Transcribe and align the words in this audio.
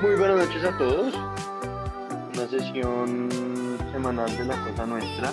Muy 0.00 0.14
buenas 0.14 0.46
noches 0.46 0.62
a 0.62 0.78
todos. 0.78 1.12
Una 2.32 2.48
sesión 2.48 3.28
semanal 3.90 4.30
de 4.38 4.44
la 4.44 4.54
cosa 4.64 4.86
nuestra. 4.86 5.32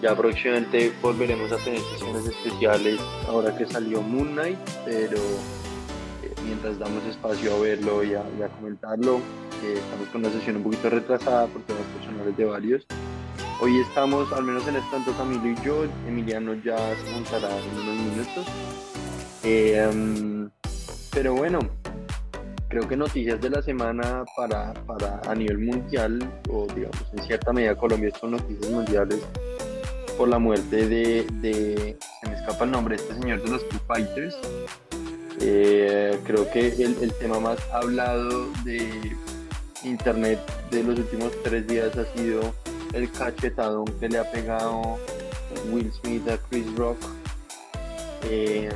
Ya 0.00 0.16
próximamente 0.16 0.90
volveremos 1.02 1.52
a 1.52 1.58
tener 1.58 1.80
sesiones 1.80 2.24
especiales 2.24 2.98
ahora 3.28 3.54
que 3.54 3.66
salió 3.66 4.00
Moon 4.00 4.32
Knight, 4.32 4.58
pero 4.86 5.18
eh, 5.18 6.34
mientras 6.42 6.78
damos 6.78 7.04
espacio 7.04 7.54
a 7.54 7.60
verlo 7.60 8.02
y 8.02 8.14
a, 8.14 8.22
comentarlo, 8.58 9.20
estamos 9.62 10.08
con 10.08 10.24
una 10.24 10.32
sesión 10.32 10.56
un 10.56 10.62
poquito 10.62 10.88
retrasada 10.88 11.46
por 11.46 11.60
temas 11.64 11.84
personales 11.98 12.34
de 12.38 12.44
varios. 12.46 12.86
Hoy 13.60 13.78
estamos, 13.80 14.32
al 14.32 14.44
menos 14.44 14.66
en 14.68 14.76
este 14.76 14.90
tanto 14.90 15.12
Camilo 15.18 15.46
y 15.46 15.62
yo, 15.62 15.84
Emiliano 16.08 16.54
ya 16.54 16.78
se 16.96 17.10
montará 17.12 17.50
en 17.58 17.78
unos 17.78 17.94
minutos. 17.94 18.46
Eh, 19.44 19.86
em, 19.86 20.48
pero 21.12 21.34
bueno, 21.34 21.58
creo 22.70 22.88
que 22.88 22.96
noticias 22.96 23.40
de 23.40 23.50
la 23.50 23.60
semana 23.60 24.24
para, 24.36 24.72
para 24.86 25.20
a 25.28 25.34
nivel 25.34 25.58
mundial, 25.58 26.20
o 26.48 26.66
digamos 26.68 27.04
en 27.12 27.24
cierta 27.24 27.52
medida 27.52 27.74
Colombia 27.74 28.10
son 28.18 28.30
noticias 28.30 28.70
mundiales 28.70 29.18
por 30.16 30.28
la 30.28 30.38
muerte 30.38 30.86
de, 30.86 31.96
se 32.22 32.30
me 32.30 32.36
escapa 32.36 32.64
el 32.64 32.70
nombre, 32.70 32.94
este 32.94 33.12
señor 33.14 33.42
de 33.42 33.50
los 33.50 33.64
Foo 33.64 33.80
Fighters. 33.86 34.38
Eh, 35.40 36.18
creo 36.24 36.48
que 36.50 36.68
el, 36.68 36.96
el, 37.02 37.12
tema 37.14 37.40
más 37.40 37.58
hablado 37.72 38.46
de 38.64 39.16
internet 39.82 40.38
de 40.70 40.84
los 40.84 40.98
últimos 40.98 41.32
tres 41.42 41.66
días 41.66 41.96
ha 41.96 42.04
sido 42.14 42.54
el 42.92 43.10
cachetadón 43.10 43.86
que 43.98 44.08
le 44.08 44.18
ha 44.18 44.30
pegado 44.30 44.98
Will 45.72 45.90
Smith 45.92 46.28
a 46.28 46.36
Chris 46.48 46.66
Rock. 46.76 46.98
Eh, 48.24 48.68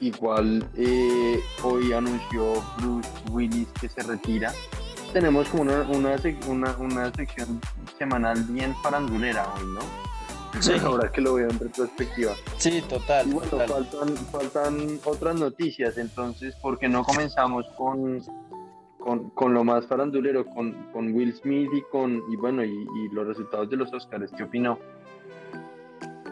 Igual 0.00 0.68
eh, 0.76 1.40
hoy 1.62 1.92
anunció 1.92 2.62
Bruce 2.78 3.08
Willis 3.30 3.68
que 3.80 3.88
se 3.88 4.02
retira. 4.02 4.52
Tenemos 5.12 5.48
como 5.48 5.62
una, 5.62 5.82
una, 6.46 6.76
una, 6.78 7.12
sección 7.14 7.60
semanal 7.98 8.42
bien 8.44 8.74
farandulera 8.82 9.50
hoy, 9.54 9.64
¿no? 9.66 10.60
Sí. 10.60 10.72
Ahora 10.84 11.10
que 11.10 11.22
lo 11.22 11.34
veo 11.34 11.48
en 11.48 11.58
retrospectiva. 11.58 12.34
Sí, 12.58 12.82
total. 12.88 13.28
Y 13.28 13.32
bueno, 13.32 13.58
Faltan, 13.66 14.16
faltan 14.30 15.00
otras 15.04 15.36
noticias, 15.36 15.96
entonces, 15.96 16.54
¿por 16.56 16.78
qué 16.78 16.88
no 16.88 17.02
comenzamos 17.02 17.66
con, 17.78 18.22
con, 18.98 19.30
con, 19.30 19.54
lo 19.54 19.64
más 19.64 19.86
farandulero, 19.86 20.44
con, 20.44 20.72
con, 20.92 21.14
Will 21.14 21.34
Smith 21.34 21.70
y 21.72 21.82
con 21.90 22.22
y 22.30 22.36
bueno 22.36 22.62
y, 22.64 22.70
y, 22.70 23.08
los 23.14 23.26
resultados 23.26 23.70
de 23.70 23.76
los 23.76 23.92
Oscars. 23.94 24.30
¿Qué 24.36 24.42
opinó? 24.42 24.78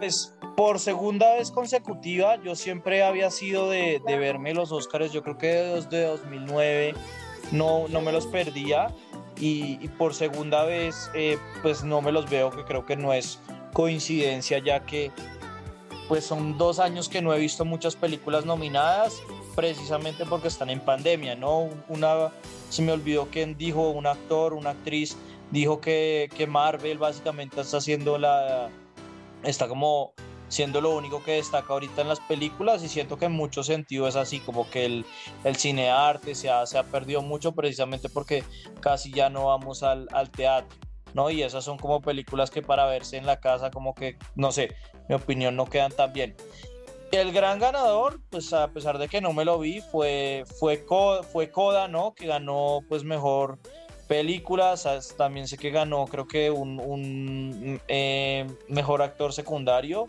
Pues 0.04 0.34
por 0.54 0.80
segunda 0.80 1.34
vez 1.36 1.50
consecutiva, 1.50 2.36
yo 2.44 2.54
siempre 2.56 3.02
había 3.02 3.30
sido 3.30 3.70
de, 3.70 4.02
verme 4.06 4.52
los 4.52 4.70
Oscars, 4.70 5.14
yo 5.14 5.22
creo 5.22 5.38
que 5.38 5.46
desde 5.46 6.04
2009 6.04 6.92
no, 7.52 7.88
no 7.88 8.02
me 8.02 8.12
los 8.12 8.26
perdía 8.26 8.88
y, 9.40 9.88
por 9.96 10.12
segunda 10.12 10.64
vez 10.66 11.10
eh, 11.14 11.38
pues 11.62 11.84
no 11.84 12.02
me 12.02 12.12
los 12.12 12.28
veo, 12.28 12.50
que 12.50 12.64
creo 12.64 12.84
que 12.84 12.96
no 12.96 13.14
es 13.14 13.40
coincidencia 13.72 14.58
ya 14.58 14.84
que 14.84 15.10
pues 16.06 16.26
son 16.26 16.58
dos 16.58 16.80
años 16.80 17.08
que 17.08 17.22
no 17.22 17.32
he 17.32 17.38
visto 17.38 17.64
muchas 17.64 17.96
películas 17.96 18.44
nominadas 18.44 19.22
precisamente 19.56 20.26
porque 20.26 20.48
están 20.48 20.68
en 20.68 20.80
pandemia, 20.80 21.34
¿no? 21.34 21.70
Una, 21.88 22.30
se 22.68 22.82
me 22.82 22.92
olvidó 22.92 23.28
quién 23.30 23.56
dijo, 23.56 23.88
un 23.88 24.06
actor, 24.06 24.52
una 24.52 24.70
actriz, 24.70 25.16
dijo 25.50 25.80
que, 25.80 26.28
que 26.36 26.46
Marvel 26.46 26.98
básicamente 26.98 27.62
está 27.62 27.78
haciendo 27.78 28.18
la, 28.18 28.68
está 29.44 29.68
como 29.68 30.14
siendo 30.48 30.80
lo 30.80 30.94
único 30.94 31.22
que 31.22 31.32
destaca 31.32 31.72
ahorita 31.72 32.02
en 32.02 32.08
las 32.08 32.20
películas 32.20 32.82
y 32.82 32.88
siento 32.88 33.18
que 33.18 33.24
en 33.24 33.32
muchos 33.32 33.66
sentidos 33.66 34.10
es 34.10 34.16
así, 34.16 34.40
como 34.40 34.68
que 34.70 34.84
el, 34.84 35.06
el 35.42 35.56
cine 35.56 35.90
arte 35.90 36.34
se 36.34 36.50
ha, 36.50 36.64
se 36.66 36.78
ha 36.78 36.84
perdido 36.84 37.22
mucho 37.22 37.52
precisamente 37.52 38.08
porque 38.08 38.44
casi 38.80 39.10
ya 39.12 39.30
no 39.30 39.46
vamos 39.46 39.82
al, 39.82 40.08
al 40.12 40.30
teatro. 40.30 40.78
¿no? 41.14 41.30
Y 41.30 41.42
esas 41.42 41.64
son 41.64 41.78
como 41.78 42.00
películas 42.00 42.50
que 42.50 42.60
para 42.60 42.86
verse 42.86 43.16
en 43.16 43.24
la 43.24 43.38
casa, 43.38 43.70
como 43.70 43.94
que, 43.94 44.18
no 44.34 44.50
sé, 44.50 44.74
mi 45.08 45.14
opinión 45.14 45.54
no 45.54 45.66
quedan 45.66 45.92
tan 45.92 46.12
bien. 46.12 46.36
El 47.12 47.32
gran 47.32 47.60
ganador, 47.60 48.20
pues 48.30 48.52
a 48.52 48.72
pesar 48.72 48.98
de 48.98 49.06
que 49.06 49.20
no 49.20 49.32
me 49.32 49.44
lo 49.44 49.60
vi, 49.60 49.80
fue, 49.80 50.44
fue, 50.58 50.84
fue 51.32 51.50
Coda, 51.52 51.86
¿no? 51.86 52.14
Que 52.14 52.26
ganó 52.26 52.80
pues 52.88 53.04
mejor 53.04 53.60
películas, 54.08 55.14
también 55.16 55.48
sé 55.48 55.56
que 55.56 55.70
ganó 55.70 56.06
creo 56.06 56.26
que 56.26 56.50
un, 56.50 56.80
un 56.80 57.80
eh, 57.88 58.46
mejor 58.68 59.02
actor 59.02 59.32
secundario 59.32 60.06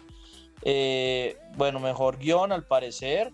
eh, 0.61 1.38
bueno, 1.56 1.79
mejor 1.79 2.17
guion 2.17 2.51
al 2.51 2.66
parecer. 2.66 3.31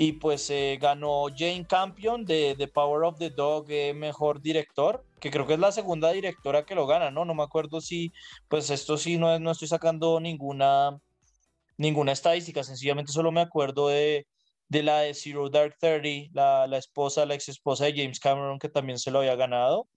Y 0.00 0.12
pues 0.12 0.48
eh, 0.50 0.78
ganó 0.80 1.26
Jane 1.36 1.66
Campion 1.66 2.24
de 2.24 2.54
The 2.56 2.68
Power 2.68 3.02
of 3.02 3.18
the 3.18 3.30
Dog, 3.30 3.66
eh, 3.68 3.92
mejor 3.94 4.40
director, 4.40 5.04
que 5.18 5.28
creo 5.28 5.44
que 5.44 5.54
es 5.54 5.58
la 5.58 5.72
segunda 5.72 6.12
directora 6.12 6.64
que 6.64 6.76
lo 6.76 6.86
gana, 6.86 7.10
¿no? 7.10 7.24
No 7.24 7.34
me 7.34 7.42
acuerdo 7.42 7.80
si, 7.80 8.12
pues 8.46 8.70
esto 8.70 8.96
sí, 8.96 9.18
no, 9.18 9.36
no 9.40 9.50
estoy 9.50 9.66
sacando 9.66 10.20
ninguna, 10.20 10.96
ninguna 11.76 12.12
estadística, 12.12 12.62
sencillamente 12.62 13.10
solo 13.10 13.32
me 13.32 13.40
acuerdo 13.40 13.88
de, 13.88 14.28
de 14.68 14.82
la 14.84 15.00
de 15.00 15.14
Zero 15.14 15.48
Dark 15.50 15.76
Thirty, 15.80 16.30
la, 16.32 16.68
la 16.68 16.78
esposa, 16.78 17.26
la 17.26 17.34
ex 17.34 17.48
esposa 17.48 17.86
de 17.86 17.94
James 17.96 18.20
Cameron, 18.20 18.60
que 18.60 18.68
también 18.68 19.00
se 19.00 19.10
lo 19.10 19.18
había 19.18 19.34
ganado. 19.34 19.88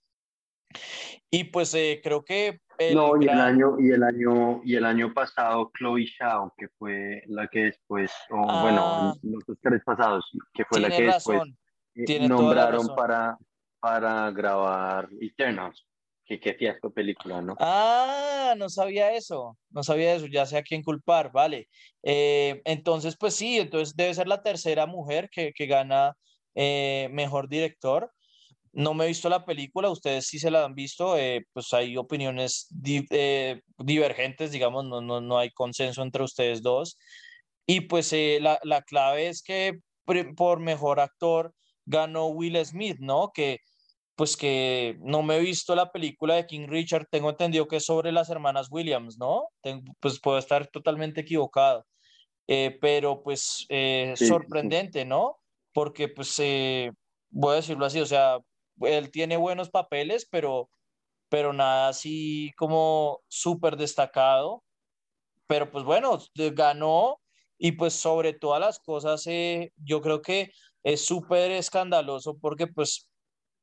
Y 1.29 1.45
pues 1.45 1.75
creo 2.03 2.23
que 2.23 2.59
no, 2.93 3.21
y 3.21 3.25
el 3.25 3.39
año, 3.39 3.79
y 3.79 3.91
el 3.91 4.03
año, 4.03 4.61
y 4.63 4.75
el 4.75 4.85
año 4.85 5.13
pasado 5.13 5.71
Chloe 5.77 6.05
Shao, 6.05 6.53
que 6.57 6.67
fue 6.79 7.23
la 7.27 7.47
que 7.47 7.65
después, 7.65 8.11
o 8.29 8.37
bueno, 8.61 8.81
ah. 8.83 9.13
los 9.21 9.43
tres 9.61 9.81
pasados, 9.85 10.25
que 10.53 10.65
fue 10.65 10.79
la 10.79 10.89
que 10.89 11.03
después 11.03 11.41
eh, 11.95 12.27
nombraron 12.27 12.95
para, 12.95 13.37
para 13.79 14.31
grabar 14.31 15.09
Eternals. 15.19 15.85
Que 16.23 16.39
qué 16.39 16.53
fiasco 16.53 16.93
película, 16.93 17.41
¿no? 17.41 17.55
Ah, 17.59 18.53
no 18.57 18.69
sabía 18.69 19.11
eso, 19.13 19.57
no 19.69 19.83
sabía 19.83 20.15
eso, 20.15 20.27
ya 20.27 20.45
sé 20.45 20.57
a 20.57 20.63
quién 20.63 20.81
culpar, 20.81 21.29
vale. 21.33 21.67
Eh, 22.03 22.61
entonces, 22.63 23.17
pues 23.17 23.35
sí, 23.35 23.59
entonces 23.59 23.95
debe 23.97 24.13
ser 24.13 24.27
la 24.27 24.41
tercera 24.41 24.85
mujer 24.85 25.29
que, 25.29 25.51
que 25.51 25.65
gana 25.65 26.15
eh, 26.55 27.09
mejor 27.11 27.49
director. 27.49 28.11
No 28.73 28.93
me 28.93 29.03
he 29.03 29.07
visto 29.09 29.27
la 29.27 29.45
película, 29.45 29.89
ustedes 29.89 30.27
sí 30.27 30.39
se 30.39 30.49
la 30.49 30.63
han 30.63 30.75
visto, 30.75 31.17
eh, 31.17 31.45
pues 31.51 31.73
hay 31.73 31.97
opiniones 31.97 32.69
eh, 32.85 33.61
divergentes, 33.77 34.51
digamos, 34.51 34.85
no, 34.85 35.01
no, 35.01 35.19
no, 35.19 35.37
hay 35.37 35.51
consenso 35.51 36.01
entre 36.03 36.23
ustedes 36.23 36.61
dos. 36.61 36.97
Y 37.65 37.81
pues 37.81 38.13
eh, 38.13 38.39
la, 38.41 38.59
la, 38.63 38.81
clave 38.81 39.27
es 39.27 39.43
que 39.43 39.79
por 40.35 40.59
mejor 40.59 40.99
actor 40.99 41.53
ganó 41.85 42.27
Will 42.27 42.65
Smith, 42.65 42.97
¿no? 42.99 43.31
Que 43.33 43.59
pues 44.15 44.37
que 44.37 44.97
no 45.01 45.23
me 45.23 45.37
he 45.37 45.39
visto 45.39 45.75
la 45.75 45.91
película 45.91 46.35
de 46.35 46.45
King 46.45 46.67
Richard, 46.67 47.07
tengo 47.09 47.29
entendido 47.29 47.67
que 47.67 47.77
es 47.77 47.85
sobre 47.85 48.11
las 48.11 48.29
hermanas 48.29 48.67
Williams, 48.69 49.17
¿no? 49.17 49.47
pues 49.99 50.19
puedo 50.19 50.37
estar 50.37 50.67
totalmente 50.67 51.21
equivocado, 51.21 51.85
pero 52.45 53.23
pues 53.23 53.65
sorprendente, 54.15 55.05
¿no? 55.05 55.39
Porque 55.73 56.07
pues 56.07 56.39
voy 57.31 57.53
a 57.53 57.55
decirlo 57.55 57.85
así, 57.85 57.99
o 57.99 58.05
sea, 58.05 58.37
él 58.85 59.11
tiene 59.11 59.37
buenos 59.37 59.69
papeles, 59.69 60.27
pero, 60.29 60.69
pero 61.29 61.53
nada 61.53 61.89
así 61.89 62.51
como 62.57 63.21
súper 63.27 63.77
destacado. 63.77 64.63
Pero 65.47 65.71
pues 65.71 65.83
bueno, 65.83 66.19
ganó 66.35 67.19
y 67.57 67.73
pues 67.73 67.93
sobre 67.93 68.33
todas 68.33 68.61
las 68.61 68.79
cosas 68.79 69.25
eh, 69.27 69.71
yo 69.77 70.01
creo 70.01 70.21
que 70.21 70.51
es 70.83 71.05
súper 71.05 71.51
escandaloso 71.51 72.37
porque 72.39 72.67
pues 72.67 73.07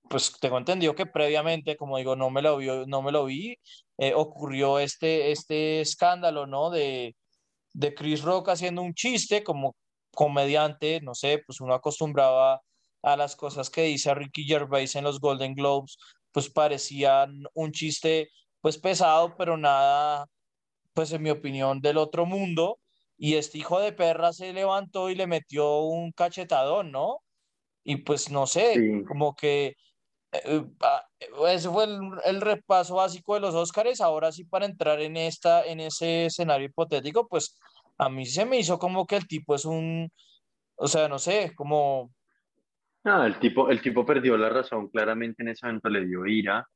pues 0.08 0.32
tengo 0.40 0.58
entendido 0.58 0.94
que 0.94 1.06
previamente, 1.06 1.76
como 1.76 1.98
digo, 1.98 2.16
no 2.16 2.30
me 2.30 2.42
lo, 2.42 2.56
vi, 2.56 2.68
no 2.86 3.02
me 3.02 3.12
lo 3.12 3.26
vi, 3.26 3.58
eh, 3.98 4.14
ocurrió 4.14 4.78
este, 4.78 5.32
este 5.32 5.80
escándalo, 5.80 6.46
¿no? 6.46 6.70
De, 6.70 7.16
de 7.74 7.94
Chris 7.94 8.22
Rock 8.22 8.48
haciendo 8.50 8.82
un 8.82 8.94
chiste 8.94 9.44
como 9.44 9.76
comediante, 10.14 11.00
no 11.02 11.14
sé, 11.14 11.42
pues 11.46 11.60
uno 11.60 11.74
acostumbraba 11.74 12.60
a 13.12 13.16
las 13.16 13.36
cosas 13.36 13.70
que 13.70 13.82
dice 13.82 14.14
Ricky 14.14 14.44
Gervais 14.44 14.94
en 14.96 15.04
los 15.04 15.20
Golden 15.20 15.54
Globes, 15.54 15.98
pues 16.32 16.50
parecían 16.50 17.44
un 17.54 17.72
chiste 17.72 18.30
pues 18.60 18.78
pesado, 18.78 19.36
pero 19.36 19.56
nada, 19.56 20.26
pues 20.94 21.12
en 21.12 21.22
mi 21.22 21.30
opinión, 21.30 21.80
del 21.80 21.98
otro 21.98 22.26
mundo. 22.26 22.78
Y 23.16 23.34
este 23.34 23.58
hijo 23.58 23.80
de 23.80 23.92
perra 23.92 24.32
se 24.32 24.52
levantó 24.52 25.10
y 25.10 25.14
le 25.16 25.26
metió 25.26 25.80
un 25.80 26.12
cachetadón, 26.12 26.92
¿no? 26.92 27.22
Y 27.84 27.96
pues 27.96 28.30
no 28.30 28.46
sé, 28.46 29.04
como 29.08 29.34
que 29.34 29.76
eh, 30.32 30.64
ah, 30.82 31.06
ese 31.48 31.70
fue 31.70 31.84
el, 32.24 32.40
repaso 32.40 32.96
básico 32.96 33.34
de 33.34 33.40
los 33.40 33.54
Óscares. 33.54 34.00
Ahora 34.00 34.30
sí, 34.32 34.44
para 34.44 34.66
entrar 34.66 35.00
en, 35.00 35.16
esta, 35.16 35.64
en 35.64 35.80
ese 35.80 36.26
escenario 36.26 36.66
hipotético, 36.66 37.26
pues 37.28 37.56
a 37.98 38.08
mí 38.08 38.26
se 38.26 38.44
me 38.46 38.58
hizo 38.58 38.78
como 38.78 39.06
que 39.06 39.16
el 39.16 39.26
tipo 39.26 39.54
es 39.54 39.64
un, 39.64 40.10
o 40.76 40.88
sea, 40.88 41.08
no 41.08 41.18
sé, 41.18 41.54
como 41.56 42.12
no, 43.04 43.24
el 43.24 43.38
tipo, 43.38 43.70
el 43.70 43.80
tipo 43.80 44.04
perdió 44.04 44.36
la 44.36 44.48
razón, 44.48 44.88
claramente 44.88 45.42
en 45.42 45.48
ese 45.48 45.66
momento 45.66 45.88
le 45.88 46.06
dio 46.06 46.26
ira. 46.26 46.66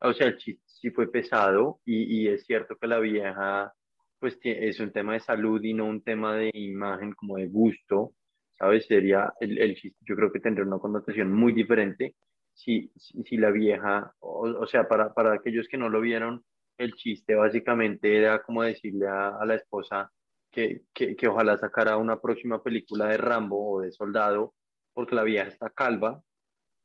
O 0.00 0.12
sea, 0.12 0.36
sí, 0.38 0.58
sí 0.66 0.90
fue 0.90 1.10
pesado 1.10 1.80
y, 1.84 2.24
y, 2.24 2.28
es 2.28 2.44
cierto 2.44 2.76
que 2.76 2.86
la 2.88 2.98
vieja, 2.98 3.72
pues 4.18 4.38
es 4.42 4.80
un 4.80 4.92
tema 4.92 5.14
de 5.14 5.20
salud 5.20 5.62
y 5.62 5.74
no 5.74 5.86
un 5.86 6.02
tema 6.02 6.34
de 6.36 6.50
imagen, 6.54 7.12
como 7.12 7.36
de 7.36 7.46
gusto. 7.46 8.14
¿sabes? 8.62 8.86
Sería 8.86 9.32
el, 9.40 9.58
el 9.58 9.76
yo 10.02 10.14
creo 10.14 10.30
que 10.30 10.38
tendría 10.38 10.64
una 10.64 10.78
connotación 10.78 11.32
muy 11.32 11.52
diferente 11.52 12.14
si, 12.54 12.92
si, 12.96 13.36
la 13.36 13.50
vieja, 13.50 14.14
o, 14.20 14.66
sea, 14.66 14.86
para, 14.86 15.12
para 15.12 15.34
aquellos 15.34 15.66
que 15.68 15.78
no 15.78 15.88
lo 15.88 16.00
vieron, 16.00 16.44
el 16.78 16.94
chiste 16.94 17.34
básicamente 17.34 18.16
era 18.16 18.42
como 18.42 18.62
decirle 18.62 19.08
a, 19.08 19.36
a 19.36 19.46
la 19.46 19.56
esposa 19.56 20.12
que, 20.50 20.82
que, 20.94 21.16
que, 21.16 21.28
ojalá 21.28 21.58
sacara 21.58 21.96
una 21.96 22.20
próxima 22.20 22.62
película 22.62 23.06
de 23.06 23.16
Rambo 23.16 23.72
o 23.72 23.80
de 23.80 23.90
Soldado, 23.90 24.54
porque 24.92 25.14
la 25.14 25.22
vieja 25.22 25.48
está 25.48 25.70
calva. 25.70 26.22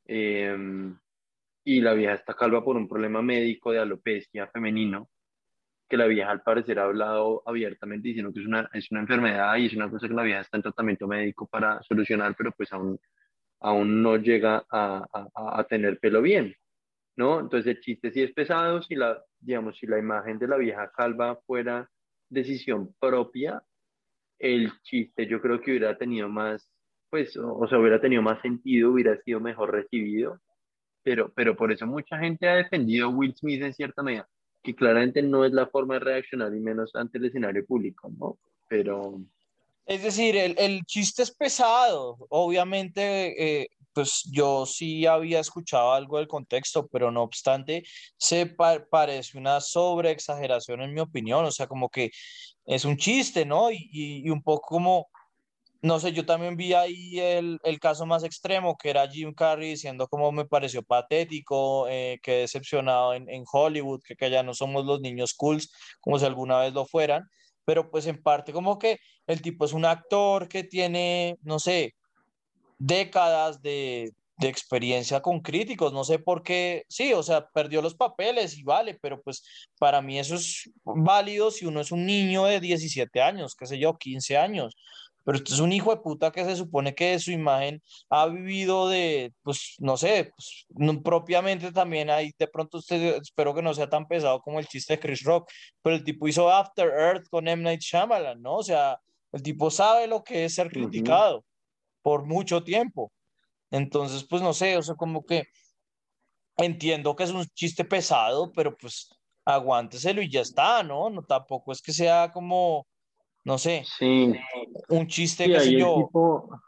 Eh, 0.06 0.94
y 1.68 1.82
la 1.82 1.94
vieja 1.94 2.14
está 2.14 2.34
calva 2.34 2.64
por 2.64 2.78
un 2.78 2.88
problema 2.88 3.22
médico 3.22 3.74
de 3.74 3.80
alopecia 3.80 4.48
femenino, 4.48 5.10
que 5.90 5.98
la 5.98 6.06
vieja 6.06 6.32
al 6.32 6.42
parecer 6.42 6.80
ha 6.80 6.86
hablado 6.86 7.44
abiertamente 7.46 8.08
diciendo 8.08 8.32
que 8.32 8.40
es 8.40 8.46
una, 8.46 8.70
es 8.72 8.90
una 8.90 9.02
enfermedad 9.02 9.54
y 9.58 9.66
es 9.66 9.74
una 9.74 9.90
cosa 9.90 10.08
que 10.08 10.14
la 10.14 10.24
vieja 10.24 10.40
está 10.40 10.56
en 10.56 10.64
tratamiento 10.64 11.08
médico 11.08 11.46
para 11.46 11.82
solucionar, 11.84 12.36
pero 12.38 12.54
pues 12.54 12.72
aún, 12.72 12.98
aún 13.60 14.02
no 14.02 14.16
llega 14.16 14.66
a, 14.70 15.06
a, 15.12 15.60
a 15.60 15.64
tener 15.66 16.00
pelo 16.00 16.22
bien, 16.22 16.56
¿no? 17.18 17.42
Entonces 17.42 17.76
el 17.76 17.82
chiste 17.82 18.12
sí 18.12 18.22
es 18.22 18.32
pesado, 18.32 18.82
si 18.82 18.96
la, 18.96 19.22
digamos, 19.38 19.78
si 19.78 19.88
la 19.88 20.00
imagen 20.00 20.40
de 20.40 20.48
la 20.48 20.56
vieja 20.56 20.90
calva 20.96 21.36
fuera 21.46 21.90
decisión 22.30 22.96
propia, 22.98 23.62
el 24.40 24.72
chiste 24.84 25.28
yo 25.28 25.42
creo 25.42 25.60
que 25.60 25.72
hubiera 25.72 25.98
tenido 25.98 26.30
más, 26.30 26.70
pues, 27.10 27.36
o, 27.38 27.58
o 27.58 27.68
sea, 27.68 27.80
hubiera 27.80 28.02
tenido 28.02 28.22
más 28.22 28.42
sentido, 28.42 28.92
hubiera 28.92 29.18
sido 29.24 29.40
mejor 29.40 29.72
recibido 29.72 30.40
pero, 31.08 31.32
pero 31.34 31.56
por 31.56 31.72
eso 31.72 31.88
mucha 31.88 32.18
gente 32.18 32.50
ha 32.50 32.56
defendido 32.56 33.06
a 33.06 33.10
Will 33.10 33.34
Smith 33.34 33.62
en 33.62 33.74
cierta 33.74 34.04
medida, 34.04 34.28
que 34.62 34.76
claramente 34.76 35.22
no 35.22 35.46
es 35.46 35.54
la 35.54 35.68
forma 35.68 35.94
de 35.94 36.02
reaccionar 36.02 36.54
y 36.54 36.60
menos 36.60 36.94
ante 36.96 37.18
el 37.18 37.28
escenario 37.28 37.66
público, 37.66 38.12
¿no? 38.20 38.38
Pero... 38.68 39.22
Es 39.86 40.04
decir, 40.04 40.36
el, 40.36 40.56
el 40.58 40.84
chiste 40.84 41.24
es 41.24 41.32
pesado, 41.32 42.18
obviamente, 42.28 43.62
eh, 43.62 43.70
pues 43.94 44.30
yo 44.30 44.66
sí 44.66 45.06
había 45.06 45.40
escuchado 45.40 45.94
algo 45.94 46.18
del 46.18 46.28
contexto, 46.28 46.86
pero 46.88 47.10
no 47.10 47.24
obstante, 47.24 47.84
se 48.18 48.46
parece 48.92 49.38
una 49.38 49.62
sobreexageración 49.62 50.82
en 50.82 50.94
mi 50.94 51.00
opinión, 51.00 51.46
o 51.46 51.52
sea, 51.52 51.68
como 51.68 51.88
que 51.88 52.12
es 52.66 52.84
un 52.84 52.98
chiste, 52.98 53.46
¿no? 53.46 53.72
Y, 53.72 53.78
y, 53.94 54.28
y 54.28 54.30
un 54.30 54.44
poco 54.44 54.68
como 54.68 55.08
no 55.88 56.00
sé, 56.00 56.12
yo 56.12 56.26
también 56.26 56.58
vi 56.58 56.74
ahí 56.74 57.20
el, 57.20 57.60
el, 57.64 57.80
caso 57.80 58.06
más 58.06 58.24
extremo, 58.24 58.78
que 58.78 58.90
era 58.90 59.08
Jim 59.10 59.34
Carrey 59.34 59.70
diciendo 59.72 60.08
cómo 60.08 60.32
me 60.32 60.46
pareció 60.46 60.84
patético, 60.84 61.88
eh, 61.90 62.20
que 62.22 62.40
decepcionado 62.40 63.14
en, 63.14 63.30
en 63.30 63.44
Hollywood, 63.52 64.02
que, 64.04 64.16
que 64.16 64.30
ya 64.30 64.44
no 64.44 64.54
somos 64.54 64.86
los 64.86 65.00
niños 65.02 65.34
cools 65.34 65.72
como 66.02 66.20
si 66.20 66.26
alguna 66.26 66.60
vez 66.60 66.74
lo 66.74 66.86
fueran, 66.86 67.24
pero 67.66 67.90
pues 67.90 68.06
en 68.08 68.22
parte 68.22 68.54
como 68.54 68.78
que 68.78 69.00
el 69.28 69.42
tipo 69.42 69.66
es 69.66 69.74
un 69.74 69.86
actor 69.86 70.48
que 70.48 70.64
tiene, 70.64 71.38
no 71.42 71.60
sé, 71.60 71.96
décadas 72.78 73.62
de, 73.62 74.14
de 74.38 74.48
experiencia 74.50 75.22
con 75.22 75.42
críticos, 75.42 75.94
no 75.94 76.04
sé 76.04 76.20
por 76.20 76.44
qué, 76.44 76.84
sí, 76.90 77.14
o 77.14 77.24
sea, 77.24 77.48
perdió 77.50 77.82
los 77.82 77.96
papeles 77.96 78.58
y 78.58 78.64
vale, 78.64 78.98
pero 79.02 79.22
pues 79.22 79.44
para 79.80 80.02
mí 80.02 80.20
eso 80.20 80.36
es 80.36 80.70
válido 80.84 81.50
si 81.50 81.66
uno 81.66 81.82
es 81.82 81.92
un 81.92 82.06
niño 82.06 82.46
de 82.46 82.60
17 82.60 83.22
años, 83.22 83.56
qué 83.56 83.66
sé 83.66 83.80
yo, 83.80 83.98
15 83.98 84.38
años 84.38 84.76
pero 85.28 85.40
esto 85.40 85.54
es 85.54 85.60
un 85.60 85.74
hijo 85.74 85.94
de 85.94 86.00
puta 86.00 86.32
que 86.32 86.46
se 86.46 86.56
supone 86.56 86.96
que 86.96 87.20
su 87.20 87.32
imagen 87.34 87.84
ha 88.10 88.28
vivido 88.28 88.88
de, 88.88 89.34
pues, 89.42 89.76
no 89.80 89.98
sé, 89.98 90.32
pues, 90.34 90.66
no, 90.70 91.04
propiamente 91.04 91.74
también 91.74 92.10
hay, 92.10 92.32
de 92.40 92.48
pronto 92.48 92.78
usted, 92.78 93.18
espero 93.22 93.54
que 93.54 93.62
no 93.62 93.74
sea 93.74 93.90
tan 93.90 94.08
pesado 94.08 94.40
como 94.40 94.58
el 94.58 94.68
chiste 94.68 94.94
de 94.94 95.02
Chris 95.02 95.24
Rock, 95.24 95.52
pero 95.82 95.98
el 95.98 96.06
tipo 96.06 96.30
hizo 96.30 96.50
After 96.50 96.88
Earth 96.88 97.28
con 97.30 97.46
M. 97.50 97.62
Night 97.62 97.82
Shyamalan, 97.82 98.42
¿no? 98.42 98.56
O 98.56 98.64
sea, 98.64 99.02
el 99.34 99.44
tipo 99.44 99.70
sabe 99.70 100.08
lo 100.08 100.24
que 100.24 100.46
es 100.46 100.56
ser 100.56 100.70
criticado 100.70 101.40
uh 101.40 101.42
-huh. 101.42 101.46
por 102.04 102.26
mucho 102.26 102.64
tiempo. 102.64 103.12
Entonces, 103.70 104.26
pues, 104.30 104.42
no 104.42 104.54
sé, 104.54 104.78
o 104.78 104.82
sea, 104.82 104.96
como 104.96 105.26
que 105.26 105.44
entiendo 106.56 107.18
que 107.18 107.26
es 107.26 107.32
un 107.32 107.46
chiste 107.48 107.84
pesado, 107.84 108.54
pero 108.54 108.78
pues 108.78 109.10
aguánteselo 109.44 110.22
y 110.22 110.32
ya 110.32 110.40
está, 110.40 110.84
¿no? 110.84 111.10
No 111.10 111.22
tampoco 111.24 111.74
es 111.74 111.82
que 111.82 111.92
sea 111.92 112.32
como 112.32 112.88
no 113.48 113.58
sé, 113.58 113.86
sí. 113.98 114.34
un 114.90 115.08
chiste, 115.08 115.46
sí, 115.46 115.52
qué 115.54 115.60
sé 115.62 115.80
yo, 115.80 116.04
tipo, 116.06 116.62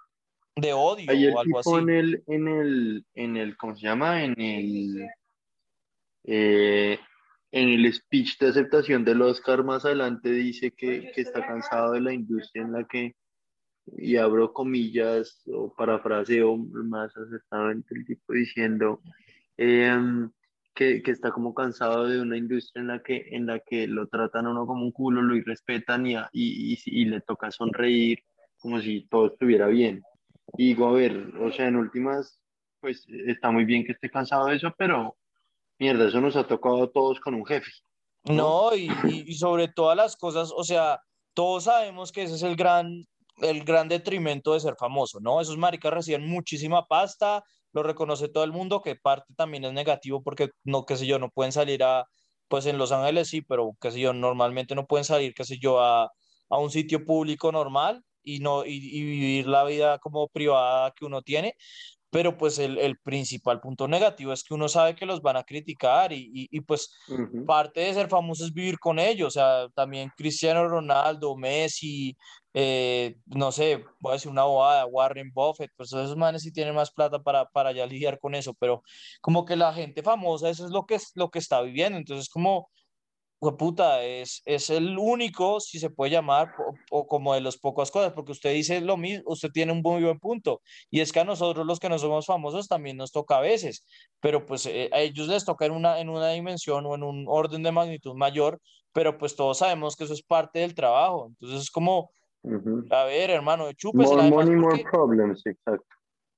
de 0.56 0.72
odio 0.72 1.12
el 1.12 1.34
o 1.34 1.40
algo 1.40 1.44
tipo 1.44 1.60
así. 1.60 1.84
En 1.84 1.90
el, 1.90 2.24
en 2.28 2.48
el, 2.48 3.06
en 3.16 3.36
el, 3.36 3.58
¿cómo 3.58 3.76
se 3.76 3.82
llama? 3.82 4.24
En 4.24 4.40
el, 4.40 5.06
eh, 6.24 6.98
en 7.52 7.70
el 7.70 7.94
speech 7.94 8.38
de 8.40 8.48
aceptación 8.48 9.04
del 9.04 9.22
Oscar 9.22 9.66
más 9.66 9.84
adelante 9.84 10.32
dice 10.32 10.72
que, 10.72 11.12
que 11.14 11.20
está 11.20 11.46
cansado 11.46 11.92
de 11.92 12.00
la 12.00 12.14
industria 12.14 12.64
en 12.64 12.72
la 12.72 12.86
que, 12.86 13.14
y 13.98 14.16
abro 14.16 14.54
comillas 14.54 15.44
o 15.54 15.74
parafraseo 15.76 16.56
más 16.56 17.12
acertadamente 17.18 17.94
el 17.94 18.06
tipo 18.06 18.32
diciendo, 18.32 19.02
eh, 19.58 19.94
que, 20.80 21.12
está 21.12 21.32
como 21.32 21.54
cansado 21.54 22.08
de 22.08 22.22
una 22.22 22.38
industria 22.38 22.82
en 22.82 22.88
la 22.88 23.04
que, 23.04 23.28
en 23.32 23.46
la 23.46 23.60
que 23.60 23.86
lo 23.86 24.08
tratan 24.08 24.46
a 24.46 24.52
uno 24.52 24.66
como 24.66 24.86
un 24.86 24.94
culo, 24.94 25.22
lo 25.22 25.36
irrespetan 25.36 26.08
y, 26.08 26.16
y, 26.16 26.74
y, 26.74 26.80
y 26.86 27.06
le 27.06 27.20
toca 27.20 27.52
sonreír 27.52 28.24
como 28.60 28.80
si 28.80 29.02
todo 29.08 29.28
estuviera 29.28 29.68
bien. 29.68 30.02
Y 30.58 30.68
digo, 30.70 30.88
a 30.88 30.94
ver, 30.94 31.34
o 31.38 31.52
sea, 31.52 31.68
en 31.68 31.76
últimas, 31.76 32.40
pues 32.80 33.06
está 33.28 33.52
muy 33.52 33.66
bien 33.66 33.86
que 33.86 33.92
esté 33.92 34.10
cansado 34.10 34.46
de 34.46 34.56
eso, 34.56 34.74
pero 34.78 35.18
mierda, 35.80 36.08
eso 36.08 36.22
nos 36.22 36.38
ha 36.38 36.48
tocado 36.48 36.84
a 36.84 36.92
todos 36.92 37.20
con 37.20 37.34
un 37.34 37.46
jefe. 37.46 37.72
No, 38.24 38.72
no 38.72 38.76
y, 38.76 38.90
y, 39.06 39.34
sobre 39.34 39.68
todas 39.68 39.98
las 39.98 40.16
cosas, 40.16 40.52
o 40.56 40.64
sea, 40.64 41.02
todos 41.34 41.66
sabemos 41.66 42.14
que 42.14 42.24
ese 42.24 42.36
es 42.36 42.44
el 42.44 42.56
gran, 42.56 43.06
el 43.42 43.64
gran 43.64 43.88
detrimento 43.88 44.54
de 44.54 44.60
ser 44.60 44.76
famoso, 44.78 45.20
¿no? 45.20 45.42
Esos 45.42 45.58
maricas 45.58 45.94
reciben 45.94 46.28
muchísima 46.28 46.86
pasta, 46.88 47.44
lo 47.74 47.84
reconoce 47.84 48.30
todo 48.30 48.44
el 48.44 48.52
mundo, 48.52 48.82
que 48.82 48.96
parte 48.96 49.34
también 49.36 49.66
es 49.66 49.74
negativo 49.74 50.22
porque 50.24 50.50
no, 50.64 50.86
qué 50.86 50.98
sé 50.98 51.06
yo, 51.06 51.20
no 51.20 51.30
pueden 51.30 51.52
salir 51.52 51.84
a, 51.84 52.06
pues 52.48 52.66
en 52.66 52.78
Los 52.78 52.92
Ángeles 52.92 53.30
sí, 53.30 53.42
pero 53.42 53.76
qué 53.80 53.92
sé 53.92 54.00
yo, 54.00 54.14
normalmente 54.14 54.76
no 54.76 54.86
pueden 54.86 55.06
salir, 55.06 55.34
qué 55.34 55.44
sé 55.44 55.58
yo, 55.60 55.80
a, 55.80 56.12
a 56.50 56.58
un 56.58 56.72
sitio 56.72 57.06
público 57.06 57.52
normal 57.52 58.04
y, 58.24 58.40
no, 58.40 58.66
y, 58.66 58.74
y, 58.74 59.04
vivir 59.04 59.48
la 59.48 59.64
vida 59.64 60.00
como 60.00 60.28
privada 60.28 60.92
que 60.92 61.06
uno 61.06 61.22
tiene, 61.22 61.56
pero 62.10 62.38
pues 62.38 62.60
el, 62.60 62.78
el, 62.78 62.98
principal 63.00 63.60
punto 63.60 63.88
negativo 63.88 64.34
es 64.34 64.44
que 64.44 64.54
uno 64.54 64.68
sabe 64.68 64.96
que 64.96 65.06
los 65.06 65.22
van 65.22 65.38
a 65.38 65.44
criticar 65.44 66.12
y, 66.12 66.30
y, 66.34 66.48
y 66.52 66.62
pues 66.62 66.92
uh 67.08 67.14
-huh. 67.14 67.46
parte 67.46 67.82
de 67.82 67.94
ser 67.94 68.10
famoso 68.10 68.46
es 68.46 68.54
vivir 68.54 68.80
con 68.80 69.00
ellos, 69.00 69.28
o 69.28 69.32
sea, 69.32 69.68
también 69.76 70.12
Cristiano 70.18 70.68
Ronaldo, 70.68 71.36
Messi, 71.36 72.18
eh, 72.54 73.16
no 73.28 73.52
sé, 73.52 73.84
voy 74.00 74.12
a 74.12 74.14
decir 74.14 74.32
una 74.32 74.44
bobada, 74.44 74.86
Warren 74.86 75.32
Buffett, 75.34 75.72
pues 75.76 75.94
esos 75.94 76.18
manes 76.18 76.42
sí 76.42 76.52
tienen 76.52 76.74
más 76.76 76.92
plata 76.92 77.22
para, 77.22 77.46
para 77.46 77.72
ya 77.72 77.86
lidiar 77.86 78.20
con 78.20 78.34
eso, 78.34 78.54
pero 78.56 78.82
como 79.22 79.46
que 79.46 79.56
la 79.56 79.72
gente 79.74 80.02
famosa, 80.02 80.50
eso 80.50 80.66
es 80.66 80.72
lo 80.72 80.86
que, 80.86 80.96
es, 80.96 81.12
lo 81.16 81.30
que 81.30 81.40
está 81.40 81.62
viviendo, 81.62 81.98
entonces 81.98 82.28
como 82.30 82.70
puta, 83.40 84.04
es, 84.04 84.42
es 84.46 84.70
el 84.70 84.98
único, 84.98 85.60
si 85.60 85.80
se 85.80 85.90
puede 85.90 86.12
llamar, 86.12 86.54
o, 86.60 86.74
o, 87.00 87.08
como 87.08 87.34
de 87.34 87.42
las 87.42 87.58
pocas 87.58 87.90
cosas, 87.90 88.12
porque 88.14 88.34
usted 88.34 88.54
dice 88.54 88.82
lo 88.82 88.98
mismo, 88.98 89.24
usted 89.28 89.50
tiene 89.52 89.72
un 89.72 89.82
muy 89.82 90.04
buen 90.04 90.20
punto, 90.20 90.62
y 90.90 91.00
es 91.00 91.12
que 91.14 91.22
a 91.22 91.24
nosotros 91.24 91.66
los 91.66 91.80
que 91.80 91.90
no 91.90 91.98
somos 91.98 92.26
famosos 92.26 92.68
también 92.68 92.98
nos 92.98 93.12
toca 93.12 93.38
a 93.38 93.42
veces, 93.42 93.86
pero 94.20 94.46
pues 94.46 94.66
eh, 94.66 94.90
a 94.92 95.00
ellos 95.00 95.28
les 95.28 95.46
toca 95.46 95.66
en 95.66 95.72
una, 95.72 96.00
en 96.00 96.10
una 96.10 96.30
dimensión 96.30 96.86
o 96.86 96.96
en 96.96 97.04
un 97.04 97.26
orden 97.28 97.64
de 97.64 97.72
magnitud 97.72 98.14
mayor, 98.14 98.60
pero 98.92 99.18
pues 99.18 99.36
todos 99.36 99.60
sabemos 99.60 99.96
que 99.96 100.04
eso 100.04 100.14
es 100.14 100.22
parte 100.24 100.60
del 100.60 100.76
trabajo, 100.76 101.28
entonces 101.28 101.62
es 101.62 101.72
como, 101.72 102.12
uh 102.44 102.52
-huh. 102.52 102.94
a 102.94 103.06
ver, 103.06 103.30
hermano, 103.30 103.72
chúpese. 103.74 104.16
More 104.16 104.30
money, 104.30 104.56
more 104.56 104.84
problems, 104.92 105.46
exacto. 105.46 105.86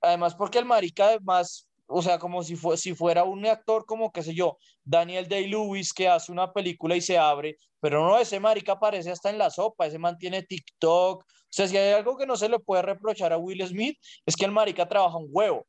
Además, 0.02 0.36
porque 0.36 0.60
el 0.60 0.66
marica 0.66 1.06
además 1.08 1.68
o 1.92 2.02
sea, 2.02 2.18
como 2.20 2.44
si, 2.44 2.56
fue, 2.56 2.78
si 2.78 2.94
fuera 2.96 3.24
un 3.24 3.46
actor 3.46 3.86
como, 3.86 4.12
qué 4.12 4.24
sé 4.24 4.34
yo, 4.34 4.58
Daniel 4.84 5.28
Day-Lewis 5.28 5.94
que 5.94 6.08
hace 6.08 6.32
una 6.32 6.52
película 6.54 6.96
y 6.96 7.02
se 7.02 7.18
abre, 7.18 7.58
pero 7.80 8.04
no, 8.04 8.18
ese 8.18 8.40
marica 8.40 8.74
aparece 8.74 9.12
hasta 9.12 9.30
en 9.30 9.38
la 9.38 9.50
sopa, 9.50 9.86
ese 9.86 10.00
mantiene 10.00 10.44
TikTok, 10.44 11.24
o 11.24 11.54
sea, 11.54 11.68
si 11.68 11.76
hay 11.76 11.94
algo 11.94 12.18
que 12.18 12.26
no 12.26 12.38
se 12.38 12.48
le 12.48 12.60
puede 12.60 12.82
reprochar 12.82 13.34
a 13.34 13.38
Will 13.38 13.66
Smith, 13.68 13.98
es 14.26 14.36
que 14.38 14.46
el 14.46 14.52
marica 14.52 14.88
trabaja 14.88 15.18
un 15.18 15.28
huevo, 15.30 15.68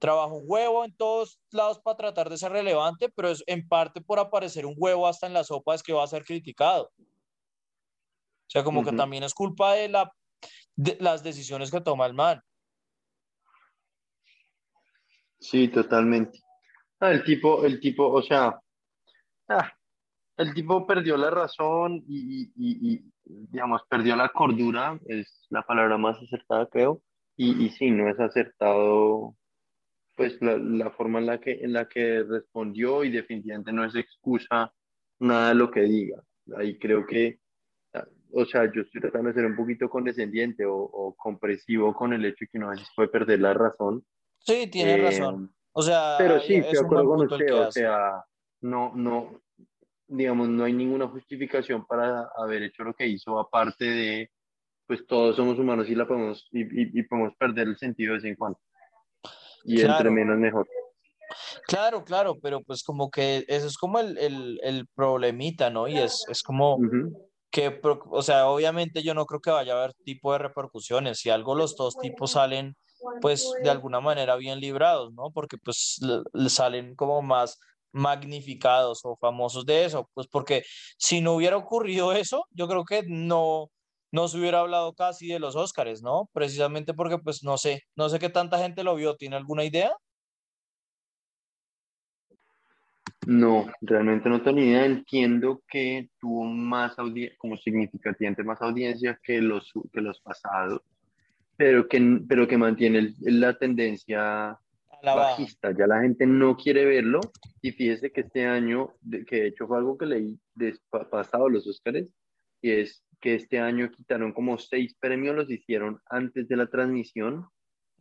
trabaja 0.00 0.32
un 0.32 0.42
huevo 0.44 0.84
en 0.84 0.92
todos 0.96 1.38
lados 1.52 1.78
para 1.78 1.96
tratar 1.96 2.30
de 2.30 2.36
ser 2.36 2.50
relevante, 2.50 3.08
pero 3.14 3.30
es 3.30 3.44
en 3.46 3.68
parte 3.68 4.00
por 4.00 4.18
aparecer 4.18 4.66
un 4.66 4.74
huevo 4.76 5.06
hasta 5.06 5.28
en 5.28 5.34
la 5.34 5.44
sopa 5.44 5.74
es 5.74 5.82
que 5.84 5.92
va 5.92 6.02
a 6.02 6.08
ser 6.08 6.24
criticado. 6.24 6.90
O 6.96 8.52
sea, 8.52 8.64
como 8.64 8.80
uh 8.80 8.82
-huh. 8.82 8.90
que 8.90 8.96
también 8.96 9.22
es 9.22 9.32
culpa 9.32 9.74
de, 9.74 9.88
la, 9.88 10.12
de 10.74 10.96
las 10.98 11.22
decisiones 11.22 11.70
que 11.70 11.80
toma 11.80 12.06
el 12.06 12.14
man. 12.14 12.42
Sí, 15.40 15.68
totalmente. 15.68 16.38
Ah, 17.00 17.12
el 17.12 17.24
tipo, 17.24 17.64
el 17.64 17.80
tipo, 17.80 18.06
o 18.06 18.22
sea, 18.22 18.60
ah, 19.48 19.72
el 20.36 20.54
tipo 20.54 20.86
perdió 20.86 21.16
la 21.16 21.30
razón 21.30 22.04
y, 22.06 22.52
y, 22.56 22.92
y, 22.92 23.04
digamos, 23.24 23.82
perdió 23.88 24.16
la 24.16 24.28
cordura, 24.28 24.98
es 25.06 25.46
la 25.50 25.62
palabra 25.62 25.96
más 25.96 26.18
acertada, 26.22 26.66
creo, 26.66 27.02
y, 27.36 27.64
y 27.64 27.70
sí, 27.70 27.90
no 27.90 28.08
es 28.08 28.20
acertado, 28.20 29.34
pues, 30.16 30.40
la, 30.42 30.58
la, 30.58 30.90
forma 30.90 31.20
en 31.20 31.26
la, 31.26 31.40
que, 31.40 31.52
en 31.52 31.72
la 31.72 31.88
que 31.88 32.22
respondió 32.22 33.02
y 33.04 33.10
definitivamente 33.10 33.72
no 33.72 33.84
es 33.84 33.94
excusa 33.94 34.72
nada 35.20 35.48
de 35.50 35.54
lo 35.54 35.70
que 35.70 35.80
diga. 35.82 36.22
Ahí 36.56 36.78
creo 36.78 37.06
que, 37.06 37.38
o 38.32 38.44
sea, 38.44 38.70
yo 38.72 38.82
estoy 38.82 39.00
tratando 39.00 39.28
de 39.28 39.34
ser 39.34 39.46
un 39.46 39.56
poquito 39.56 39.88
condescendiente 39.88 40.66
o, 40.66 40.76
o 40.76 41.14
compresivo 41.16 41.94
con 41.94 42.12
el 42.12 42.24
hecho 42.26 42.44
de 42.44 42.48
que 42.48 42.58
veces 42.66 42.88
puede 42.94 43.08
perder 43.08 43.40
la 43.40 43.54
razón. 43.54 44.04
Sí, 44.40 44.66
tiene 44.68 44.94
Eh, 44.94 45.02
razón. 45.02 45.54
O 45.72 45.82
sea, 45.82 46.16
Pero 46.18 46.40
sí, 46.40 46.54
es 46.54 46.66
estoy 46.66 46.78
de 46.80 46.86
acuerdo 46.86 47.08
con 47.08 47.20
usted, 47.32 47.54
o 47.54 47.70
sea, 47.72 48.24
no, 48.62 48.92
no, 48.94 49.40
digamos, 50.08 50.48
no 50.48 50.64
hay 50.64 50.72
ninguna 50.72 51.06
justificación 51.08 51.86
para 51.86 52.28
haber 52.36 52.62
hecho 52.64 52.82
lo 52.82 52.94
que 52.94 53.06
hizo, 53.06 53.38
aparte 53.38 53.84
de, 53.84 54.30
pues 54.86 55.06
todos 55.06 55.36
somos 55.36 55.58
humanos 55.58 55.88
y 55.88 55.94
la 55.94 56.06
podemos, 56.08 56.48
y, 56.50 56.62
y- 56.62 56.90
y 57.00 57.02
podemos 57.04 57.34
perder 57.38 57.68
el 57.68 57.76
sentido 57.78 58.12
de 58.12 58.18
vez 58.18 58.24
en 58.24 58.34
cuando. 58.36 58.58
Y 59.64 59.74
entre 59.74 59.86
Claro. 59.86 60.10
menos 60.12 60.38
mejor. 60.38 60.66
Claro, 61.68 62.04
claro, 62.04 62.34
pero 62.42 62.60
pues 62.62 62.82
como 62.82 63.08
que 63.10 63.44
eso 63.46 63.68
es 63.68 63.78
como 63.78 64.00
el, 64.00 64.18
el, 64.18 64.58
el 64.64 64.88
problemita, 64.88 65.70
¿no? 65.70 65.86
Y 65.86 65.98
es, 65.98 66.24
es 66.28 66.42
como 66.42 66.78
que, 67.52 67.80
o 68.10 68.22
sea, 68.22 68.48
obviamente 68.48 69.02
yo 69.04 69.14
no 69.14 69.26
creo 69.26 69.40
que 69.40 69.50
vaya 69.50 69.74
a 69.74 69.78
haber 69.78 69.94
tipo 70.04 70.32
de 70.32 70.38
repercusiones. 70.40 71.18
Si 71.20 71.30
algo 71.30 71.54
los 71.54 71.76
dos 71.76 71.96
tipos 71.98 72.32
salen, 72.32 72.74
pues 73.20 73.56
de 73.58 73.70
alguna 73.70 74.00
manera 74.00 74.36
bien 74.36 74.60
librados, 74.60 75.12
¿no? 75.14 75.30
Porque 75.32 75.56
pues 75.58 75.98
le- 76.02 76.22
le 76.32 76.48
salen 76.50 76.94
como 76.96 77.22
más 77.22 77.58
magnificados 77.92 79.00
o 79.04 79.16
famosos 79.16 79.66
de 79.66 79.84
eso, 79.84 80.08
pues 80.14 80.26
porque 80.28 80.62
si 80.98 81.20
no 81.20 81.34
hubiera 81.34 81.56
ocurrido 81.56 82.12
eso, 82.12 82.44
yo 82.50 82.68
creo 82.68 82.84
que 82.84 83.02
no, 83.06 83.68
no 84.12 84.28
se 84.28 84.38
hubiera 84.38 84.60
hablado 84.60 84.94
casi 84.94 85.26
de 85.28 85.40
los 85.40 85.56
Óscares, 85.56 86.02
¿no? 86.02 86.28
Precisamente 86.32 86.94
porque 86.94 87.18
pues 87.18 87.42
no 87.42 87.58
sé, 87.58 87.82
no 87.96 88.08
sé 88.08 88.18
qué 88.18 88.28
tanta 88.30 88.58
gente 88.58 88.84
lo 88.84 88.94
vio, 88.94 89.16
¿tiene 89.16 89.36
alguna 89.36 89.64
idea? 89.64 89.92
No, 93.26 93.66
realmente 93.82 94.28
no 94.28 94.42
tengo 94.42 94.58
ni 94.58 94.68
idea. 94.68 94.84
Entiendo 94.86 95.62
que 95.68 96.08
tuvo 96.20 96.44
más 96.44 96.98
audiencia, 96.98 97.36
como 97.38 97.56
significativamente 97.56 98.42
más 98.44 98.60
audiencia 98.62 99.18
que 99.22 99.40
los, 99.40 99.70
que 99.92 100.00
los 100.00 100.20
pasados, 100.20 100.80
pero 101.60 101.86
que, 101.86 102.00
pero 102.26 102.48
que 102.48 102.56
mantiene 102.56 102.98
el- 103.00 103.38
la 103.38 103.52
tendencia 103.58 104.58
la 105.02 105.14
baja. 105.14 105.30
bajista. 105.32 105.72
Ya 105.78 105.86
la 105.86 106.00
gente 106.00 106.24
no 106.26 106.56
quiere 106.56 106.86
verlo. 106.86 107.20
Y 107.60 107.72
fíjese 107.72 108.10
que 108.10 108.22
este 108.22 108.46
año, 108.46 108.94
que 109.26 109.42
de 109.42 109.46
hecho 109.48 109.66
fue 109.66 109.76
algo 109.76 109.98
que 109.98 110.06
leí 110.06 110.40
pasado 111.10 111.50
los 111.50 111.66
Óscares, 111.66 112.14
y 112.62 112.70
es 112.70 113.04
que 113.20 113.34
este 113.34 113.58
año 113.58 113.90
quitaron 113.90 114.32
como 114.32 114.56
seis 114.56 114.94
premios, 114.98 115.36
los 115.36 115.50
hicieron 115.50 116.00
antes 116.08 116.48
de 116.48 116.56
la 116.56 116.66
transmisión. 116.66 117.46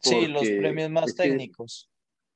Sí, 0.02 0.28
los 0.28 0.50
premios 0.50 0.90
más 0.90 1.10
es 1.10 1.16
que- 1.16 1.24
técnicos. 1.24 1.92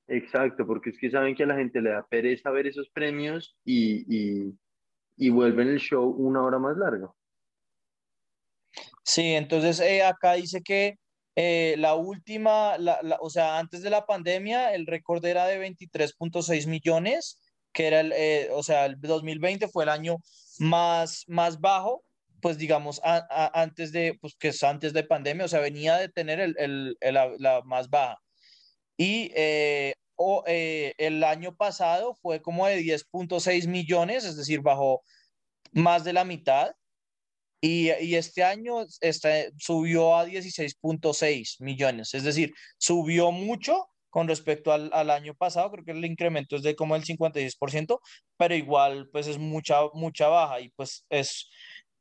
Exacto, 0.07 0.67
porque 0.67 0.89
es 0.89 0.97
que 0.97 1.09
saben 1.09 1.35
que 1.35 1.43
a 1.43 1.47
la 1.47 1.55
gente 1.55 1.79
le 1.81 1.91
da 1.91 2.05
pereza 2.05 2.51
ver 2.51 2.67
esos 2.67 2.89
premios 2.89 3.55
y, 3.63 4.03
y, 4.13 4.53
y 5.15 5.29
vuelven 5.29 5.69
el 5.69 5.79
show 5.79 6.03
una 6.09 6.41
hora 6.43 6.59
más 6.59 6.75
largo. 6.75 7.15
Sí, 9.05 9.33
entonces 9.33 9.79
eh, 9.79 10.03
acá 10.03 10.33
dice 10.33 10.61
que 10.61 10.97
eh, 11.35 11.75
la 11.77 11.95
última, 11.95 12.77
la- 12.77 12.99
la- 13.01 13.17
o 13.21 13.29
sea, 13.29 13.57
antes 13.59 13.81
de 13.81 13.89
la 13.89 14.05
pandemia, 14.05 14.73
el 14.75 14.85
récord 14.87 15.23
era 15.25 15.45
de 15.47 15.57
23.6 15.59 16.67
millones, 16.67 17.39
que 17.73 17.87
era 17.87 17.99
el, 18.01 18.11
eh, 18.15 18.49
o 18.51 18.61
sea, 18.63 18.85
el 18.85 18.99
2020 19.01 19.67
fue 19.67 19.83
el 19.83 19.89
año 19.89 20.17
más, 20.59 21.23
más 21.27 21.59
bajo, 21.59 22.03
pues 22.41 22.57
digamos, 22.57 22.99
a- 23.03 23.25
a- 23.29 23.61
antes 23.61 23.91
de, 23.91 24.17
pues 24.21 24.35
que 24.37 24.49
es 24.49 24.61
antes 24.63 24.93
de 24.93 25.03
pandemia, 25.03 25.45
o 25.45 25.47
sea, 25.47 25.59
venía 25.59 25.95
de 25.97 26.09
tener 26.09 26.39
el, 26.39 26.55
el- 26.59 26.97
el- 27.01 27.13
la, 27.15 27.29
la 27.39 27.61
más 27.63 27.89
baja. 27.89 28.17
Y 28.97 29.31
eh, 29.35 29.93
o, 30.15 30.43
eh, 30.45 30.93
el 30.99 31.23
año 31.23 31.55
pasado 31.55 32.13
fue 32.15 32.41
como 32.41 32.67
de 32.67 32.77
10.6 32.77 33.67
millones, 33.67 34.23
es 34.25 34.37
decir, 34.37 34.61
bajó 34.61 35.01
más 35.71 36.03
de 36.03 36.13
la 36.13 36.23
mitad. 36.25 36.71
Y, 37.65 38.15
este 38.15 38.43
año 38.43 38.85
subió 39.57 40.17
a 40.17 40.25
16.6 40.27 41.61
millones, 41.61 42.13
es 42.13 42.25
decir, 42.25 42.53
subió 42.77 43.31
mucho 43.31 43.87
con 44.09 44.27
respecto 44.27 44.73
al, 44.73 45.09
año 45.09 45.33
pasado, 45.33 45.71
creo 45.71 45.85
que 45.85 45.91
el 45.91 46.03
incremento 46.03 46.57
es 46.57 46.63
de 46.63 46.75
como 46.75 46.97
el 46.97 47.05
56%, 47.05 47.99
pero 48.35 48.53
igual 48.53 49.07
pues 49.13 49.27
es 49.27 49.37
mucha, 49.37 49.77
mucha 49.93 50.27
baja 50.27 50.59
y 50.59 50.71
pues 50.71 51.05
es, 51.09 51.49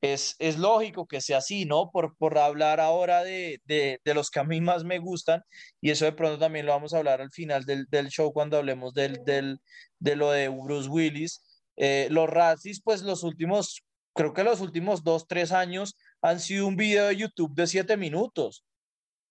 es, 0.01 0.35
es 0.41 0.59
lógico 0.59 1.07
que 1.07 1.21
sea 1.21 1.39
así, 1.39 1.65
¿no? 1.65 1.93
Por, 1.93 2.17
por 2.17 2.39
hablar 2.39 2.81
ahora 2.81 3.23
de, 3.23 3.61
de, 3.65 4.01
de 4.05 4.15
los 4.15 4.31
que 4.31 4.41
a 4.41 4.45
mí 4.45 4.61
más 4.61 4.83
me 4.83 4.99
gustan 4.99 5.43
y 5.81 5.91
eso 5.91 6.07
de 6.07 6.13
pronto 6.13 6.41
también 6.41 6.67
lo 6.67 6.73
vamos 6.73 6.93
a 6.93 6.99
hablar 6.99 7.21
al 7.21 7.31
final 7.31 7.65
del, 7.67 7.87
del 7.89 8.09
show 8.09 8.33
cuando 8.33 8.57
hablemos 8.59 8.95
del, 8.95 9.23
del, 9.25 9.61
de 10.01 10.17
lo 10.17 10.33
de 10.33 10.49
Bruce 10.49 10.89
Willis. 10.89 11.45
Eh, 11.77 12.09
los 12.11 12.29
Razzies, 12.29 12.83
pues 12.83 13.03
los 13.03 13.23
últimos 13.23 13.83
creo 14.15 14.33
que 14.33 14.45
los 14.45 14.61
últimos 14.61 15.05
dos, 15.05 15.27
tres 15.27 15.53
años 15.53 15.97
han 16.21 16.41
sido 16.41 16.67
un 16.67 16.77
video 16.77 17.07
de 17.07 17.17
YouTube 17.17 17.55
de 17.55 17.67
siete 17.67 17.97
minutos. 17.97 18.65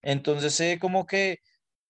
Entonces, 0.01 0.59
eh, 0.59 0.79
como 0.79 1.05
que 1.05 1.39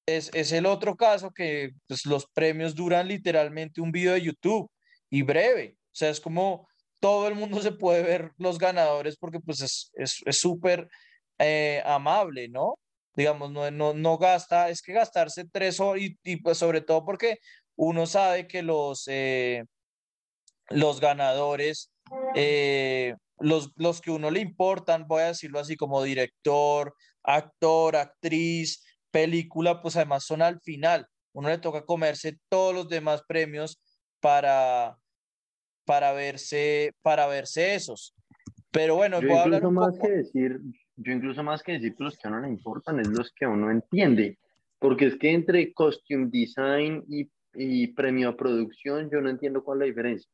es, 0.05 0.31
es 0.33 0.51
el 0.51 0.65
otro 0.65 0.95
caso 0.97 1.31
que 1.31 1.71
pues, 1.87 2.05
los 2.05 2.27
premios 2.27 2.75
duran 2.75 3.07
literalmente 3.07 3.81
un 3.81 3.91
video 3.91 4.13
de 4.13 4.21
YouTube 4.23 4.69
y 5.09 5.21
breve. 5.23 5.77
O 5.77 5.95
sea, 5.95 6.09
es 6.09 6.19
como 6.19 6.67
todo 6.99 7.27
el 7.27 7.35
mundo 7.35 7.61
se 7.61 7.71
puede 7.73 8.03
ver 8.03 8.31
los 8.37 8.57
ganadores 8.59 9.17
porque 9.17 9.39
pues 9.39 9.61
es 9.61 9.91
es 9.95 10.21
es 10.25 10.37
súper 10.37 10.87
eh, 11.39 11.81
amable, 11.85 12.49
¿no? 12.49 12.79
Digamos, 13.15 13.51
no, 13.51 13.69
no, 13.71 13.93
no 13.93 14.17
gasta, 14.17 14.69
es 14.69 14.81
que 14.81 14.93
gastarse 14.93 15.45
tres 15.45 15.79
horas 15.79 16.03
y, 16.03 16.17
y, 16.23 16.37
pues 16.37 16.57
sobre 16.57 16.81
todo 16.81 17.03
porque 17.05 17.39
uno 17.75 18.05
sabe 18.05 18.47
que 18.47 18.61
los, 18.63 19.05
eh, 19.07 19.65
los 20.69 21.01
ganadores 21.01 21.91
eh, 22.35 23.15
los, 23.39 23.71
los 23.75 24.01
que 24.01 24.11
uno 24.11 24.31
le 24.31 24.39
importan, 24.39 25.07
voy 25.07 25.23
a 25.23 25.27
decirlo 25.27 25.59
así 25.59 25.75
como 25.75 26.03
director, 26.03 26.93
actor, 27.23 27.95
actriz, 27.95 28.83
película, 29.11 29.81
pues 29.81 29.95
además 29.95 30.25
son 30.25 30.41
al 30.41 30.59
final. 30.61 31.07
Uno 31.33 31.49
le 31.49 31.57
toca 31.57 31.85
comerse 31.85 32.37
todos 32.49 32.73
los 32.73 32.89
demás 32.89 33.23
premios 33.27 33.81
para, 34.19 34.97
para, 35.85 36.13
verse, 36.13 36.93
para 37.01 37.27
verse 37.27 37.75
esos. 37.75 38.15
Pero 38.71 38.95
bueno, 38.95 39.21
Yo 39.21 39.27
voy 39.27 39.37
a 39.37 39.43
hablar 39.43 39.65
un 39.65 39.73
más 39.75 39.95
poco. 39.95 40.07
que 40.07 40.13
decir, 40.13 40.59
yo 40.95 41.11
incluso 41.13 41.43
más 41.43 41.63
que 41.63 41.73
decir 41.73 41.95
que 41.95 42.03
los 42.03 42.17
que 42.17 42.27
a 42.27 42.31
uno 42.31 42.41
le 42.41 42.49
importan 42.49 42.99
es 42.99 43.07
los 43.07 43.31
que 43.31 43.45
uno 43.45 43.69
entiende, 43.71 44.39
porque 44.79 45.07
es 45.07 45.15
que 45.17 45.31
entre 45.31 45.73
costume 45.73 46.27
design 46.31 47.03
y, 47.07 47.29
y 47.53 47.87
premio 47.87 48.29
a 48.29 48.37
producción 48.37 49.09
yo 49.11 49.21
no 49.21 49.29
entiendo 49.29 49.63
cuál 49.63 49.77
es 49.77 49.79
la 49.79 49.85
diferencia. 49.87 50.31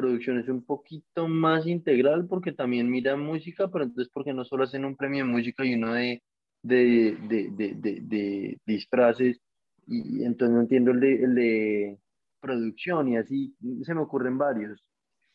Producción 0.00 0.38
es 0.38 0.48
un 0.48 0.64
poquito 0.64 1.28
más 1.28 1.66
integral 1.66 2.26
porque 2.26 2.52
también 2.52 2.90
mira 2.90 3.16
música, 3.16 3.68
pero 3.68 3.84
entonces 3.84 4.10
porque 4.14 4.32
no 4.32 4.44
solo 4.46 4.64
hacen 4.64 4.86
un 4.86 4.96
premio 4.96 5.24
de 5.24 5.30
música 5.30 5.62
y 5.62 5.74
uno 5.74 5.92
de, 5.92 6.22
de, 6.62 7.18
de, 7.28 7.74
de, 7.76 8.58
disfraces, 8.64 9.40
y, 9.86 10.24
entonces 10.24 10.54
no 10.54 10.62
entiendo 10.62 10.92
el 10.92 11.04
el 11.04 11.34
de 11.34 11.98
producción 12.40 13.08
y 13.08 13.18
así 13.18 13.54
se 13.82 13.94
me 13.94 14.00
ocurren 14.00 14.38
varios. 14.38 14.82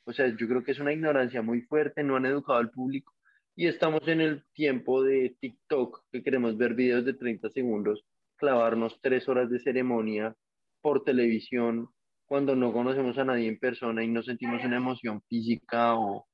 O 0.05 0.13
sea, 0.13 0.27
yo 0.27 0.47
creo 0.47 0.63
que 0.63 0.71
es 0.71 0.79
una 0.79 0.93
ignorancia 0.93 1.43
muy 1.43 1.61
fuerte, 1.61 2.03
no 2.03 2.15
han 2.15 2.25
educado 2.25 2.57
al 2.57 2.71
público 2.71 3.13
y 3.55 3.67
estamos 3.67 4.01
en 4.07 4.21
el 4.21 4.43
tiempo 4.53 5.03
de 5.03 5.35
TikTok, 5.39 6.05
que 6.11 6.23
queremos 6.23 6.57
ver 6.57 6.73
videos 6.73 7.05
de 7.05 7.13
30 7.13 7.49
segundos, 7.51 8.03
clavarnos 8.37 8.99
tres 9.01 9.29
horas 9.29 9.49
de 9.51 9.59
ceremonia 9.59 10.35
por 10.81 11.03
televisión 11.03 11.89
cuando 12.25 12.55
no 12.55 12.73
conocemos 12.73 13.17
a 13.17 13.25
nadie 13.25 13.47
en 13.47 13.59
persona 13.59 14.03
y 14.03 14.07
no 14.07 14.23
sentimos 14.23 14.63
una 14.63 14.77
emoción 14.77 15.21
física 15.29 15.95
o 15.95 16.27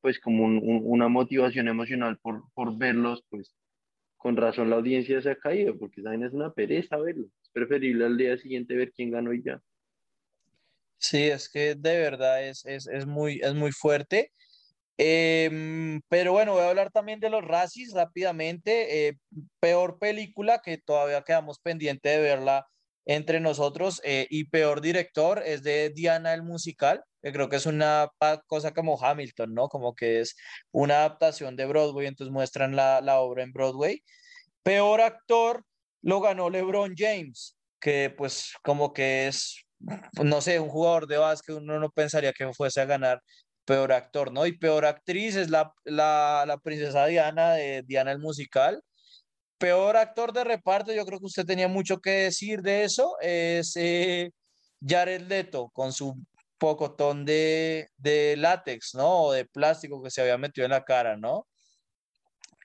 pues 0.00 0.18
como 0.20 0.44
un, 0.44 0.58
un, 0.58 0.82
una 0.84 1.08
motivación 1.08 1.68
emocional 1.68 2.18
por, 2.18 2.44
por 2.54 2.76
verlos, 2.76 3.24
pues 3.30 3.54
con 4.16 4.36
razón 4.36 4.70
la 4.70 4.76
audiencia 4.76 5.20
se 5.20 5.30
ha 5.30 5.36
caído, 5.36 5.78
porque 5.78 6.02
saben 6.02 6.24
es 6.24 6.32
una 6.32 6.52
pereza 6.52 6.96
verlo. 6.96 7.26
Es 7.42 7.50
preferible 7.50 8.04
al 8.04 8.16
día 8.16 8.36
siguiente 8.38 8.76
ver 8.76 8.92
quién 8.92 9.10
ganó 9.10 9.32
y 9.32 9.42
ya. 9.42 9.60
Sí, 10.98 11.24
es 11.24 11.48
que 11.48 11.74
de 11.74 11.98
verdad 11.98 12.46
es, 12.46 12.64
es, 12.64 12.86
es 12.86 13.06
muy, 13.06 13.40
es 13.42 13.54
muy 13.54 13.72
fuerte. 13.72 14.30
Eh, 14.98 16.00
pero 16.08 16.32
bueno, 16.32 16.52
voy 16.52 16.62
a 16.62 16.70
hablar 16.70 16.92
también 16.92 17.18
de 17.18 17.30
los 17.30 17.44
Razzies 17.44 17.92
rápidamente. 17.92 19.08
Eh, 19.08 19.18
peor 19.58 19.98
película 19.98 20.60
que 20.64 20.78
todavía 20.78 21.22
quedamos 21.22 21.58
pendiente 21.58 22.08
de 22.08 22.20
verla 22.20 22.66
entre 23.04 23.40
nosotros 23.40 24.00
eh, 24.04 24.26
y 24.30 24.44
peor 24.44 24.80
director 24.80 25.42
es 25.44 25.62
de 25.62 25.90
Diana 25.90 26.34
el 26.34 26.42
musical, 26.42 27.02
que 27.22 27.32
creo 27.32 27.48
que 27.48 27.56
es 27.56 27.66
una 27.66 28.08
cosa 28.46 28.72
como 28.72 29.02
Hamilton, 29.02 29.54
¿no? 29.54 29.68
Como 29.68 29.94
que 29.94 30.20
es 30.20 30.36
una 30.70 30.98
adaptación 30.98 31.56
de 31.56 31.66
Broadway, 31.66 32.06
entonces 32.06 32.32
muestran 32.32 32.76
la, 32.76 33.20
obra 33.20 33.42
en 33.42 33.52
Broadway. 33.52 34.02
Peor 34.62 35.00
actor 35.00 35.64
lo 36.02 36.20
ganó 36.20 36.50
LeBron 36.50 36.94
James, 36.96 37.56
que 37.80 38.10
pues 38.16 38.52
como 38.62 38.92
que 38.92 39.28
es, 39.28 39.64
no 40.22 40.40
sé, 40.40 40.60
un 40.60 40.68
jugador 40.68 41.06
de 41.06 41.18
básquet, 41.18 41.56
uno 41.56 41.78
no 41.80 41.90
pensaría 41.90 42.32
que 42.32 42.52
fuese 42.52 42.80
a 42.80 42.86
ganar 42.86 43.20
peor 43.64 43.92
actor, 43.92 44.32
¿no? 44.32 44.46
Y 44.46 44.58
peor 44.58 44.84
actriz 44.86 45.36
es 45.36 45.50
la, 45.50 45.72
la, 45.84 46.44
la 46.46 46.58
princesa 46.58 47.06
Diana 47.06 47.54
de 47.54 47.82
Diana 47.86 48.12
el 48.12 48.18
musical. 48.18 48.82
Peor 49.62 49.96
actor 49.96 50.32
de 50.32 50.42
reparto, 50.42 50.92
yo 50.92 51.06
creo 51.06 51.20
que 51.20 51.26
usted 51.26 51.46
tenía 51.46 51.68
mucho 51.68 52.00
que 52.00 52.10
decir 52.10 52.62
de 52.62 52.82
eso, 52.82 53.16
es 53.20 53.76
eh, 53.76 54.32
Jared 54.84 55.22
Leto 55.28 55.70
con 55.72 55.92
su 55.92 56.16
pocotón 56.58 57.24
de, 57.24 57.86
de 57.96 58.34
látex, 58.36 58.92
¿no? 58.96 59.26
O 59.26 59.32
de 59.32 59.44
plástico 59.44 60.02
que 60.02 60.10
se 60.10 60.20
había 60.20 60.36
metido 60.36 60.64
en 60.64 60.72
la 60.72 60.82
cara, 60.82 61.16
¿no? 61.16 61.46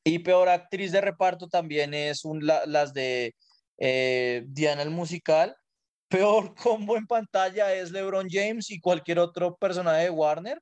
Y 0.03 0.17
peor 0.17 0.49
actriz 0.49 0.91
de 0.91 1.01
reparto 1.01 1.47
también 1.47 1.93
es 1.93 2.25
un, 2.25 2.43
las 2.43 2.93
de 2.95 3.35
eh, 3.77 4.43
Diana 4.47 4.81
el 4.81 4.89
musical. 4.89 5.55
Peor 6.09 6.55
combo 6.55 6.97
en 6.97 7.05
pantalla 7.05 7.75
es 7.75 7.91
LeBron 7.91 8.27
James 8.27 8.71
y 8.71 8.79
cualquier 8.79 9.19
otro 9.19 9.55
personaje 9.55 10.05
de 10.05 10.09
Warner. 10.09 10.59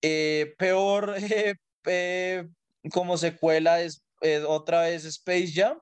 Eh, 0.00 0.54
peor 0.58 1.16
como 2.92 3.16
secuela 3.16 3.80
es 3.80 4.03
otra 4.46 4.82
vez 4.82 5.04
Space 5.04 5.52
Jam. 5.54 5.78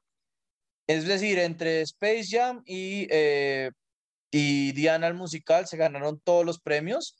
Es 0.86 1.06
decir, 1.06 1.38
entre 1.38 1.82
Space 1.82 2.26
Jam 2.28 2.62
y, 2.66 3.08
y 4.30 4.72
Diana 4.72 5.06
el 5.06 5.14
musical 5.14 5.66
se 5.66 5.76
ganaron 5.76 6.20
todos 6.20 6.44
los 6.44 6.60
premios. 6.60 7.16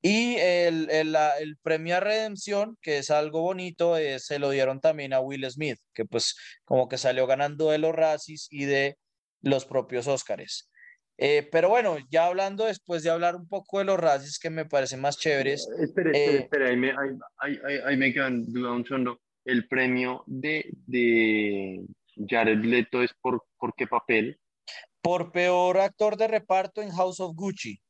Y 0.00 0.36
el, 0.36 0.88
el, 0.90 1.16
el, 1.40 1.56
premio 1.56 1.96
a 1.96 2.00
redención, 2.00 2.78
que 2.80 2.98
es 2.98 3.10
algo 3.10 3.42
bonito, 3.42 3.96
eh, 3.96 4.20
se 4.20 4.38
lo 4.38 4.50
dieron 4.50 4.80
también 4.80 5.12
a 5.12 5.20
Will 5.20 5.50
Smith, 5.50 5.78
que 5.92 6.04
pues 6.04 6.36
como 6.64 6.88
que 6.88 6.98
salió 6.98 7.26
ganando 7.26 7.70
de 7.70 7.78
los 7.78 7.94
Razzies 7.94 8.46
y 8.50 8.64
de 8.64 8.96
los 9.42 9.64
propios 9.64 10.06
Óscares. 10.06 10.70
Eh, 11.16 11.48
pero 11.50 11.68
bueno, 11.68 11.96
ya 12.10 12.26
hablando 12.26 12.66
después 12.66 13.02
de 13.02 13.10
hablar 13.10 13.34
un 13.34 13.48
poco 13.48 13.80
de 13.80 13.86
los 13.86 13.98
Razzies 13.98 14.38
que 14.38 14.50
me 14.50 14.66
parecen 14.66 15.00
más 15.00 15.18
chéveres. 15.18 15.68
Espera, 15.80 16.12
espera, 16.12 16.42
espera, 16.42 16.68
ahí 16.68 16.76
me, 16.76 16.90
ahí, 16.90 17.58
ahí, 17.64 17.80
ahí 17.84 17.96
me 17.96 18.12
quedan 18.12 18.46
duda 18.52 18.70
un 18.70 18.86
segundo. 18.86 19.20
El 19.48 19.66
premio 19.66 20.24
de, 20.26 20.68
de 20.86 21.86
Jared 22.28 22.58
Leto 22.58 23.02
es 23.02 23.14
por, 23.14 23.46
por 23.56 23.74
qué 23.74 23.86
papel? 23.86 24.38
Por 25.00 25.32
peor 25.32 25.78
actor 25.78 26.18
de 26.18 26.28
reparto 26.28 26.82
en 26.82 26.90
House 26.90 27.18
of 27.18 27.34
Gucci. 27.34 27.80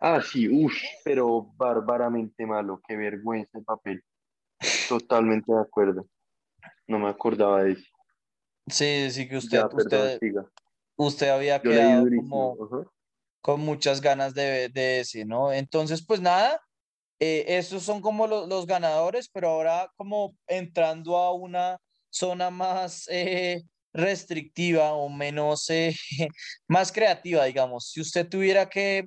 Ah, 0.00 0.20
sí, 0.20 0.48
uff, 0.48 0.74
pero 1.04 1.42
bárbaramente 1.54 2.44
malo, 2.44 2.82
qué 2.88 2.96
vergüenza 2.96 3.56
el 3.56 3.64
papel. 3.64 4.02
Totalmente 4.88 5.52
de 5.52 5.60
acuerdo. 5.60 6.04
No 6.88 6.98
me 6.98 7.08
acordaba 7.08 7.62
de 7.62 7.74
eso. 7.74 7.86
Sí, 8.66 9.08
sí 9.12 9.28
que 9.28 9.36
usted, 9.36 9.62
usted, 9.72 10.18
usted 10.96 11.28
había 11.28 11.62
quedado 11.62 12.08
como 12.16 12.88
con 13.40 13.60
muchas 13.60 14.00
ganas 14.00 14.34
de, 14.34 14.68
de 14.68 14.98
ese, 14.98 15.24
¿no? 15.24 15.52
Entonces, 15.52 16.04
pues 16.04 16.20
nada, 16.20 16.60
eh, 17.24 17.56
esos 17.58 17.84
son 17.84 18.00
como 18.00 18.26
los 18.26 18.66
ganadores, 18.66 19.28
pero 19.28 19.50
ahora 19.50 19.88
como 19.96 20.36
entrando 20.48 21.16
a 21.16 21.32
una 21.32 21.78
zona 22.10 22.50
más 22.50 23.06
eh, 23.08 23.62
restrictiva 23.92 24.92
o 24.94 25.08
menos, 25.08 25.70
eh, 25.70 25.94
más 26.66 26.90
creativa, 26.90 27.44
digamos. 27.44 27.90
Si 27.92 28.00
usted 28.00 28.28
tuviera 28.28 28.68
que 28.68 29.04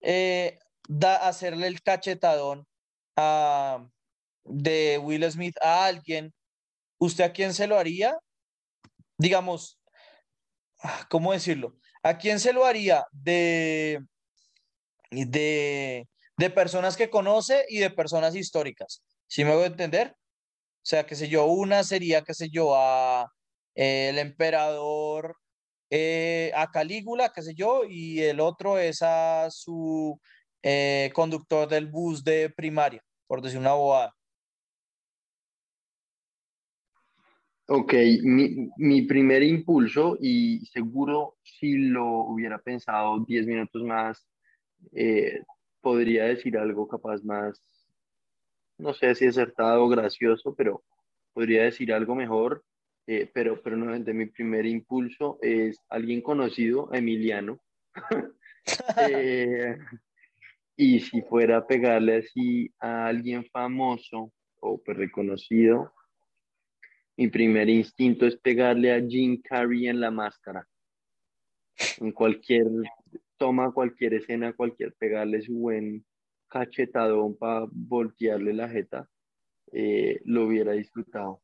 eh, 0.00 0.60
da, 0.88 1.26
hacerle 1.26 1.66
el 1.66 1.82
cachetadón 1.82 2.64
a, 3.16 3.84
de 4.44 4.98
Will 4.98 5.28
Smith 5.28 5.56
a 5.60 5.86
alguien, 5.86 6.32
¿usted 6.98 7.24
a 7.24 7.32
quién 7.32 7.52
se 7.52 7.66
lo 7.66 7.76
haría? 7.76 8.16
Digamos, 9.18 9.80
ah, 10.84 11.04
¿cómo 11.10 11.32
decirlo? 11.32 11.76
¿A 12.04 12.16
quién 12.16 12.38
se 12.38 12.52
lo 12.52 12.64
haría 12.64 13.04
de, 13.10 14.04
de, 15.10 16.06
de 16.40 16.50
personas 16.50 16.96
que 16.96 17.10
conoce 17.10 17.66
y 17.68 17.78
de 17.78 17.90
personas 17.90 18.34
históricas? 18.34 19.04
¿Sí 19.28 19.44
me 19.44 19.54
voy 19.54 19.64
a 19.64 19.66
entender? 19.66 20.14
O 20.16 20.86
sea, 20.86 21.04
qué 21.04 21.14
sé 21.14 21.28
yo, 21.28 21.44
una 21.44 21.84
sería, 21.84 22.22
qué 22.22 22.32
sé 22.32 22.48
yo, 22.48 22.74
a 22.74 23.30
el 23.74 24.18
emperador 24.18 25.36
eh, 25.90 26.50
a 26.54 26.70
Calígula, 26.70 27.30
qué 27.34 27.42
sé 27.42 27.54
yo, 27.54 27.82
y 27.86 28.20
el 28.20 28.40
otro 28.40 28.78
es 28.78 29.02
a 29.02 29.48
su 29.50 30.18
eh, 30.62 31.10
conductor 31.14 31.68
del 31.68 31.88
bus 31.88 32.24
de 32.24 32.48
primaria, 32.48 33.02
por 33.26 33.42
decir 33.42 33.58
una 33.58 33.74
bobada. 33.74 34.14
Ok, 37.66 37.92
mi, 38.22 39.02
primer 39.02 39.42
impulso, 39.42 40.16
y 40.18 40.64
seguro 40.66 41.36
si 41.42 41.74
lo 41.74 42.22
hubiera 42.22 42.58
pensado 42.58 43.22
10 43.26 43.46
minutos 43.46 43.82
más, 43.84 44.26
eh, 44.92 45.40
podría 45.80 46.24
decir 46.24 46.56
algo 46.58 46.88
capaz 46.88 47.22
más, 47.24 47.62
no 48.78 48.94
sé 48.94 49.14
si 49.14 49.26
acertado 49.26 49.84
o 49.84 49.88
gracioso, 49.88 50.54
pero 50.54 50.82
podría 51.32 51.64
decir 51.64 51.92
algo 51.92 52.14
mejor. 52.14 52.64
Eh, 53.06 53.28
pero, 53.32 53.60
pero 53.60 53.76
de 53.98 54.14
mi 54.14 54.26
primer 54.26 54.66
impulso 54.66 55.38
es 55.42 55.78
alguien 55.88 56.22
conocido, 56.22 56.90
Emiliano. 56.92 57.60
Eh, 59.08 59.74
y 60.76 61.00
si 61.00 61.22
fuera 61.22 61.56
a 61.56 61.66
pegarle 61.66 62.18
así 62.18 62.72
a 62.78 63.06
alguien 63.06 63.44
famoso 63.46 64.32
o 64.60 64.80
pues, 64.82 64.96
reconocido, 64.96 65.92
mi 67.16 67.28
primer 67.28 67.68
instinto 67.70 68.26
es 68.26 68.36
pegarle 68.36 68.94
a 68.94 69.00
Jim 69.00 69.40
Carrey 69.42 69.88
en 69.88 69.98
la 69.98 70.10
máscara. 70.10 70.68
En 71.98 72.12
cualquier 72.12 72.66
toma, 73.40 73.72
cualquier 73.72 74.12
escena, 74.12 74.52
cualquier 74.52 74.92
pegarle 74.92 75.40
su 75.40 75.54
buen 75.54 76.04
cachetadón 76.46 77.38
para 77.38 77.66
voltearle 77.72 78.52
la 78.52 78.68
jeta, 78.68 79.08
eh, 79.72 80.20
lo 80.26 80.44
hubiera 80.44 80.72
disfrutado. 80.72 81.40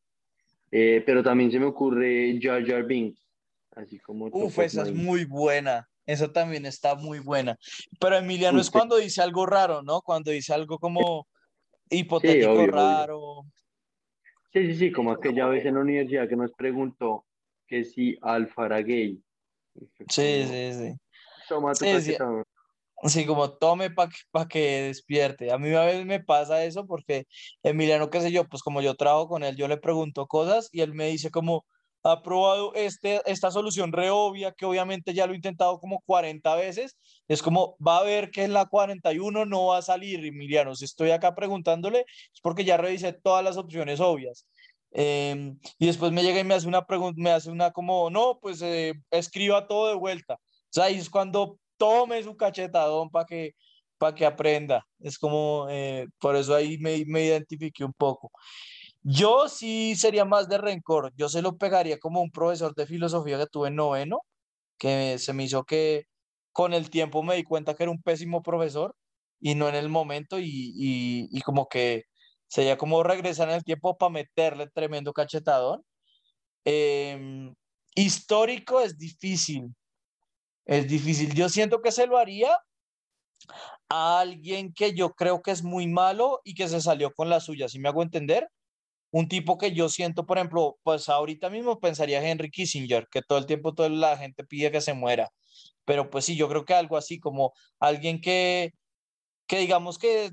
Eh, 0.70 1.02
pero 1.06 1.22
también 1.22 1.50
se 1.50 1.58
me 1.58 1.64
ocurre 1.64 2.38
Jar 2.38 2.62
Jar 2.66 2.84
Binks, 2.84 3.26
así 3.74 3.98
como... 3.98 4.26
Uf, 4.26 4.58
esa 4.58 4.82
es 4.82 4.92
muy 4.92 5.24
buena, 5.24 5.88
esa 6.04 6.30
también 6.30 6.66
está 6.66 6.96
muy 6.96 7.18
buena. 7.18 7.56
Pero 7.98 8.18
Emiliano 8.18 8.60
es 8.60 8.70
cuando 8.70 8.96
dice 8.96 9.22
algo 9.22 9.46
raro, 9.46 9.82
¿no? 9.82 10.02
Cuando 10.02 10.30
dice 10.30 10.52
algo 10.52 10.78
como 10.78 11.26
hipotético 11.88 12.66
raro. 12.66 13.46
Sí, 14.52 14.66
sí, 14.66 14.74
sí, 14.74 14.92
como 14.92 15.12
aquella 15.12 15.46
vez 15.46 15.64
en 15.64 15.76
la 15.76 15.80
universidad 15.80 16.28
que 16.28 16.36
nos 16.36 16.52
preguntó 16.52 17.24
que 17.66 17.84
si 17.84 18.18
Alfa 18.20 18.66
era 18.66 18.82
gay. 18.82 19.18
Sí, 20.10 20.44
sí, 20.46 20.72
sí. 20.74 20.94
Tu 21.78 22.00
sí, 22.00 22.16
Sí, 23.04 23.26
como 23.26 23.52
tome 23.52 23.90
para 23.90 24.08
que, 24.10 24.48
que 24.48 24.82
despierte. 24.82 25.52
A 25.52 25.58
mí 25.58 25.72
a 25.74 25.84
veces 25.84 26.06
me 26.06 26.20
pasa 26.20 26.64
eso 26.64 26.86
porque 26.86 27.26
Emiliano, 27.62 28.08
qué 28.08 28.20
sé 28.22 28.32
yo, 28.32 28.48
pues 28.48 28.62
como 28.62 28.80
yo 28.80 28.94
trabajo 28.94 29.28
con 29.28 29.44
él, 29.44 29.54
yo 29.56 29.68
le 29.68 29.76
pregunto 29.76 30.26
cosas 30.26 30.70
y 30.72 30.80
él 30.80 30.94
me 30.94 31.08
dice 31.08 31.30
como, 31.30 31.66
ha 32.02 32.22
probado 32.22 32.72
este, 32.74 33.20
esta 33.26 33.50
solución 33.50 33.92
re 33.92 34.10
obvia, 34.10 34.52
que 34.52 34.64
obviamente 34.64 35.12
ya 35.12 35.26
lo 35.26 35.32
he 35.32 35.36
intentado 35.36 35.78
como 35.80 36.00
40 36.06 36.54
veces. 36.56 36.96
Es 37.28 37.42
como, 37.42 37.76
va 37.86 37.98
a 37.98 38.04
ver 38.04 38.30
que 38.30 38.44
en 38.44 38.52
la 38.52 38.66
41 38.66 39.44
no 39.44 39.66
va 39.66 39.78
a 39.78 39.82
salir, 39.82 40.24
Emiliano. 40.24 40.74
Si 40.74 40.84
estoy 40.84 41.10
acá 41.10 41.34
preguntándole, 41.34 42.00
es 42.32 42.40
porque 42.42 42.64
ya 42.64 42.76
revisé 42.76 43.12
todas 43.12 43.44
las 43.44 43.56
opciones 43.56 44.00
obvias. 44.00 44.46
Em, 44.92 45.58
y 45.78 45.86
después 45.86 46.12
me 46.12 46.22
llega 46.22 46.40
y 46.40 46.44
me 46.44 46.54
hace 46.54 46.68
una 46.68 46.86
pregunta, 46.86 47.20
me 47.20 47.30
hace 47.30 47.50
una 47.50 47.72
como, 47.72 48.08
no, 48.08 48.38
pues 48.40 48.62
eh, 48.62 48.94
escriba 49.10 49.66
todo 49.66 49.88
de 49.88 49.94
vuelta. 49.94 50.38
Ahí 50.82 50.96
es 50.96 51.10
cuando 51.10 51.58
tome 51.76 52.22
su 52.22 52.36
cachetadón 52.36 53.10
para 53.10 53.26
que, 53.26 53.52
para 53.98 54.14
que 54.14 54.26
aprenda. 54.26 54.86
Es 55.00 55.18
como, 55.18 55.66
eh, 55.70 56.06
por 56.18 56.36
eso 56.36 56.54
ahí 56.54 56.78
me, 56.78 57.04
me 57.06 57.24
identifiqué 57.24 57.84
un 57.84 57.92
poco. 57.94 58.30
Yo 59.02 59.48
sí 59.48 59.96
sería 59.96 60.24
más 60.24 60.48
de 60.48 60.58
rencor. 60.58 61.12
Yo 61.16 61.28
se 61.28 61.42
lo 61.42 61.56
pegaría 61.56 61.98
como 61.98 62.22
un 62.22 62.30
profesor 62.30 62.74
de 62.74 62.86
filosofía 62.86 63.38
que 63.38 63.46
tuve 63.46 63.68
en 63.68 63.76
noveno, 63.76 64.20
que 64.78 65.18
se 65.18 65.32
me 65.32 65.44
hizo 65.44 65.64
que 65.64 66.04
con 66.52 66.74
el 66.74 66.90
tiempo 66.90 67.22
me 67.22 67.36
di 67.36 67.44
cuenta 67.44 67.74
que 67.74 67.84
era 67.84 67.92
un 67.92 68.02
pésimo 68.02 68.42
profesor 68.42 68.94
y 69.40 69.54
no 69.54 69.68
en 69.68 69.74
el 69.76 69.88
momento 69.88 70.38
y, 70.38 70.44
y, 70.46 71.28
y 71.30 71.40
como 71.42 71.68
que 71.68 72.04
sería 72.48 72.76
como 72.78 73.02
regresar 73.02 73.48
en 73.48 73.56
el 73.56 73.64
tiempo 73.64 73.96
para 73.96 74.10
meterle 74.10 74.68
tremendo 74.68 75.12
cachetadón. 75.12 75.82
Em, 76.64 77.54
histórico 77.94 78.80
es 78.80 78.98
difícil, 78.98 79.74
es 80.66 80.88
difícil. 80.88 81.32
Yo 81.34 81.48
siento 81.48 81.80
que 81.80 81.92
se 81.92 82.06
lo 82.06 82.18
haría 82.18 82.58
a 83.88 84.20
alguien 84.20 84.72
que 84.72 84.94
yo 84.94 85.14
creo 85.14 85.42
que 85.42 85.52
es 85.52 85.62
muy 85.62 85.86
malo 85.86 86.40
y 86.44 86.54
que 86.54 86.68
se 86.68 86.80
salió 86.80 87.12
con 87.12 87.30
la 87.30 87.40
suya, 87.40 87.68
si 87.68 87.78
me 87.78 87.88
hago 87.88 88.02
entender. 88.02 88.50
Un 89.12 89.28
tipo 89.28 89.56
que 89.56 89.72
yo 89.72 89.88
siento, 89.88 90.26
por 90.26 90.38
ejemplo, 90.38 90.78
pues 90.82 91.08
ahorita 91.08 91.48
mismo 91.48 91.78
pensaría 91.80 92.28
Henry 92.28 92.50
Kissinger, 92.50 93.06
que 93.10 93.22
todo 93.22 93.38
el 93.38 93.46
tiempo 93.46 93.74
toda 93.74 93.88
la 93.88 94.16
gente 94.18 94.44
pide 94.44 94.72
que 94.72 94.80
se 94.80 94.94
muera. 94.94 95.30
Pero 95.84 96.10
pues 96.10 96.24
sí, 96.24 96.36
yo 96.36 96.48
creo 96.48 96.64
que 96.64 96.74
algo 96.74 96.96
así 96.96 97.20
como 97.20 97.54
alguien 97.78 98.20
que, 98.20 98.72
que 99.46 99.58
digamos 99.58 99.98
que 99.98 100.32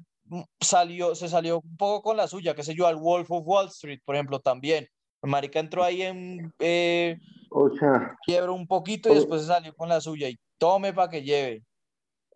salió, 0.59 1.15
se 1.15 1.29
salió 1.29 1.59
un 1.59 1.77
poco 1.77 2.01
con 2.01 2.17
la 2.17 2.27
suya, 2.27 2.55
qué 2.55 2.63
sé 2.63 2.75
yo, 2.75 2.87
al 2.87 2.97
Wolf 2.97 3.29
of 3.31 3.43
Wall 3.45 3.67
Street, 3.67 3.99
por 4.03 4.15
ejemplo, 4.15 4.39
también. 4.39 4.87
Marica 5.23 5.59
entró 5.59 5.83
ahí 5.83 6.01
en 6.01 6.53
eh, 6.59 7.17
o 7.49 7.69
sea, 7.77 8.15
quiebra 8.25 8.51
un 8.51 8.67
poquito 8.67 9.11
y 9.11 9.15
después 9.15 9.41
se 9.41 9.47
salió 9.47 9.73
con 9.75 9.89
la 9.89 10.01
suya 10.01 10.29
y 10.29 10.37
tome 10.57 10.93
para 10.93 11.09
que 11.09 11.23
lleve. 11.23 11.63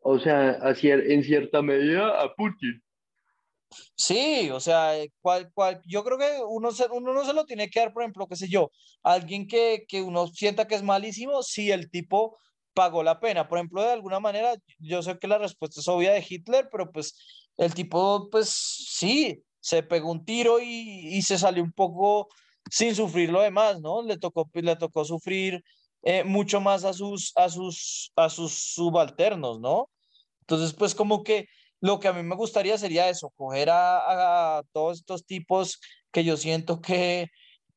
O 0.02 0.20
sea, 0.20 0.52
así 0.62 0.90
en 0.90 1.24
cierta 1.24 1.62
medida 1.62 2.22
a 2.22 2.34
Putin. 2.34 2.82
Sí, 3.96 4.50
o 4.52 4.60
sea, 4.60 4.94
cual, 5.22 5.52
cual, 5.54 5.82
yo 5.86 6.04
creo 6.04 6.18
que 6.18 6.40
uno, 6.48 6.72
se, 6.72 6.88
uno 6.90 7.14
no 7.14 7.26
se 7.26 7.34
lo 7.34 7.46
tiene 7.46 7.70
que 7.70 7.82
dar, 7.82 7.92
por 7.92 8.04
ejemplo, 8.04 8.28
qué 8.28 8.38
sé 8.38 8.48
yo, 8.48 8.72
alguien 9.04 9.48
que, 9.48 9.84
que 9.88 10.02
uno 10.02 10.28
sienta 10.28 10.68
que 10.68 10.76
es 10.76 10.84
malísimo, 10.84 11.44
si 11.44 11.72
el 11.72 11.90
tipo 11.90 12.38
pagó 12.74 13.04
la 13.04 13.20
pena. 13.20 13.48
Por 13.48 13.58
ejemplo, 13.58 13.82
de 13.82 13.92
alguna 13.92 14.20
manera, 14.20 14.56
yo 14.78 15.02
sé 15.02 15.18
que 15.18 15.28
la 15.28 15.40
respuesta 15.40 15.82
es 15.82 15.88
obvia 15.88 16.14
de 16.14 16.26
Hitler, 16.28 16.70
pero 16.72 16.92
pues 16.92 17.16
el 17.58 17.74
tipo, 17.74 18.30
pues 18.30 18.50
sí, 18.50 19.44
se 19.60 19.82
pegó 19.82 20.12
un 20.12 20.24
tiro 20.24 20.60
y, 20.62 21.20
se 21.24 21.40
salió 21.40 21.64
un 21.64 21.72
poco 21.72 22.30
sin 22.70 22.96
sufrir 22.96 23.30
lo 23.32 23.42
demás, 23.42 23.82
¿no? 23.82 24.02
Le 24.02 24.18
tocó, 24.18 24.50
le 24.54 24.76
tocó 24.76 25.06
sufrir 25.06 25.64
eh, 26.04 26.24
mucho 26.24 26.62
más 26.62 26.84
a 26.84 26.94
sus, 26.94 27.34
a, 27.36 27.50
sus, 27.50 28.12
a 28.16 28.30
sus 28.30 28.54
subalternos, 28.74 29.60
¿no? 29.60 29.90
Entonces, 30.42 30.74
pues 30.74 30.96
como 30.96 31.24
que 31.24 31.48
lo 31.82 32.00
que 32.00 32.08
a 32.08 32.14
mí 32.14 32.24
me 32.24 32.36
gustaría 32.36 32.78
sería 32.78 33.10
eso, 33.10 33.32
coger 33.36 33.70
a, 33.70 34.58
a 34.60 34.64
todos 34.72 35.00
estos 35.00 35.26
tipos 35.26 35.80
que 36.12 36.24
yo 36.24 36.38
siento 36.38 36.82
que, 36.82 37.28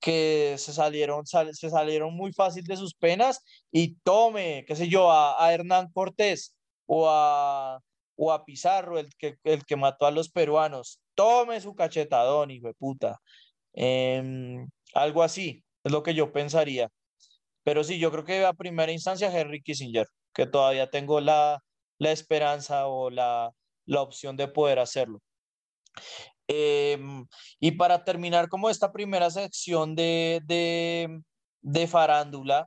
que 0.00 0.56
se 0.58 0.72
salieron, 0.72 1.26
se 1.26 1.70
salieron 1.70 2.14
muy 2.14 2.32
fácil 2.32 2.64
de 2.64 2.76
sus 2.76 2.94
penas 2.94 3.44
y 3.70 3.96
tome, 3.96 4.64
qué 4.66 4.74
sé 4.74 4.88
yo, 4.88 5.12
a, 5.12 5.52
Hernán 5.52 5.90
Cortés 5.92 6.56
o 6.86 7.08
a, 7.08 7.80
o 8.16 8.32
a 8.32 8.44
Pizarro, 8.44 8.98
el 8.98 9.14
que, 9.16 9.36
el 9.44 9.64
que 9.64 9.76
mató 9.76 10.06
a 10.06 10.10
los 10.10 10.30
peruanos, 10.30 11.00
tome 11.14 11.60
su 11.60 11.74
cachetadón, 11.74 12.50
hijo 12.50 12.68
de 12.68 12.74
puta. 12.74 13.20
Em, 13.72 14.68
algo 14.94 15.22
así, 15.22 15.64
es 15.84 15.92
lo 15.92 16.02
que 16.02 16.14
yo 16.14 16.32
pensaría. 16.32 16.90
Pero 17.62 17.84
sí, 17.84 17.98
yo 17.98 18.10
creo 18.10 18.24
que 18.24 18.44
a 18.44 18.52
primera 18.52 18.92
instancia 18.92 19.36
Henry 19.36 19.62
Kissinger, 19.62 20.06
que 20.34 20.46
todavía 20.46 20.90
tengo 20.90 21.20
la, 21.20 21.62
la 21.98 22.12
esperanza 22.12 22.86
o 22.86 23.10
la, 23.10 23.50
la 23.86 24.02
opción 24.02 24.36
de 24.36 24.48
poder 24.48 24.78
hacerlo. 24.78 25.20
Em, 26.48 27.26
y 27.60 27.72
para 27.72 28.04
terminar 28.04 28.48
como 28.48 28.70
esta 28.70 28.92
primera 28.92 29.30
sección 29.30 29.94
de, 29.94 30.40
de, 31.62 31.86
farándula, 31.86 32.66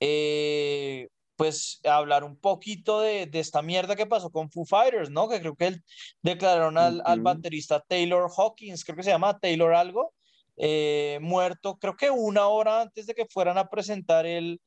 eh, 0.00 1.08
pues 1.36 1.80
hablar 1.84 2.24
un 2.24 2.36
poquito 2.38 3.00
de, 3.00 3.28
esta 3.32 3.60
mierda 3.62 3.96
que 3.96 4.06
pasó 4.06 4.30
con 4.30 4.50
Foo 4.50 4.64
Fighters, 4.64 5.10
¿no? 5.10 5.28
Que 5.28 5.40
creo 5.40 5.56
que 5.56 5.66
él 5.66 5.84
declararon 6.22 6.78
al, 6.78 7.02
al 7.04 7.20
baterista 7.20 7.84
Taylor 7.86 8.30
Hawkins, 8.34 8.84
creo 8.84 8.96
que 8.96 9.02
se 9.02 9.10
llama 9.10 9.38
Taylor 9.38 9.74
algo, 9.74 10.14
eh, 10.56 11.18
muerto, 11.20 11.78
creo 11.78 11.96
que 11.96 12.10
una 12.10 12.46
hora 12.46 12.82
antes 12.82 13.06
de 13.06 13.14
que 13.14 13.26
fueran 13.26 13.58
a 13.58 13.68
presentar 13.68 14.26
el, 14.26 14.60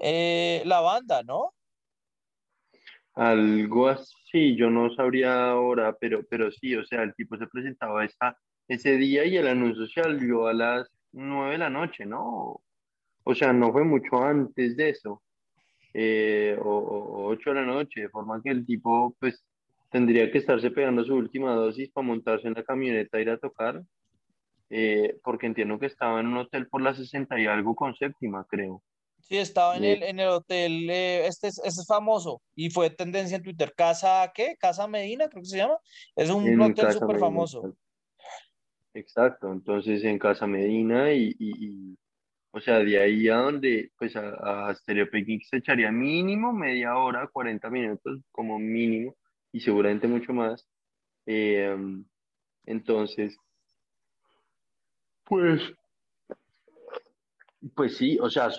eh, 0.00 0.62
la 0.64 0.80
banda, 0.80 1.22
¿no? 1.22 1.52
Algo 3.14 3.88
así, 3.88 4.56
yo 4.56 4.70
no 4.70 4.94
sabría 4.94 5.50
ahora, 5.50 5.96
pero, 5.98 6.22
pero 6.28 6.50
sí, 6.52 6.76
o 6.76 6.84
sea, 6.84 7.02
el 7.02 7.14
tipo 7.14 7.36
se 7.36 7.48
presentaba 7.48 8.04
esa, 8.04 8.36
ese 8.68 8.96
día 8.96 9.24
y 9.24 9.36
el 9.36 9.48
anuncio 9.48 9.86
salió 9.88 10.46
a 10.46 10.52
las 10.52 10.88
nueve 11.12 11.52
de 11.52 11.58
la 11.58 11.70
noche, 11.70 12.06
¿no? 12.06 12.60
O 13.24 13.34
sea, 13.34 13.52
no 13.52 13.72
fue 13.72 13.84
mucho 13.84 14.22
antes 14.22 14.76
de 14.76 14.90
eso, 14.90 15.22
eh, 15.94 16.56
o, 16.62 17.26
ocho 17.26 17.50
de 17.50 17.56
la 17.56 17.66
noche, 17.66 18.02
de 18.02 18.08
forma 18.08 18.40
que 18.42 18.50
el 18.50 18.64
tipo, 18.64 19.16
pues, 19.18 19.44
tendría 19.90 20.30
que 20.30 20.38
estarse 20.38 20.70
pegando 20.70 21.04
su 21.04 21.14
última 21.14 21.54
dosis 21.54 21.90
para 21.90 22.06
montarse 22.06 22.46
en 22.46 22.54
la 22.54 22.62
camioneta 22.62 23.18
e 23.18 23.22
ir 23.22 23.30
a 23.30 23.38
tocar, 23.38 23.82
eh, 24.70 25.18
porque 25.22 25.46
entiendo 25.46 25.78
que 25.78 25.86
estaba 25.86 26.20
en 26.20 26.26
un 26.26 26.38
hotel 26.38 26.68
por 26.68 26.82
la 26.82 26.94
60 26.94 27.38
y 27.40 27.46
algo 27.46 27.74
con 27.74 27.94
séptima, 27.94 28.46
creo. 28.48 28.82
Sí, 29.20 29.36
estaba 29.36 29.76
en 29.76 29.84
el, 29.84 30.02
en 30.02 30.20
el 30.20 30.28
hotel, 30.28 30.88
eh, 30.88 31.26
este, 31.26 31.48
es, 31.48 31.58
este 31.58 31.82
es 31.82 31.86
famoso 31.86 32.40
y 32.54 32.70
fue 32.70 32.88
tendencia 32.88 33.36
en 33.36 33.42
Twitter. 33.42 33.74
Casa, 33.76 34.30
¿qué? 34.34 34.56
Casa 34.58 34.86
Medina, 34.86 35.28
creo 35.28 35.42
que 35.42 35.48
se 35.48 35.58
llama. 35.58 35.78
Es 36.16 36.30
un 36.30 36.60
hotel 36.60 36.92
súper 36.92 37.18
famoso. 37.18 37.74
Exacto, 38.94 39.52
entonces 39.52 40.02
en 40.02 40.18
Casa 40.18 40.46
Medina 40.46 41.12
y, 41.12 41.34
y, 41.38 41.96
o 42.50 42.60
sea, 42.60 42.78
de 42.78 42.98
ahí 42.98 43.28
a 43.28 43.36
donde, 43.36 43.92
pues 43.98 44.16
a, 44.16 44.68
a 44.68 44.74
Stereo 44.74 45.06
se 45.48 45.58
echaría 45.58 45.92
mínimo 45.92 46.52
media 46.52 46.96
hora, 46.96 47.28
40 47.28 47.68
minutos 47.70 48.20
como 48.32 48.58
mínimo 48.58 49.14
y 49.52 49.60
seguramente 49.60 50.08
mucho 50.08 50.32
más. 50.32 50.66
Eh, 51.26 51.76
entonces, 52.64 53.36
pues 55.28 55.72
pues 57.74 57.96
sí, 57.96 58.18
o 58.20 58.30
sea, 58.30 58.50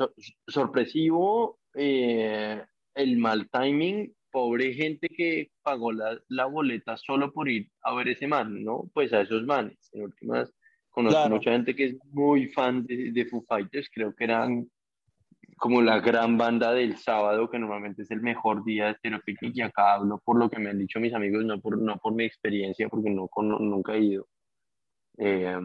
sorpresivo 0.47 1.59
eh, 1.73 2.61
el 2.95 3.17
mal 3.17 3.49
timing, 3.49 4.13
pobre 4.31 4.73
gente 4.73 5.07
que 5.09 5.51
pagó 5.61 5.91
la, 5.91 6.19
la, 6.27 6.45
boleta 6.45 6.97
solo 6.97 7.31
por 7.31 7.49
ir 7.49 7.69
a 7.83 7.95
ver 7.95 8.09
ese 8.09 8.27
man, 8.27 8.63
¿no? 8.63 8.89
Pues 8.93 9.13
a 9.13 9.21
esos 9.21 9.43
manes. 9.45 9.89
En 9.93 10.03
últimas, 10.03 10.53
conozco 10.89 11.29
mucha 11.29 11.51
gente 11.51 11.75
que 11.75 11.85
es 11.85 11.97
muy 12.11 12.47
fan 12.47 12.85
de, 12.85 13.11
de 13.11 13.25
Foo 13.25 13.41
Fighters, 13.47 13.89
creo 13.93 14.13
que 14.13 14.25
eran 14.25 14.69
como 15.57 15.81
la 15.81 15.99
gran 15.99 16.37
banda 16.37 16.71
del 16.73 16.97
sábado, 16.97 17.49
que 17.49 17.59
normalmente 17.59 18.03
es 18.03 18.11
el 18.11 18.21
mejor 18.21 18.63
día 18.63 18.87
de 18.87 18.95
Stereo 18.95 19.21
Picnic, 19.25 19.55
y 19.55 19.61
acá 19.61 19.95
hablo 19.95 20.19
por 20.23 20.37
lo 20.37 20.49
que 20.49 20.59
me 20.59 20.69
han 20.69 20.79
dicho 20.79 20.99
mis 20.99 21.13
amigos, 21.13 21.43
no 21.43 21.59
por, 21.59 21.77
no 21.77 21.97
por 21.97 22.13
mi 22.13 22.23
experiencia, 22.23 22.87
porque 22.87 23.09
no, 23.09 23.29
nunca 23.59 23.93
he 23.93 23.99
ido. 23.99 24.27
Eh, 25.17 25.57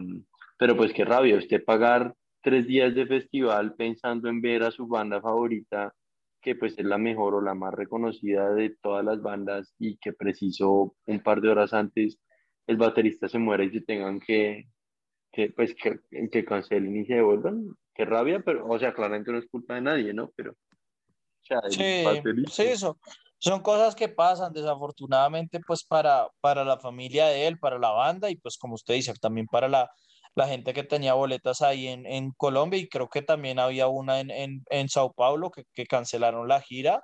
pero 0.57 0.75
pues 0.75 0.93
qué 0.93 1.05
rabia, 1.05 1.37
usted 1.37 1.63
pagar 1.63 2.13
tres 2.41 2.67
días 2.67 2.93
de 2.93 3.07
festival 3.07 3.73
pensando 3.75 4.29
en 4.29 4.41
ver 4.41 4.63
a 4.63 4.71
su 4.71 4.87
banda 4.87 5.21
favorita, 5.21 5.93
que 6.41 6.55
pues 6.55 6.77
es 6.77 6.85
la 6.85 6.99
mejor 6.99 7.33
o 7.33 7.41
la 7.41 7.55
más 7.55 7.73
reconocida 7.73 8.53
de 8.53 8.75
todas 8.81 9.03
las 9.03 9.21
bandas 9.21 9.73
y 9.79 9.97
que 9.97 10.13
preciso 10.13 10.95
un 11.07 11.19
par 11.21 11.41
de 11.41 11.49
horas 11.49 11.73
antes 11.73 12.19
el 12.67 12.77
baterista 12.77 13.27
se 13.27 13.39
muere 13.39 13.65
y 13.65 13.71
se 13.71 13.81
tengan 13.81 14.19
que, 14.19 14.67
que 15.31 15.49
pues 15.49 15.73
que, 15.75 15.99
que 16.29 16.45
cancelen 16.45 16.95
y 16.95 17.05
se 17.05 17.15
devuelvan. 17.15 17.75
Qué 17.93 18.05
rabia, 18.05 18.41
pero, 18.45 18.67
o 18.67 18.77
sea, 18.77 18.93
claramente 18.93 19.31
no 19.31 19.39
es 19.39 19.47
culpa 19.47 19.75
de 19.75 19.81
nadie, 19.81 20.13
¿no? 20.13 20.31
Pero, 20.35 20.51
o 20.51 21.45
sea, 21.45 21.61
sí, 21.69 22.03
sí, 22.47 22.63
eso. 22.63 22.99
Son 23.37 23.61
cosas 23.61 23.95
que 23.95 24.07
pasan 24.07 24.53
desafortunadamente 24.53 25.59
pues 25.65 25.83
para, 25.83 26.27
para 26.41 26.63
la 26.63 26.79
familia 26.79 27.27
de 27.27 27.47
él, 27.47 27.59
para 27.59 27.77
la 27.77 27.91
banda 27.91 28.29
y 28.29 28.37
pues 28.37 28.57
como 28.57 28.75
usted 28.75 28.93
dice, 28.93 29.13
también 29.19 29.45
para 29.47 29.67
la, 29.67 29.89
la 30.35 30.47
gente 30.47 30.73
que 30.73 30.83
tenía 30.83 31.13
boletas 31.13 31.61
ahí 31.61 31.87
en, 31.87 32.05
en 32.05 32.31
Colombia 32.31 32.79
y 32.79 32.89
creo 32.89 33.09
que 33.09 33.21
también 33.21 33.57
había 33.57 33.87
una 33.87 34.19
en, 34.19 34.29
en, 34.29 34.63
en 34.69 34.89
Sao 34.89 35.13
Paulo 35.13 35.49
que, 35.49 35.63
que, 35.73 35.85
cancelaron 35.85 36.47
la 36.47 36.61
gira. 36.61 37.03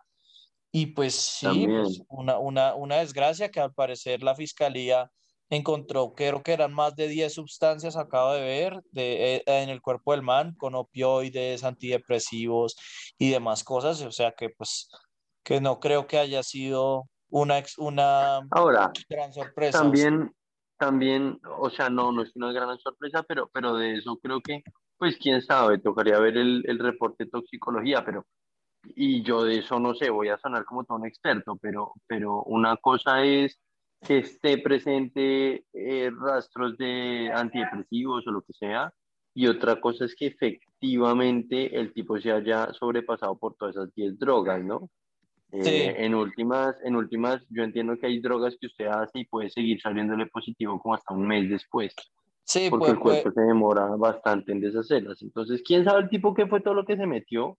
Y 0.74 0.88
pues 0.88 1.16
sí, 1.16 1.68
pues 1.68 2.02
una, 2.08 2.38
una, 2.38 2.76
una 2.76 2.98
desgracia 2.98 3.50
que 3.50 3.60
al 3.60 3.74
parecer 3.74 4.24
la 4.24 4.36
fiscalía 4.36 5.12
encontró, 5.50 6.14
creo 6.14 6.42
que 6.44 6.54
eran 6.54 6.74
más 6.74 6.96
de 6.96 7.10
10 7.10 7.34
sustancias, 7.34 7.98
acabo 7.98 8.34
de 8.34 8.42
ver, 8.42 8.82
de, 8.92 9.36
eh, 9.36 9.44
en 9.46 9.70
el 9.70 9.82
cuerpo 9.82 10.14
del 10.14 10.22
man, 10.22 10.56
con 10.58 10.76
opioides, 10.76 11.66
antidepresivos 11.66 12.78
y 13.18 13.32
demás 13.32 13.64
cosas. 13.64 14.02
O 14.02 14.12
sea 14.12 14.32
que 14.32 14.50
pues 14.50 14.90
que 15.44 15.60
no 15.60 15.80
creo 15.80 16.08
que 16.08 16.20
haya 16.20 16.44
sido 16.44 17.10
una, 17.30 17.64
una 17.78 18.42
Ahora, 18.52 18.92
gran 19.10 19.34
sorpresa. 19.34 19.80
También, 19.80 20.34
también, 20.82 21.40
o 21.60 21.70
sea, 21.70 21.92
no, 21.92 22.12
no 22.12 22.24
es 22.24 22.36
una 22.36 22.52
gran 22.52 22.80
sorpresa, 22.80 23.22
pero, 23.22 23.48
pero 23.54 23.76
de 23.76 23.98
eso 23.98 24.18
creo 24.18 24.42
que, 24.42 24.64
pues 24.98 25.16
quién 25.18 25.44
sabe, 25.44 25.78
tocaría 25.78 26.18
ver 26.20 26.38
el, 26.38 26.64
el 26.66 26.80
reporte 26.80 27.26
de 27.26 27.30
toxicología, 27.30 28.04
pero, 28.04 28.26
y 28.84 29.22
yo 29.22 29.44
de 29.44 29.60
eso 29.60 29.80
no 29.80 29.94
sé, 29.94 30.10
voy 30.10 30.30
a 30.30 30.40
sonar 30.40 30.66
como 30.66 30.84
todo 30.84 30.98
un 30.98 31.06
experto, 31.06 31.56
pero, 31.62 31.94
pero 32.08 32.42
una 32.46 32.78
cosa 32.78 33.24
es 33.24 33.60
que 34.02 34.18
esté 34.20 34.58
presente 34.58 35.66
eh, 35.72 36.10
rastros 36.20 36.76
de 36.78 37.32
antidepresivos 37.32 38.26
o 38.26 38.32
lo 38.32 38.42
que 38.42 38.54
sea, 38.54 38.92
y 39.36 39.46
otra 39.46 39.80
cosa 39.80 40.06
es 40.06 40.16
que 40.16 40.28
efectivamente 40.28 41.80
el 41.80 41.94
tipo 41.94 42.20
se 42.20 42.32
haya 42.32 42.74
sobrepasado 42.74 43.38
por 43.38 43.54
todas 43.56 43.76
esas 43.76 43.94
10 43.94 44.18
drogas, 44.18 44.64
¿no? 44.64 44.90
Eh, 45.54 45.96
en, 45.98 46.16
últimas, 46.16 46.76
en 46.84 46.96
últimas, 46.96 47.42
yo 47.50 47.64
entiendo 47.64 47.98
que 47.98 48.08
hay 48.08 48.20
drogas 48.22 48.56
que 48.60 48.68
usted 48.68 48.86
hace 48.86 49.20
y 49.20 49.26
puede 49.26 49.50
seguir 49.50 49.82
saliéndole 49.82 50.28
positivo 50.28 50.80
como 50.80 50.96
hasta 50.96 51.14
un 51.14 51.28
mes 51.28 51.50
después. 51.50 51.94
Sí, 52.44 52.68
porque 52.70 52.92
el 52.92 53.00
cuerpo 53.00 53.32
se 53.32 53.42
demora 53.42 53.86
bastante 53.98 54.52
en 54.52 54.62
deshacerlas. 54.62 55.22
Entonces, 55.22 55.62
¿quién 55.66 55.84
sabe 55.84 56.02
el 56.02 56.10
tipo 56.10 56.34
qué 56.34 56.48
fue 56.48 56.62
todo 56.62 56.74
lo 56.74 56.86
que 56.86 56.96
se 56.96 57.06
metió? 57.06 57.58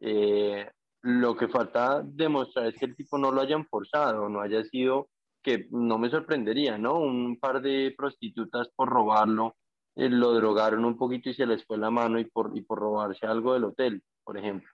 Eh, 0.00 0.68
lo 1.02 1.36
que 1.36 1.48
falta 1.48 2.02
demostrar 2.02 2.66
es 2.66 2.76
que 2.76 2.86
el 2.86 2.96
tipo 2.96 3.18
no 3.18 3.30
lo 3.30 3.40
hayan 3.40 3.66
forzado, 3.66 4.28
no 4.28 4.40
haya 4.40 4.64
sido, 4.64 5.08
que 5.42 5.68
no 5.70 5.98
me 5.98 6.10
sorprendería, 6.10 6.78
¿no? 6.78 6.98
Un 6.98 7.38
par 7.38 7.62
de 7.62 7.94
prostitutas 7.96 8.68
por 8.74 8.88
robarlo, 8.88 9.54
eh, 9.94 10.08
lo 10.08 10.32
drogaron 10.32 10.84
un 10.84 10.96
poquito 10.96 11.30
y 11.30 11.34
se 11.34 11.46
les 11.46 11.64
fue 11.64 11.78
la 11.78 11.90
mano 11.90 12.18
y 12.18 12.24
por, 12.24 12.56
y 12.56 12.62
por 12.62 12.78
robarse 12.78 13.26
algo 13.26 13.52
del 13.52 13.64
hotel, 13.64 14.02
por 14.24 14.36
ejemplo. 14.36 14.68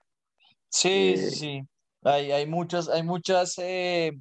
Sí, 0.69 1.15
sí, 1.17 1.29
sí. 1.29 1.67
Hay, 2.03 2.31
hay 2.31 2.45
muchas, 2.45 2.89
hay 2.89 3.03
muchas 3.03 3.55
eh, 3.57 4.13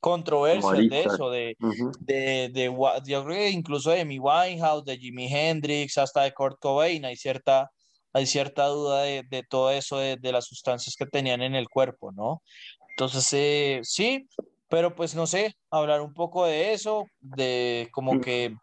controversias 0.00 0.88
de 0.88 1.00
eso, 1.00 1.30
de, 1.30 1.56
de, 2.00 2.50
de, 2.52 2.64
yo 3.06 3.24
creo 3.24 3.36
que 3.36 3.50
incluso 3.50 3.90
de 3.90 4.02
Amy 4.02 4.18
Winehouse, 4.18 4.84
de 4.84 4.98
Jimi 4.98 5.26
Hendrix, 5.26 5.98
hasta 5.98 6.22
de 6.22 6.32
Kurt 6.32 6.58
Cobain, 6.60 7.04
hay 7.04 7.16
cierta, 7.16 7.70
hay 8.12 8.26
cierta 8.26 8.66
duda 8.66 9.02
de, 9.02 9.24
de 9.28 9.42
todo 9.42 9.70
eso, 9.70 9.98
de, 9.98 10.16
de, 10.16 10.32
las 10.32 10.46
sustancias 10.46 10.94
que 10.96 11.06
tenían 11.06 11.42
en 11.42 11.54
el 11.54 11.68
cuerpo, 11.68 12.12
¿no? 12.12 12.42
Entonces, 12.90 13.28
eh, 13.32 13.80
sí, 13.82 14.26
pero 14.68 14.94
pues 14.94 15.14
no 15.14 15.26
sé, 15.26 15.54
hablar 15.70 16.00
un 16.00 16.14
poco 16.14 16.46
de 16.46 16.72
eso, 16.72 17.06
de 17.20 17.88
como 17.92 18.20
que 18.20 18.54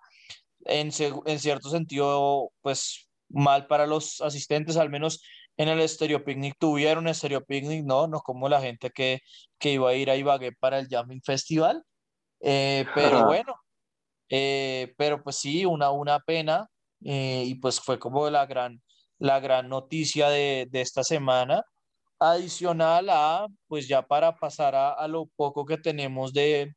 en, 0.65 0.91
en 1.25 1.39
cierto 1.39 1.69
sentido, 1.69 2.51
pues 2.61 3.09
mal 3.29 3.67
para 3.67 3.87
los 3.87 4.21
asistentes, 4.21 4.77
al 4.77 4.89
menos 4.89 5.21
en 5.57 5.69
el 5.69 5.87
Stereo 5.87 6.23
Picnic 6.23 6.55
tuvieron 6.59 7.13
Stereo 7.13 7.43
Picnic, 7.43 7.83
no, 7.85 8.07
no 8.07 8.21
como 8.21 8.49
la 8.49 8.61
gente 8.61 8.89
que, 8.89 9.19
que 9.59 9.73
iba 9.73 9.89
a 9.89 9.93
ir 9.93 10.09
a 10.09 10.15
Ibagué 10.15 10.51
para 10.53 10.79
el 10.79 10.87
Jamming 10.87 11.21
Festival. 11.23 11.83
Eh, 12.39 12.85
pero 12.95 13.25
bueno, 13.25 13.55
eh, 14.29 14.93
pero 14.97 15.23
pues 15.23 15.37
sí, 15.37 15.65
una, 15.65 15.91
una 15.91 16.19
pena 16.19 16.67
eh, 17.03 17.43
y 17.45 17.55
pues 17.55 17.79
fue 17.79 17.99
como 17.99 18.29
la 18.29 18.45
gran, 18.45 18.81
la 19.19 19.39
gran 19.39 19.69
noticia 19.69 20.29
de, 20.29 20.67
de, 20.69 20.81
esta 20.81 21.03
semana. 21.03 21.63
Adicional 22.19 23.09
a, 23.09 23.47
pues 23.67 23.87
ya 23.87 24.01
para 24.07 24.35
pasar 24.35 24.75
a, 24.75 24.91
a 24.93 25.07
lo 25.07 25.27
poco 25.35 25.65
que 25.65 25.77
tenemos 25.77 26.33
de, 26.33 26.73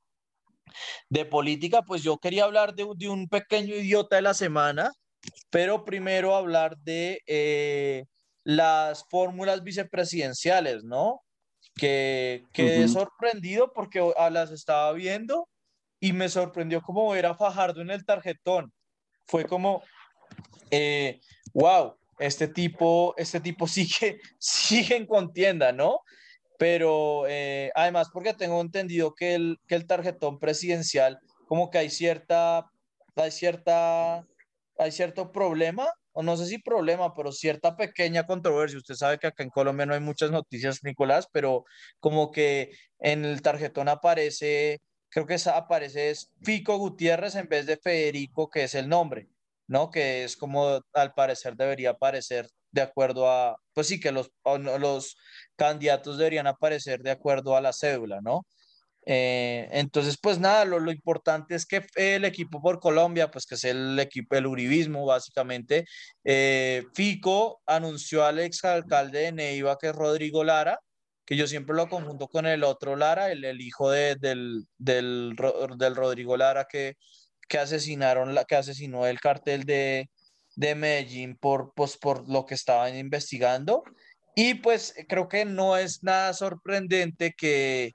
de 1.09 1.25
política, 1.25 1.83
pues 1.83 2.03
yo 2.03 2.19
quería 2.19 2.45
hablar 2.45 2.75
de, 2.75 2.87
de, 2.97 3.09
un 3.09 3.29
pequeño 3.29 3.75
idiota 3.75 4.17
de 4.17 4.23
la 4.23 4.35
semana, 4.35 4.93
pero 5.51 5.85
primero 5.85 6.35
hablar 6.35 6.77
de 6.79 7.21
eh, 7.27 8.05
las 8.47 9.05
fórmulas 9.09 9.65
vicepresidenciales, 9.65 10.85
¿no? 10.85 11.25
Que 11.75 12.45
quedé 12.53 12.85
uh 12.85 12.87
-huh. 12.87 12.93
sorprendido 12.93 13.73
porque 13.73 14.01
las 14.31 14.53
estaba 14.53 14.93
viendo 14.93 15.49
y 15.99 16.13
me 16.13 16.29
sorprendió 16.29 16.81
como 16.81 17.11
ver 17.11 17.27
a 17.27 17.35
Fajardo 17.35 17.81
en 17.81 17.91
el 17.91 18.05
tarjetón. 18.05 18.73
Fue 19.27 19.47
como, 19.47 19.83
eh, 20.71 21.19
wow, 21.55 21.97
este 22.21 22.47
tipo, 22.47 23.15
este 23.17 23.41
tipo 23.41 23.67
sigue, 23.77 24.21
sigue 24.39 24.95
en 24.95 25.07
contienda, 25.07 25.73
¿no? 25.73 26.03
Pero 26.57 27.25
eh, 27.27 27.73
además 27.75 28.11
porque 28.13 28.33
tengo 28.33 28.61
entendido 28.61 29.13
que 29.13 29.35
el, 29.35 29.59
que 29.67 29.75
el 29.75 29.89
tarjetón 29.89 30.39
presidencial, 30.39 31.19
como 31.49 31.69
que 31.69 31.79
hay 31.79 31.91
cierta, 31.91 32.71
hay 33.17 33.33
cierta, 33.33 34.25
hay 34.79 34.93
cierto 34.93 35.33
problema, 35.33 35.89
o 36.17 36.23
no 36.23 36.37
sé 36.37 36.47
si 36.47 36.59
problema, 36.59 37.15
pero 37.15 37.31
cierta 37.31 37.77
pequeña 37.77 38.27
controversia. 38.27 38.79
Usted 38.79 38.95
sabe 38.95 39.19
que 39.19 39.27
acá 39.27 39.43
en 39.43 39.51
Colombia 39.51 39.85
no 39.87 39.95
hay 39.95 40.01
muchas 40.01 40.31
noticias, 40.31 40.83
Nicolás, 40.83 41.29
pero 41.31 41.65
como 42.01 42.31
que 42.31 42.73
en 42.99 43.27
el 43.27 43.43
tarjetón 43.43 43.89
aparece, 43.89 44.81
creo 45.11 45.27
que 45.27 45.37
aparece 45.55 46.11
es 46.11 46.33
Fico 46.43 46.79
Gutiérrez 46.79 47.35
en 47.35 47.49
vez 47.49 47.67
de 47.67 47.77
Federico, 47.77 48.49
que 48.49 48.65
es 48.65 48.75
el 48.75 48.89
nombre. 48.89 49.29
¿no? 49.69 49.91
Que 49.91 50.25
es 50.25 50.37
como 50.37 50.81
al 50.95 51.15
parecer 51.15 51.57
debería 51.57 51.91
aparecer 51.91 52.49
de 52.71 52.83
acuerdo 52.83 53.31
a, 53.31 53.57
pues 53.75 53.89
sí, 53.89 54.01
que 54.01 54.13
los, 54.13 54.31
los 54.45 55.17
candidatos 55.57 56.19
deberían 56.19 56.47
aparecer 56.47 57.03
de 57.03 57.11
acuerdo 57.11 57.57
a 57.57 57.61
la 57.61 57.73
cédula, 57.73 58.21
¿no? 58.23 58.47
Eh, 59.07 59.69
entonces, 59.73 60.19
pues 60.21 60.41
nada, 60.41 60.65
lo, 60.65 60.81
lo, 60.81 60.91
importante 60.91 61.55
es 61.55 61.65
que 61.65 61.87
el 61.95 62.25
equipo 62.25 62.61
por 62.61 62.81
Colombia, 62.81 63.31
pues 63.31 63.47
que 63.47 63.55
es 63.55 63.65
el 63.65 63.99
equipo, 64.01 64.35
el 64.37 64.47
uribismo, 64.47 65.07
básicamente, 65.07 65.85
eh, 66.25 66.83
Fico 66.95 67.61
anunció 67.67 68.25
al 68.25 68.41
exalcalde 68.41 69.21
de 69.21 69.33
Neiva, 69.33 69.79
que 69.79 69.89
es 69.89 69.95
Rodrigo 69.95 70.43
Lara, 70.43 70.81
que 71.25 71.37
yo 71.37 71.47
siempre 71.47 71.77
lo 71.77 71.89
conjunto 71.89 72.29
con 72.29 72.47
el 72.47 72.65
otro 72.65 72.97
Lara, 72.97 73.31
el, 73.31 73.45
el 73.45 73.61
hijo 73.61 73.91
de, 73.91 74.17
del, 74.17 74.67
del, 74.77 75.37
del 75.79 75.97
Rodrigo 75.97 76.37
Lara, 76.37 76.67
que 76.69 76.97
que 77.49 77.59
asesinaron, 77.59 78.35
la, 78.35 78.45
que 78.45 78.57
asesinó 78.57 79.07
el 79.07 79.21
cartel 79.21 79.65
de, 79.65 80.11
de 80.57 80.75
Medellín 80.75 81.37
por, 81.37 81.73
pues, 81.75 81.97
por 81.97 82.29
lo 82.29 82.45
que 82.47 82.55
estaban 82.55 82.97
investigando. 82.97 83.85
Y 84.35 84.55
pues 84.55 84.95
creo 85.09 85.29
que 85.29 85.45
no 85.45 85.77
es 85.77 86.03
nada 86.03 86.35
sorprendente 86.35 87.33
que, 87.37 87.93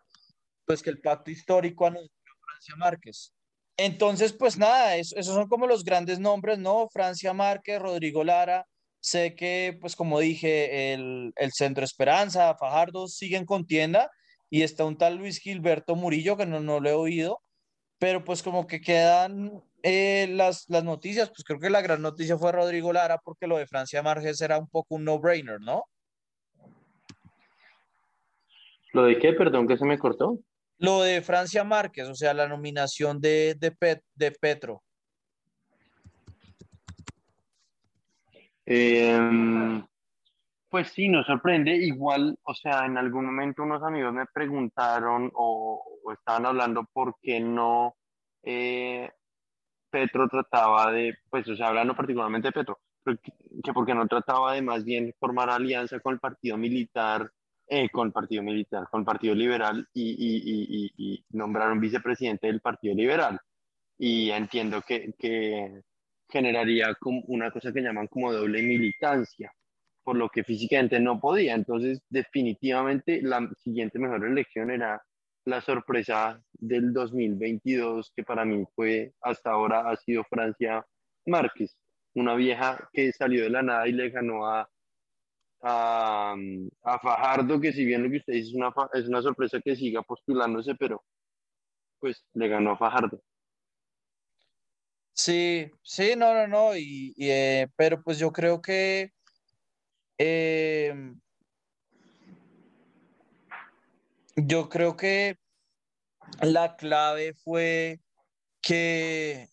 pues, 0.71 0.83
que 0.83 0.89
el 0.89 1.01
pacto 1.01 1.31
histórico 1.31 1.85
anunció 1.85 2.11
Francia 2.45 2.75
Márquez. 2.77 3.33
Entonces, 3.77 4.33
pues 4.33 4.57
nada, 4.57 4.95
eso, 4.95 5.15
esos 5.17 5.33
son 5.33 5.47
como 5.47 5.67
los 5.67 5.83
grandes 5.83 6.19
nombres, 6.19 6.59
¿no? 6.59 6.87
Francia 6.89 7.33
Márquez, 7.33 7.79
Rodrigo 7.79 8.23
Lara. 8.23 8.65
Sé 8.99 9.35
que, 9.35 9.77
pues 9.81 9.95
como 9.95 10.19
dije, 10.19 10.93
el, 10.93 11.33
el 11.35 11.51
Centro 11.53 11.83
Esperanza, 11.83 12.55
Fajardo 12.55 13.07
siguen 13.07 13.45
contienda 13.45 14.11
y 14.49 14.61
está 14.61 14.85
un 14.85 14.97
tal 14.97 15.15
Luis 15.15 15.39
Gilberto 15.39 15.95
Murillo 15.95 16.37
que 16.37 16.45
no, 16.45 16.59
no 16.59 16.79
lo 16.79 16.89
he 16.89 16.93
oído 16.93 17.41
pero 18.01 18.23
pues 18.23 18.41
como 18.41 18.65
que 18.65 18.81
quedan 18.81 19.61
eh, 19.83 20.27
las, 20.31 20.67
las 20.69 20.83
noticias, 20.83 21.29
pues 21.29 21.43
creo 21.43 21.59
que 21.59 21.69
la 21.69 21.83
gran 21.83 22.01
noticia 22.01 22.35
fue 22.35 22.51
Rodrigo 22.51 22.91
Lara 22.91 23.19
porque 23.23 23.45
lo 23.45 23.59
de 23.59 23.67
Francia 23.67 24.01
Márquez 24.01 24.41
era 24.41 24.57
un 24.57 24.67
poco 24.67 24.95
un 24.95 25.05
no-brainer, 25.05 25.61
¿no? 25.61 25.83
¿Lo 28.93 29.03
de 29.03 29.19
qué? 29.19 29.33
Perdón, 29.33 29.67
que 29.67 29.77
se 29.77 29.85
me 29.85 29.99
cortó. 29.99 30.39
Lo 30.81 31.03
de 31.03 31.21
Francia 31.21 31.63
Márquez, 31.63 32.09
o 32.09 32.15
sea, 32.15 32.33
la 32.33 32.47
nominación 32.47 33.21
de, 33.21 33.55
de, 33.59 33.71
Pet, 33.71 34.01
de 34.15 34.31
Petro. 34.31 34.81
Eh, 38.65 39.83
pues 40.69 40.87
sí, 40.89 41.07
nos 41.07 41.27
sorprende. 41.27 41.75
Igual, 41.75 42.35
o 42.41 42.55
sea, 42.55 42.87
en 42.87 42.97
algún 42.97 43.27
momento 43.27 43.61
unos 43.61 43.83
amigos 43.83 44.11
me 44.11 44.25
preguntaron 44.33 45.29
o, 45.35 45.83
o 46.03 46.11
estaban 46.13 46.47
hablando 46.47 46.87
por 46.91 47.15
qué 47.21 47.39
no 47.39 47.95
eh, 48.41 49.07
Petro 49.91 50.27
trataba 50.29 50.91
de, 50.91 51.13
pues, 51.29 51.47
o 51.47 51.55
sea, 51.55 51.67
hablando 51.67 51.95
particularmente 51.95 52.47
de 52.47 52.53
Petro, 52.53 52.79
que, 53.05 53.17
que 53.63 53.71
porque 53.71 53.93
no 53.93 54.07
trataba 54.07 54.53
de 54.53 54.63
más 54.63 54.83
bien 54.83 55.13
formar 55.19 55.51
alianza 55.51 55.99
con 55.99 56.15
el 56.15 56.19
partido 56.19 56.57
militar, 56.57 57.29
eh, 57.73 57.89
con 57.89 58.07
el 58.07 58.13
partido 58.13 58.43
militar, 58.43 58.87
con 58.91 59.01
el 59.01 59.05
partido 59.05 59.33
liberal 59.33 59.87
y, 59.93 60.11
y, 60.11 60.91
y, 60.97 61.13
y, 61.13 61.25
nombrar 61.29 61.71
un 61.71 61.79
vicepresidente 61.79 62.47
del 62.47 62.59
partido 62.59 62.93
liberal. 62.93 63.39
Y 63.97 64.29
entiendo 64.31 64.81
que, 64.81 65.13
que 65.17 65.81
generaría 66.29 66.93
como 66.95 67.21
una 67.27 67.49
cosa 67.49 67.71
que 67.71 67.81
llaman 67.81 68.07
como 68.07 68.33
doble 68.33 68.61
militancia 68.61 69.53
por 70.03 70.17
lo 70.17 70.27
que 70.27 70.43
físicamente 70.43 70.99
no 70.99 71.19
podía. 71.21 71.55
Entonces, 71.55 72.01
definitivamente 72.09 73.21
la 73.21 73.49
siguiente 73.63 73.99
mejor 73.99 74.25
elección 74.25 74.69
era 74.69 75.01
la 75.45 75.61
sorpresa 75.61 76.43
del 76.53 76.91
2022, 76.91 78.11
que 78.13 78.23
para 78.23 78.43
mí 78.43 78.65
fue 78.75 79.13
hasta 79.21 79.51
ahora 79.51 79.89
ha 79.89 79.95
sido 79.95 80.25
Francia 80.25 80.85
Márquez, 81.25 81.77
una 82.15 82.35
vieja 82.35 82.89
que 82.91 83.13
salió 83.13 83.43
de 83.43 83.49
la 83.49 83.63
nada 83.63 83.87
y 83.87 83.93
le 83.93 84.09
ganó 84.09 84.45
a, 84.45 84.69
a, 85.61 86.35
a 86.83 86.99
Fajardo, 86.99 87.59
que 87.59 87.73
si 87.73 87.85
bien 87.85 88.03
lo 88.03 88.09
que 88.09 88.17
usted 88.17 88.33
dice 88.33 88.49
es 88.49 88.55
una, 88.55 88.73
es 88.93 89.07
una 89.07 89.21
sorpresa 89.21 89.59
que 89.63 89.75
siga 89.75 90.01
postulándose, 90.01 90.75
pero 90.75 91.03
pues 91.99 92.25
le 92.33 92.47
ganó 92.47 92.71
a 92.71 92.77
Fajardo. 92.77 93.21
Sí, 95.13 95.69
sí, 95.83 96.13
no, 96.17 96.33
no, 96.33 96.47
no, 96.47 96.75
y, 96.75 97.13
eh, 97.17 97.67
pero 97.75 98.01
pues 98.01 98.17
yo 98.17 98.31
creo 98.31 98.61
que 98.61 99.11
eh, 100.17 101.13
yo 104.35 104.69
creo 104.69 104.95
que 104.95 105.37
la 106.41 106.75
clave 106.75 107.33
fue 107.35 107.99
que, 108.61 109.49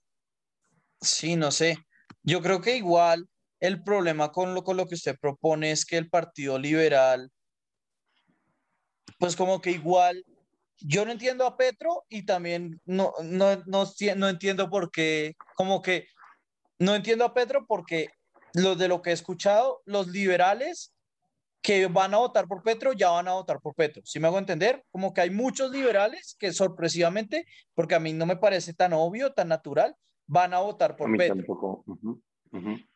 sí, 1.00 1.36
no 1.36 1.50
sé, 1.50 1.76
yo 2.22 2.40
creo 2.40 2.60
que 2.60 2.76
igual 2.76 3.28
el 3.60 3.82
problema 3.82 4.30
con 4.32 4.54
lo, 4.54 4.62
con 4.62 4.76
lo 4.76 4.86
que 4.86 4.94
usted 4.94 5.16
propone 5.20 5.70
es 5.70 5.84
que 5.84 5.96
el 5.96 6.08
Partido 6.08 6.58
Liberal, 6.58 7.30
pues 9.18 9.36
como 9.36 9.60
que 9.60 9.70
igual, 9.70 10.24
yo 10.80 11.04
no 11.04 11.12
entiendo 11.12 11.44
a 11.44 11.56
Petro 11.56 12.04
y 12.08 12.24
también 12.24 12.80
no, 12.84 13.12
no, 13.22 13.56
no, 13.66 13.84
no 14.16 14.28
entiendo 14.28 14.70
por 14.70 14.90
qué, 14.90 15.34
como 15.56 15.82
que 15.82 16.06
no 16.78 16.94
entiendo 16.94 17.24
a 17.24 17.34
Petro 17.34 17.66
porque 17.66 18.08
los 18.54 18.78
de 18.78 18.88
lo 18.88 19.02
que 19.02 19.10
he 19.10 19.12
escuchado, 19.12 19.82
los 19.84 20.08
liberales 20.08 20.94
que 21.60 21.86
van 21.86 22.14
a 22.14 22.18
votar 22.18 22.46
por 22.46 22.62
Petro 22.62 22.92
ya 22.92 23.10
van 23.10 23.28
a 23.28 23.34
votar 23.34 23.60
por 23.60 23.74
Petro. 23.74 24.02
Si 24.04 24.20
me 24.20 24.28
hago 24.28 24.38
entender? 24.38 24.84
Como 24.90 25.12
que 25.12 25.22
hay 25.22 25.30
muchos 25.30 25.70
liberales 25.70 26.36
que 26.38 26.52
sorpresivamente, 26.52 27.44
porque 27.74 27.96
a 27.96 28.00
mí 28.00 28.12
no 28.12 28.26
me 28.26 28.36
parece 28.36 28.74
tan 28.74 28.92
obvio, 28.92 29.32
tan 29.32 29.48
natural, 29.48 29.96
van 30.26 30.54
a 30.54 30.60
votar 30.60 30.96
por 30.96 31.14
Petro. 31.16 31.44
Uh 31.48 31.84
-huh. 31.84 32.22
Uh 32.52 32.58
-huh. 32.58 32.88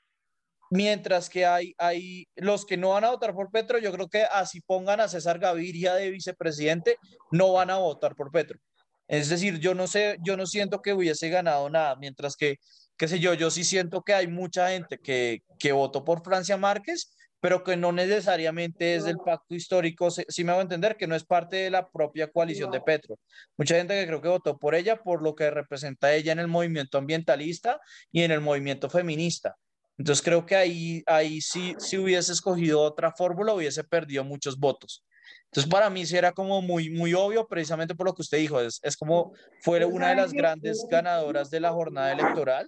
Mientras 0.74 1.28
que 1.28 1.44
hay, 1.44 1.74
hay 1.76 2.26
los 2.34 2.64
que 2.64 2.78
no 2.78 2.90
van 2.90 3.04
a 3.04 3.10
votar 3.10 3.34
por 3.34 3.50
Petro, 3.50 3.78
yo 3.78 3.92
creo 3.92 4.08
que 4.08 4.22
así 4.22 4.62
pongan 4.62 5.00
a 5.00 5.08
César 5.08 5.38
Gaviria 5.38 5.92
de 5.92 6.08
vicepresidente, 6.08 6.96
no 7.30 7.52
van 7.52 7.68
a 7.68 7.76
votar 7.76 8.16
por 8.16 8.30
Petro. 8.30 8.58
Es 9.06 9.28
decir, 9.28 9.58
yo 9.58 9.74
no 9.74 9.86
sé, 9.86 10.16
yo 10.24 10.34
no 10.38 10.46
siento 10.46 10.80
que 10.80 10.94
hubiese 10.94 11.28
ganado 11.28 11.68
nada, 11.68 11.94
mientras 11.96 12.36
que 12.36 12.56
qué 12.96 13.06
sé 13.06 13.18
yo, 13.18 13.34
yo 13.34 13.50
sí 13.50 13.64
siento 13.64 14.00
que 14.00 14.14
hay 14.14 14.28
mucha 14.28 14.70
gente 14.70 14.96
que, 14.96 15.40
que 15.58 15.72
votó 15.72 16.04
por 16.06 16.24
Francia 16.24 16.56
Márquez, 16.56 17.14
pero 17.38 17.62
que 17.64 17.76
no 17.76 17.92
necesariamente 17.92 18.94
es 18.94 19.04
del 19.04 19.18
pacto 19.18 19.54
histórico, 19.54 20.10
si 20.10 20.42
me 20.42 20.52
hago 20.52 20.62
entender, 20.62 20.96
que 20.96 21.06
no 21.06 21.14
es 21.14 21.24
parte 21.24 21.56
de 21.56 21.70
la 21.70 21.86
propia 21.90 22.30
coalición 22.30 22.70
de 22.70 22.80
Petro. 22.80 23.18
Mucha 23.58 23.74
gente 23.76 24.00
que 24.00 24.06
creo 24.06 24.22
que 24.22 24.28
votó 24.28 24.56
por 24.56 24.74
ella 24.74 25.02
por 25.02 25.22
lo 25.22 25.34
que 25.34 25.50
representa 25.50 26.14
ella 26.14 26.32
en 26.32 26.38
el 26.38 26.48
movimiento 26.48 26.96
ambientalista 26.96 27.78
y 28.10 28.22
en 28.22 28.30
el 28.30 28.40
movimiento 28.40 28.88
feminista. 28.88 29.54
Entonces 29.98 30.24
creo 30.24 30.44
que 30.46 30.56
ahí, 30.56 31.02
ahí 31.06 31.40
sí, 31.40 31.74
si 31.78 31.98
hubiese 31.98 32.32
escogido 32.32 32.80
otra 32.80 33.12
fórmula, 33.12 33.54
hubiese 33.54 33.84
perdido 33.84 34.24
muchos 34.24 34.58
votos. 34.58 35.04
Entonces, 35.46 35.70
para 35.70 35.90
mí 35.90 36.06
sí 36.06 36.16
era 36.16 36.32
como 36.32 36.62
muy, 36.62 36.88
muy 36.88 37.12
obvio, 37.12 37.46
precisamente 37.46 37.94
por 37.94 38.06
lo 38.06 38.14
que 38.14 38.22
usted 38.22 38.38
dijo, 38.38 38.58
es, 38.58 38.80
es 38.82 38.96
como 38.96 39.34
fue 39.60 39.84
una 39.84 40.08
de 40.08 40.16
las 40.16 40.32
grandes 40.32 40.86
ganadoras 40.90 41.50
de 41.50 41.60
la 41.60 41.70
jornada 41.72 42.10
electoral 42.12 42.66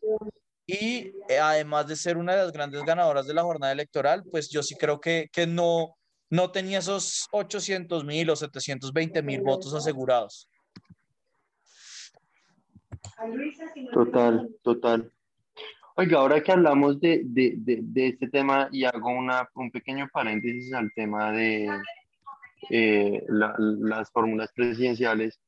y 0.67 1.13
eh, 1.29 1.39
además 1.41 1.87
de 1.87 1.97
ser 1.97 2.19
una 2.19 2.33
de 2.33 2.43
las 2.43 2.53
grandes 2.53 2.83
ganadoras 2.85 3.27
de 3.27 3.33
la 3.33 3.43
jornada 3.43 3.73
electoral, 3.73 4.23
pues 4.31 4.51
yo 4.51 4.63
sí 4.63 4.77
creo 4.77 5.01
que, 5.01 5.31
que 5.33 5.47
no, 5.47 5.97
no 6.29 6.53
tenía 6.53 6.79
esos 6.81 7.27
800 7.33 8.05
mil 8.05 8.29
o 8.29 8.37
720 8.37 9.23
mil 9.23 9.41
votos 9.41 9.73
asegurados. 9.73 10.51
Total, 13.95 14.51
total. 14.63 15.11
Oiga, 15.96 16.18
ahora 16.18 16.42
que 16.42 16.50
hablamos 16.50 17.00
de, 17.00 17.22
de, 17.24 17.54
de, 17.57 18.09
este 18.09 18.28
tema 18.28 18.68
y 18.72 18.85
hago 18.85 19.11
una, 19.11 19.48
un 19.54 19.70
pequeño 19.70 20.09
paréntesis 20.12 20.72
al 20.72 20.92
tema 20.92 21.30
de 21.30 21.70
eh, 22.68 23.22
las 23.28 24.11
fórmulas 24.11 24.50
presidenciales, 24.52 25.40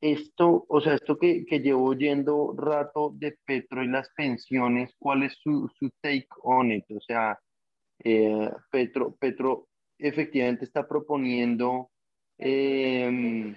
esto, 0.00 0.64
o 0.68 0.80
sea, 0.80 0.94
esto 0.94 1.18
que, 1.18 1.44
que 1.44 1.60
llevo 1.60 1.84
oyendo 1.84 2.54
rato 2.56 3.12
de 3.14 3.36
Petro 3.44 3.82
y 3.84 3.88
las 3.88 4.08
pensiones, 4.16 4.94
¿cuál 4.98 5.24
es 5.24 5.34
su, 5.42 5.70
su 5.78 5.90
take 6.00 6.28
on 6.42 6.72
it? 6.72 6.84
O 6.90 7.00
sea, 7.00 7.38
eh, 8.04 8.50
Petro, 8.70 9.16
Petro 9.16 9.68
efectivamente 9.98 10.64
está 10.64 10.88
proponiendo 10.88 11.90
em, 12.38 13.54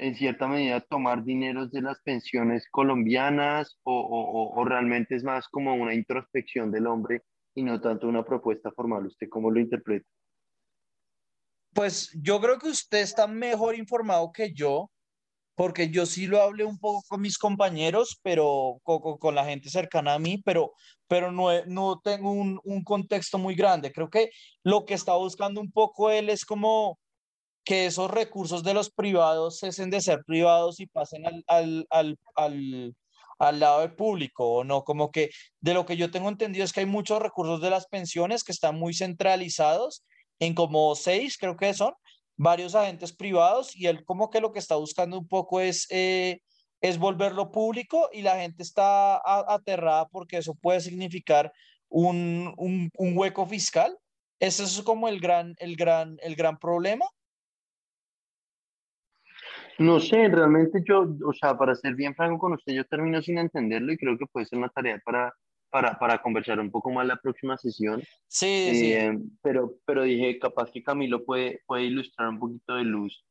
en 0.00 0.14
cierta 0.14 0.48
medida 0.48 0.80
tomar 0.80 1.24
dineros 1.24 1.70
de 1.70 1.82
las 1.82 2.00
pensiones 2.00 2.66
colombianas 2.70 3.78
o, 3.82 3.92
o, 3.92 4.58
o, 4.58 4.64
realmente 4.64 5.14
es 5.14 5.22
más 5.22 5.46
como 5.48 5.74
una 5.74 5.94
introspección 5.94 6.70
del 6.70 6.86
hombre 6.86 7.22
y 7.54 7.62
no 7.62 7.80
tanto 7.80 8.08
una 8.08 8.24
propuesta 8.24 8.72
formal? 8.72 9.06
¿Usted 9.06 9.28
cómo 9.28 9.50
lo 9.50 9.60
interpreta? 9.60 10.06
Pues 11.74 12.10
yo 12.22 12.40
creo 12.40 12.58
que 12.58 12.68
usted 12.68 13.00
está 13.00 13.26
mejor 13.26 13.76
informado 13.76 14.32
que 14.32 14.52
yo 14.54 14.90
porque 15.54 15.90
yo 15.90 16.06
sí 16.06 16.26
lo 16.26 16.40
hablé 16.40 16.64
un 16.64 16.78
poco 16.78 17.02
con 17.06 17.20
mis 17.20 17.36
compañeros, 17.36 18.18
pero 18.22 18.78
con, 18.82 19.18
con 19.18 19.34
la 19.34 19.44
gente 19.44 19.68
cercana 19.68 20.14
a 20.14 20.18
mí, 20.18 20.40
pero, 20.42 20.72
pero 21.06 21.30
no, 21.30 21.48
no 21.66 22.00
tengo 22.02 22.32
un, 22.32 22.58
un, 22.64 22.82
contexto 22.82 23.36
muy 23.36 23.54
grande. 23.54 23.92
Creo 23.92 24.08
que 24.08 24.30
lo 24.64 24.86
que 24.86 24.94
está 24.94 25.14
buscando 25.16 25.60
un 25.60 25.70
poco 25.70 26.10
él 26.10 26.30
es 26.30 26.46
como 26.46 26.98
que 27.64 27.86
esos 27.86 28.10
recursos 28.10 28.62
de 28.62 28.74
los 28.74 28.90
privados 28.90 29.58
cesen 29.60 29.90
de 29.90 30.00
ser 30.00 30.24
privados 30.24 30.80
y 30.80 30.86
pasen 30.86 31.26
al, 31.26 31.44
al, 31.46 31.86
al, 31.90 32.18
al 32.34 32.94
al 33.40 33.58
lado 33.58 33.80
del 33.80 33.94
público 33.94 34.46
o 34.46 34.64
no, 34.64 34.84
como 34.84 35.10
que 35.10 35.30
de 35.60 35.72
lo 35.72 35.86
que 35.86 35.96
yo 35.96 36.10
tengo 36.10 36.28
entendido 36.28 36.62
es 36.62 36.74
que 36.74 36.80
hay 36.80 36.86
muchos 36.86 37.22
recursos 37.22 37.60
de 37.62 37.70
las 37.70 37.86
pensiones 37.86 38.44
que 38.44 38.52
están 38.52 38.78
muy 38.78 38.92
centralizados 38.92 40.04
en 40.38 40.54
como 40.54 40.94
seis, 40.94 41.38
creo 41.38 41.56
que 41.56 41.72
son, 41.72 41.94
varios 42.36 42.74
agentes 42.74 43.12
privados 43.12 43.74
y 43.74 43.86
él 43.86 44.04
como 44.04 44.30
que 44.30 44.40
lo 44.40 44.52
que 44.52 44.58
está 44.58 44.76
buscando 44.76 45.18
un 45.18 45.26
poco 45.26 45.60
es, 45.60 45.86
eh, 45.90 46.40
es 46.80 46.98
volverlo 46.98 47.50
público 47.50 48.08
y 48.12 48.22
la 48.22 48.36
gente 48.36 48.62
está 48.62 49.20
aterrada 49.24 50.06
porque 50.08 50.38
eso 50.38 50.54
puede 50.54 50.80
significar 50.80 51.52
un, 51.88 52.54
un, 52.56 52.90
un, 52.96 53.18
hueco 53.18 53.44
fiscal. 53.46 53.96
Ese 54.38 54.64
es 54.64 54.80
como 54.82 55.08
el 55.08 55.20
gran, 55.20 55.54
el 55.58 55.76
gran, 55.76 56.16
el 56.22 56.34
gran 56.34 56.58
problema. 56.58 57.04
No 59.80 59.98
sé, 59.98 60.28
realmente 60.28 60.82
yo, 60.86 61.08
o 61.24 61.32
sea, 61.32 61.56
para 61.56 61.74
ser 61.74 61.94
bien 61.94 62.14
franco 62.14 62.38
con 62.38 62.52
usted, 62.52 62.74
yo 62.74 62.84
termino 62.84 63.22
sin 63.22 63.38
entenderlo 63.38 63.90
y 63.90 63.96
creo 63.96 64.18
que 64.18 64.26
puede 64.26 64.44
ser 64.44 64.58
una 64.58 64.68
tarea 64.68 65.00
para, 65.02 65.34
para, 65.70 65.98
para 65.98 66.20
conversar 66.20 66.60
un 66.60 66.70
poco 66.70 66.90
más 66.90 67.06
la 67.06 67.16
próxima 67.16 67.56
sesión. 67.56 68.02
Sí, 68.28 68.68
sí. 68.74 68.92
Eh, 68.92 69.18
pero, 69.40 69.76
pero 69.86 70.02
dije, 70.02 70.38
capaz 70.38 70.70
que 70.70 70.82
Camilo 70.82 71.24
puede, 71.24 71.62
puede 71.66 71.84
ilustrar 71.84 72.28
un 72.28 72.38
poquito 72.38 72.74
de 72.74 72.84
luz 72.84 73.24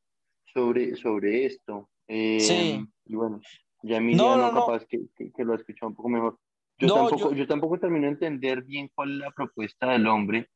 sobre, 0.51 0.95
sobre 0.95 1.45
esto. 1.45 1.87
Eh, 2.07 2.39
sí. 2.39 2.83
Y 3.05 3.15
bueno, 3.15 3.39
ya 3.83 3.97
Emiliano 3.97 4.37
no, 4.37 4.51
no, 4.51 4.59
capaz 4.59 4.87
Que, 4.87 5.01
que, 5.15 5.43
lo 5.45 5.53
ha 5.53 5.57
escuchado 5.57 5.89
un 5.89 5.95
poco 5.95 6.09
mejor. 6.09 6.39
Yo, 6.79 6.95
tampoco, 6.95 7.29
yo... 7.29 7.35
yo... 7.35 7.47
tampoco 7.47 7.79
termino 7.79 8.07
de 8.07 8.13
entender 8.13 8.63
bien 8.63 8.89
cuál 8.95 9.11
es 9.11 9.17
la 9.19 9.31
propuesta 9.31 9.91
del 9.91 10.07
hombre, 10.07 10.49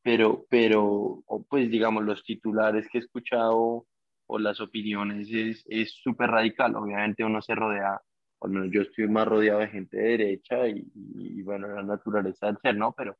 pero, 0.00 0.46
pero 0.48 1.24
pues 1.48 1.68
digamos, 1.68 2.04
los 2.04 2.22
titulares 2.22 2.86
que 2.88 2.98
he 2.98 3.00
escuchado 3.00 3.84
o 4.30 4.38
las 4.38 4.60
opiniones 4.60 5.28
es 5.66 5.92
súper 5.92 6.30
radical. 6.30 6.76
Obviamente 6.76 7.24
uno 7.24 7.42
se 7.42 7.54
rodea 7.54 8.00
al 8.40 8.50
menos 8.50 8.70
yo 8.72 8.82
estoy 8.82 9.06
más 9.08 9.26
rodeado 9.26 9.60
de 9.60 9.68
gente 9.68 9.96
de 9.96 10.08
derecha 10.16 10.66
y, 10.68 10.86
y, 10.94 11.42
bueno, 11.42 11.68
la 11.68 11.82
naturaleza 11.82 12.46
del 12.46 12.58
ser, 12.62 12.76
¿no? 12.76 12.92
Pero, 12.96 13.16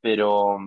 pero... 0.00 0.58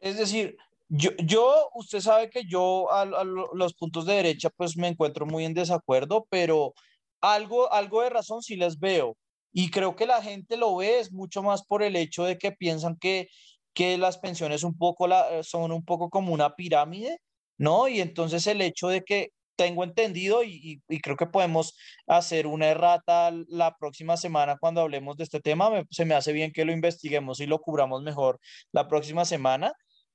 Es 0.00 0.18
decir, 0.18 0.56
yo, 0.88 1.10
yo 1.24 1.70
usted 1.74 2.00
sabe 2.00 2.28
que 2.28 2.44
yo 2.44 2.90
a, 2.90 3.02
a, 3.02 3.24
los 3.24 3.74
puntos 3.74 4.04
de 4.06 4.14
derecha 4.14 4.50
pues 4.50 4.76
me 4.76 4.88
encuentro 4.88 5.26
muy 5.26 5.44
en 5.44 5.54
desacuerdo, 5.54 6.26
pero 6.28 6.74
algo, 7.20 7.72
algo 7.72 8.02
de 8.02 8.10
razón 8.10 8.42
sí 8.42 8.56
les 8.56 8.78
veo. 8.78 9.16
Y 9.52 9.70
creo 9.70 9.96
que 9.96 10.06
la 10.06 10.22
gente 10.22 10.56
lo 10.56 10.76
ve 10.76 10.98
es 10.98 11.12
mucho 11.12 11.42
más 11.42 11.64
por 11.64 11.82
el 11.82 11.96
hecho 11.96 12.24
de 12.24 12.36
que 12.38 12.52
piensan 12.52 12.96
que, 12.96 13.28
que 13.72 13.96
las 13.96 14.18
pensiones 14.18 14.64
un 14.64 14.76
poco 14.76 15.06
la, 15.06 15.42
son 15.44 15.72
un 15.72 15.84
poco 15.84 16.10
como 16.10 16.34
una 16.34 16.56
pirámide, 16.56 17.20
¿no? 17.58 17.88
Y 17.88 18.00
entonces 18.00 18.46
el 18.46 18.62
hecho 18.62 18.88
de 18.88 19.02
que 19.02 19.30
tengo 19.56 19.84
entendido 19.84 20.44
y, 20.44 20.80
creo 21.02 21.16
que 21.16 21.26
podemos 21.26 21.74
hacer 22.06 22.46
una 22.46 22.68
errata 22.68 23.32
la 23.48 23.76
próxima 23.76 24.16
semana 24.16 24.58
cuando 24.58 24.82
hablemos 24.82 25.16
de 25.16 25.24
este 25.24 25.40
tema. 25.40 25.70
Se 25.90 26.04
me 26.04 26.14
hace 26.14 26.32
bien 26.32 26.52
que 26.52 26.64
lo 26.64 26.72
investiguemos 26.72 27.40
y 27.40 27.46
lo 27.46 27.60
cubramos 27.60 28.02
mejor 28.02 28.38
la 28.72 28.86
próxima 28.88 29.24
semana, 29.24 29.72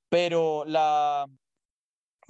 pero 0.08 0.64
la... 0.66 1.26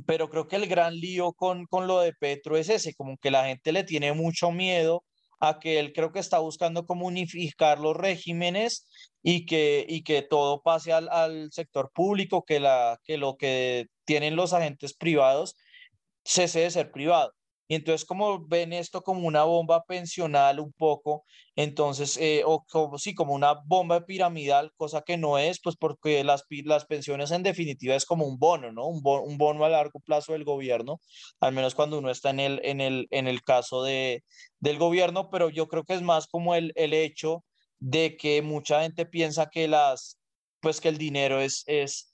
Pero 0.06 0.30
creo 0.30 0.48
que 0.48 0.56
el 0.56 0.66
gran 0.66 0.94
lío 0.98 1.32
con, 1.32 1.66
con 1.66 1.86
lo 1.86 2.00
de 2.00 2.12
Petro 2.14 2.56
es 2.56 2.68
ese, 2.68 2.94
como 2.94 3.16
que 3.18 3.30
la 3.30 3.44
gente 3.46 3.72
le 3.72 3.84
tiene 3.84 4.12
mucho 4.12 4.50
miedo 4.50 5.04
a 5.38 5.60
que 5.60 5.78
él 5.78 5.92
creo 5.92 6.12
que 6.12 6.18
está 6.18 6.38
buscando 6.38 6.86
como 6.86 7.06
unificar 7.06 7.78
los 7.78 7.96
regímenes 7.96 8.88
y 9.22 9.46
que, 9.46 9.84
y 9.88 10.02
que 10.02 10.22
todo 10.22 10.62
pase 10.62 10.92
al, 10.92 11.08
al 11.10 11.52
sector 11.52 11.90
público, 11.92 12.42
que, 12.44 12.58
la, 12.58 12.98
que 13.04 13.16
lo 13.16 13.36
que 13.36 13.86
tienen 14.04 14.36
los 14.36 14.52
agentes 14.52 14.94
privados 14.94 15.56
cese 16.24 16.60
de 16.60 16.70
ser 16.70 16.92
privado. 16.92 17.32
Y 17.68 17.74
entonces 17.76 18.04
como 18.04 18.46
ven 18.46 18.72
esto 18.74 19.02
como 19.02 19.26
una 19.26 19.44
bomba 19.44 19.82
pensional 19.84 20.60
un 20.60 20.72
poco, 20.72 21.24
entonces, 21.56 22.18
eh, 22.18 22.42
o 22.44 22.64
como, 22.70 22.98
sí, 22.98 23.14
como 23.14 23.32
una 23.34 23.54
bomba 23.64 24.04
piramidal, 24.04 24.72
cosa 24.76 25.00
que 25.02 25.16
no 25.16 25.38
es, 25.38 25.58
pues 25.62 25.76
porque 25.76 26.22
las, 26.22 26.44
las 26.64 26.84
pensiones 26.84 27.30
en 27.30 27.42
definitiva 27.42 27.94
es 27.94 28.04
como 28.04 28.26
un 28.26 28.38
bono, 28.38 28.72
¿no? 28.72 28.86
Un, 28.88 29.00
un 29.04 29.38
bono 29.38 29.64
a 29.64 29.70
largo 29.70 30.00
plazo 30.00 30.32
del 30.34 30.44
gobierno, 30.44 31.00
al 31.40 31.52
menos 31.52 31.74
cuando 31.74 31.98
uno 31.98 32.10
está 32.10 32.30
en 32.30 32.40
el, 32.40 32.60
en 32.62 32.80
el, 32.82 33.06
en 33.10 33.26
el 33.26 33.42
caso 33.42 33.82
de, 33.82 34.22
del 34.60 34.78
gobierno, 34.78 35.30
pero 35.30 35.48
yo 35.48 35.66
creo 35.68 35.84
que 35.84 35.94
es 35.94 36.02
más 36.02 36.26
como 36.26 36.54
el, 36.54 36.72
el 36.74 36.92
hecho 36.92 37.42
de 37.78 38.16
que 38.16 38.42
mucha 38.42 38.82
gente 38.82 39.06
piensa 39.06 39.48
que 39.48 39.66
las, 39.66 40.18
pues 40.60 40.80
que 40.80 40.88
el 40.88 40.98
dinero 40.98 41.40
es, 41.40 41.64
es, 41.66 42.11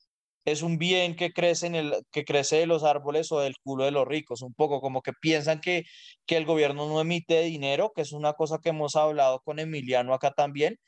es 0.53 0.63
un 0.63 0.79
bien 0.79 1.17
que 1.17 1.33
crece, 1.33 1.67
en 1.67 1.75
el, 1.75 1.95
que 2.11 2.25
crece 2.25 2.57
de 2.57 2.67
los 2.67 2.85
árboles 2.85 3.31
o 3.33 3.41
del 3.41 3.57
culo 3.63 3.85
de 3.85 3.91
los 3.91 4.07
ricos, 4.09 4.43
un 4.43 4.55
poco 4.55 4.81
como 4.81 5.03
que 5.03 5.13
piensan 5.13 5.61
que, 5.61 5.85
que 6.27 6.37
el 6.37 6.47
gobierno 6.47 6.89
no 6.89 7.01
emite 7.01 7.43
dinero, 7.43 7.93
que 7.95 8.03
es 8.03 8.13
una 8.13 8.33
cosa 8.33 8.59
que 8.63 8.71
hemos 8.71 8.97
hablado 8.97 9.41
con 9.41 9.59
Emiliano 9.59 10.15
acá 10.15 10.33
también, 10.33 10.79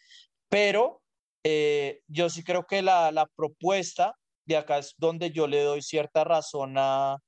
pero 0.49 1.03
eh, 1.45 2.01
yo 2.09 2.31
sí 2.31 2.45
creo 2.45 2.67
que 2.67 2.83
la, 2.83 3.13
la, 3.13 3.27
propuesta 3.37 4.15
de 4.47 4.57
acá 4.57 4.79
es 4.79 4.95
donde 4.99 5.31
yo 5.31 5.47
le 5.47 5.63
doy 5.63 5.83
cierta 5.83 6.25
razón 6.25 6.77
a, 6.79 7.19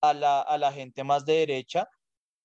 a, 0.00 0.14
la, 0.14 0.40
a 0.40 0.58
la 0.58 0.72
gente 0.72 1.04
más 1.04 1.24
de 1.24 1.34
derecha, 1.34 1.88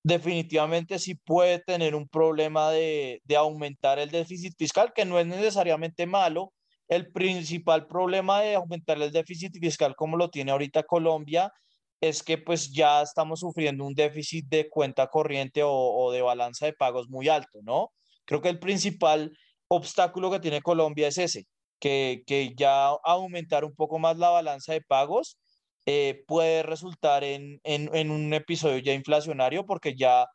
definitivamente 0.04 1.00
sí 1.00 1.16
puede 1.16 1.60
tener 1.60 1.96
un 1.96 2.08
problema 2.08 2.72
de, 2.72 3.22
de 3.26 3.36
aumentar 3.36 4.00
el 4.00 4.10
déficit 4.10 4.56
fiscal, 4.58 4.94
que 4.96 5.06
no 5.06 5.20
es 5.20 5.28
necesariamente 5.28 6.06
malo, 6.08 6.54
el 6.88 7.12
principal 7.12 7.88
problema 7.88 8.42
de 8.42 8.56
aumentar 8.56 9.02
el 9.02 9.12
déficit 9.12 9.58
fiscal 9.60 9.96
como 9.96 10.18
lo 10.18 10.30
tiene 10.30 10.52
ahorita 10.52 10.84
Colombia 10.84 11.52
es 12.00 12.24
que 12.24 12.38
pues 12.38 12.72
ya 12.72 13.02
estamos 13.02 13.40
sufriendo 13.40 13.84
un 13.86 13.94
déficit 13.94 14.48
de 14.48 14.70
cuenta 14.70 15.08
corriente 15.08 15.62
o, 15.66 16.12
de 16.12 16.22
balanza 16.22 16.68
de 16.68 16.74
pagos 16.74 17.10
muy 17.10 17.28
alto, 17.28 17.60
¿no? 17.64 17.92
Creo 18.26 18.42
que 18.42 18.50
el 18.50 18.60
principal 18.60 19.36
obstáculo 19.68 20.30
que 20.30 20.40
tiene 20.40 20.62
Colombia 20.62 21.08
es 21.08 21.18
ese, 21.18 21.48
que, 21.80 22.24
que 22.28 22.54
ya 22.56 22.90
aumentar 23.04 23.66
un 23.66 23.76
poco 23.76 24.00
más 24.00 24.18
la 24.18 24.30
balanza 24.30 24.74
de 24.74 24.82
pagos 24.82 25.40
eh, 25.86 26.24
puede 26.28 26.64
resultar 26.64 27.24
en, 27.24 27.60
en 27.64 28.12
un 28.12 28.34
episodio 28.34 28.78
ya 28.78 28.94
inflacionario 28.94 29.66
porque 29.66 29.96
ya 29.96 30.28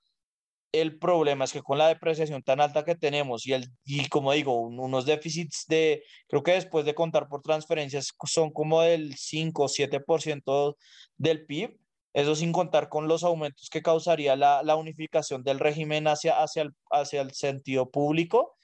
el 0.72 0.98
problema 0.98 1.44
es 1.44 1.52
que 1.52 1.62
con 1.62 1.76
la 1.78 1.88
depreciación 1.88 2.42
tan 2.42 2.60
alta 2.60 2.84
que 2.84 2.94
tenemos 2.94 3.46
y, 3.46 3.52
el, 3.52 3.68
y 3.84 4.08
como 4.08 4.32
digo, 4.32 4.58
unos 4.58 5.04
déficits 5.04 5.66
de, 5.68 6.02
creo 6.28 6.42
que 6.42 6.52
después 6.52 6.86
de 6.86 6.94
contar 6.94 7.28
por 7.28 7.42
transferencias 7.42 8.12
son 8.24 8.50
como 8.50 8.80
del 8.80 9.14
5 9.14 9.64
o 9.64 9.68
7% 9.68 10.76
del 11.18 11.44
PIB, 11.44 11.78
eso 12.14 12.34
sin 12.34 12.52
contar 12.52 12.88
con 12.88 13.06
los 13.06 13.22
aumentos 13.22 13.68
que 13.70 13.82
causaría 13.82 14.34
la, 14.36 14.62
la 14.62 14.76
unificación 14.76 15.42
del 15.42 15.58
régimen 15.58 16.06
hacia, 16.08 16.42
hacia, 16.42 16.62
el, 16.62 16.70
hacia 16.90 17.20
el 17.20 17.32
sentido 17.32 17.90
público, 17.90 18.56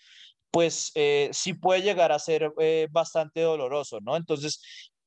pues 0.50 0.92
eh, 0.94 1.28
sí 1.32 1.54
puede 1.54 1.82
llegar 1.82 2.12
a 2.12 2.18
ser 2.18 2.52
eh, 2.59 2.88
bastante 2.90 3.40
doloroso, 3.42 4.00
¿no? 4.00 4.16
Entonces, 4.16 4.62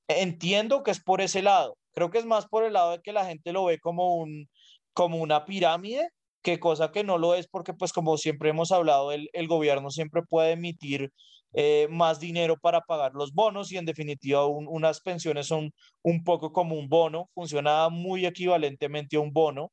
entiendo 0.08 0.84
que 0.84 0.92
es 0.92 1.02
por 1.02 1.22
ese 1.22 1.42
lado, 1.42 1.78
creo 1.94 2.12
que 2.12 2.20
es 2.20 2.26
más 2.26 2.48
por 2.48 2.64
el 2.64 2.74
lado 2.74 2.92
de 2.92 3.02
que 3.02 3.12
la 3.12 3.26
gente 3.26 3.52
lo 3.54 3.66
ve 3.66 3.80
como, 3.80 4.18
un, 4.18 4.50
como 4.94 5.18
una 5.18 5.46
pirámide 5.46 6.10
que 6.42 6.60
cosa 6.60 6.92
que 6.92 7.04
no 7.04 7.18
lo 7.18 7.36
es 7.36 7.48
porque 7.48 7.74
pues 7.74 7.94
como 7.94 8.18
siempre 8.18 8.50
hemos 8.50 8.72
hablado, 8.72 9.12
el, 9.12 9.30
el 9.34 9.48
gobierno 9.48 9.90
siempre 9.92 10.22
puede 10.24 10.52
emitir 10.52 11.12
eh, 11.54 11.88
más 11.90 12.20
dinero 12.20 12.58
para 12.58 12.82
pagar 12.82 13.14
los 13.14 13.34
bonos 13.34 13.72
y 13.72 13.78
en 13.78 13.86
definitiva 13.86 14.46
unas 14.46 15.02
pensiones 15.02 15.48
son 15.48 15.74
un 16.02 16.24
poco 16.24 16.54
como 16.54 16.76
un 16.76 16.88
bono, 16.88 17.30
funciona 17.34 17.90
muy 17.90 18.26
equivalentemente 18.26 19.18
a 19.18 19.20
un 19.20 19.34
bono, 19.34 19.72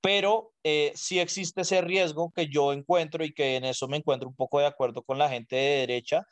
pero 0.00 0.52
eh, 0.64 0.92
sí 0.94 1.18
existe 1.18 1.62
ese 1.62 1.80
riesgo 1.80 2.32
que 2.34 2.48
yo 2.48 2.72
encuentro 2.72 3.24
y 3.24 3.32
que 3.32 3.56
en 3.56 3.64
eso 3.64 3.88
me 3.88 3.96
encuentro 3.96 4.28
un 4.28 4.34
poco 4.36 4.60
de 4.60 4.66
acuerdo 4.66 5.02
con 5.02 5.18
la 5.18 5.28
gente 5.28 5.56
de 5.56 5.78
derecha, 5.78 6.22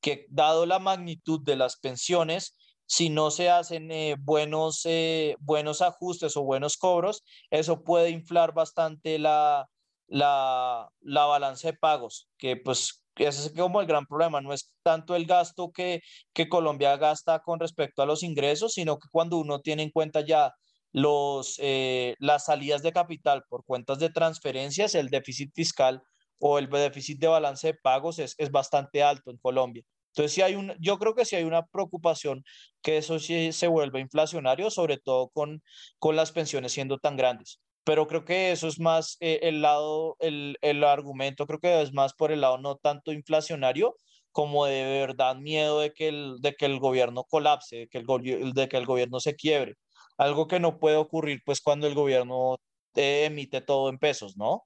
que 0.00 0.26
dado 0.30 0.66
la 0.66 0.78
magnitud 0.78 1.40
de 1.44 1.56
las 1.56 1.78
pensiones, 1.78 2.56
si 2.88 3.10
no 3.10 3.30
se 3.30 3.50
hacen 3.50 3.92
eh, 3.92 4.16
buenos, 4.18 4.82
eh, 4.86 5.36
buenos 5.40 5.82
ajustes 5.82 6.36
o 6.36 6.42
buenos 6.42 6.78
cobros, 6.78 7.22
eso 7.50 7.84
puede 7.84 8.10
inflar 8.10 8.54
bastante 8.54 9.18
la, 9.18 9.68
la, 10.06 10.88
la 11.00 11.26
balanza 11.26 11.68
de 11.68 11.74
pagos, 11.74 12.28
que 12.38 12.56
pues 12.56 13.04
ese 13.16 13.48
es 13.48 13.52
como 13.54 13.80
el 13.82 13.86
gran 13.86 14.06
problema, 14.06 14.40
no 14.40 14.54
es 14.54 14.74
tanto 14.82 15.14
el 15.16 15.26
gasto 15.26 15.70
que, 15.70 16.00
que 16.32 16.48
Colombia 16.48 16.96
gasta 16.96 17.40
con 17.40 17.60
respecto 17.60 18.00
a 18.02 18.06
los 18.06 18.22
ingresos, 18.22 18.72
sino 18.72 18.98
que 18.98 19.08
cuando 19.12 19.36
uno 19.38 19.60
tiene 19.60 19.82
en 19.82 19.90
cuenta 19.90 20.22
ya 20.22 20.54
los, 20.92 21.56
eh, 21.62 22.14
las 22.20 22.46
salidas 22.46 22.82
de 22.82 22.92
capital 22.92 23.44
por 23.50 23.64
cuentas 23.66 23.98
de 23.98 24.08
transferencias, 24.08 24.94
el 24.94 25.10
déficit 25.10 25.52
fiscal 25.54 26.02
o 26.38 26.58
el 26.58 26.70
déficit 26.70 27.20
de 27.20 27.26
balance 27.26 27.66
de 27.66 27.74
pagos 27.74 28.18
es, 28.18 28.34
es 28.38 28.50
bastante 28.50 29.02
alto 29.02 29.30
en 29.30 29.36
Colombia. 29.36 29.84
Entonces, 30.08 30.32
sí 30.32 30.42
hay 30.42 30.54
un, 30.54 30.74
yo 30.80 30.98
creo 30.98 31.14
que 31.14 31.24
sí 31.24 31.36
hay 31.36 31.44
una 31.44 31.66
preocupación 31.66 32.44
que 32.82 32.98
eso 32.98 33.18
sí 33.18 33.52
se 33.52 33.68
vuelve 33.68 34.00
inflacionario, 34.00 34.70
sobre 34.70 34.98
todo 34.98 35.28
con, 35.28 35.62
con 35.98 36.16
las 36.16 36.32
pensiones 36.32 36.72
siendo 36.72 36.98
tan 36.98 37.16
grandes. 37.16 37.60
Pero 37.84 38.06
creo 38.06 38.24
que 38.24 38.52
eso 38.52 38.68
es 38.68 38.80
más 38.80 39.16
eh, 39.20 39.40
el 39.42 39.62
lado, 39.62 40.16
el, 40.18 40.58
el 40.60 40.84
argumento, 40.84 41.46
creo 41.46 41.60
que 41.60 41.82
es 41.82 41.92
más 41.92 42.14
por 42.14 42.32
el 42.32 42.42
lado 42.42 42.58
no 42.58 42.76
tanto 42.76 43.12
inflacionario, 43.12 43.96
como 44.32 44.66
de 44.66 44.84
verdad 44.84 45.36
miedo 45.36 45.80
de 45.80 45.92
que 45.92 46.08
el, 46.08 46.36
de 46.40 46.54
que 46.54 46.66
el 46.66 46.78
gobierno 46.78 47.24
colapse, 47.24 47.76
de 47.76 47.88
que 47.88 47.98
el, 47.98 48.52
de 48.52 48.68
que 48.68 48.76
el 48.76 48.86
gobierno 48.86 49.20
se 49.20 49.34
quiebre. 49.34 49.76
Algo 50.16 50.46
que 50.48 50.60
no 50.60 50.78
puede 50.78 50.96
ocurrir 50.96 51.42
pues 51.44 51.60
cuando 51.60 51.86
el 51.86 51.94
gobierno 51.94 52.58
emite 52.94 53.60
todo 53.60 53.88
en 53.88 53.98
pesos, 53.98 54.36
¿no? 54.36 54.64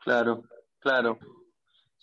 Claro, 0.00 0.42
claro. 0.78 1.18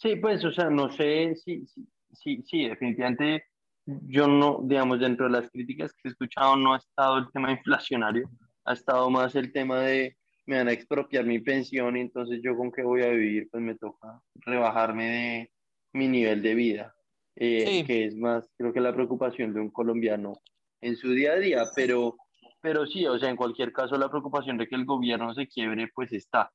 Sí, 0.02 0.16
pues, 0.16 0.46
o 0.46 0.52
sea, 0.52 0.70
no 0.70 0.90
sé 0.94 1.36
si, 1.36 1.66
sí, 2.14 2.42
sí, 2.46 2.70
definitivamente 2.70 3.44
yo 3.86 4.28
no, 4.28 4.62
digamos, 4.64 5.02
dentro 5.02 5.26
de 5.26 5.32
las 5.34 5.52
críticas 5.52 5.92
que 5.92 6.08
he 6.08 6.12
escuchado 6.12 6.56
no 6.56 6.74
ha 6.74 6.78
estado 6.78 7.18
el 7.18 7.32
tema 7.34 7.52
inflacionario, 7.52 8.30
ha 8.64 8.74
estado 8.74 9.10
más 9.10 9.36
el 9.36 9.52
tema 9.52 9.82
de 9.82 10.16
me 10.46 10.58
van 10.58 10.70
a 10.70 10.72
expropiar 10.72 11.26
mi 11.26 11.40
pensión 11.40 11.98
y 11.98 12.00
entonces 12.00 12.40
yo 12.42 12.56
con 12.56 12.72
qué 12.72 12.82
voy 12.82 13.04
a 13.04 13.10
vivir, 13.10 13.50
pues 13.52 13.62
me 13.62 13.76
toca 13.76 14.22
rebajarme 14.36 15.06
de 15.06 15.52
mi 15.94 16.08
nivel 16.08 16.42
de 16.42 16.56
vida, 16.56 16.96
eh, 17.36 17.84
que 17.86 18.06
es 18.06 18.16
más, 18.16 18.50
creo 18.58 18.72
que 18.72 18.80
la 18.80 18.96
preocupación 18.96 19.54
de 19.54 19.60
un 19.60 19.70
colombiano 19.70 20.40
en 20.82 20.96
su 20.96 21.12
día 21.12 21.34
a 21.34 21.40
día, 21.40 21.64
pero, 21.76 22.16
pero 22.62 22.88
sí, 22.88 23.06
o 23.06 23.20
sea, 23.20 23.30
en 23.30 23.36
cualquier 23.36 23.74
caso 23.74 23.98
la 23.98 24.10
preocupación 24.10 24.58
de 24.58 24.68
que 24.68 24.76
el 24.76 24.86
gobierno 24.86 25.36
se 25.36 25.46
quiebre, 25.46 25.90
pues 25.94 26.14
está. 26.14 26.52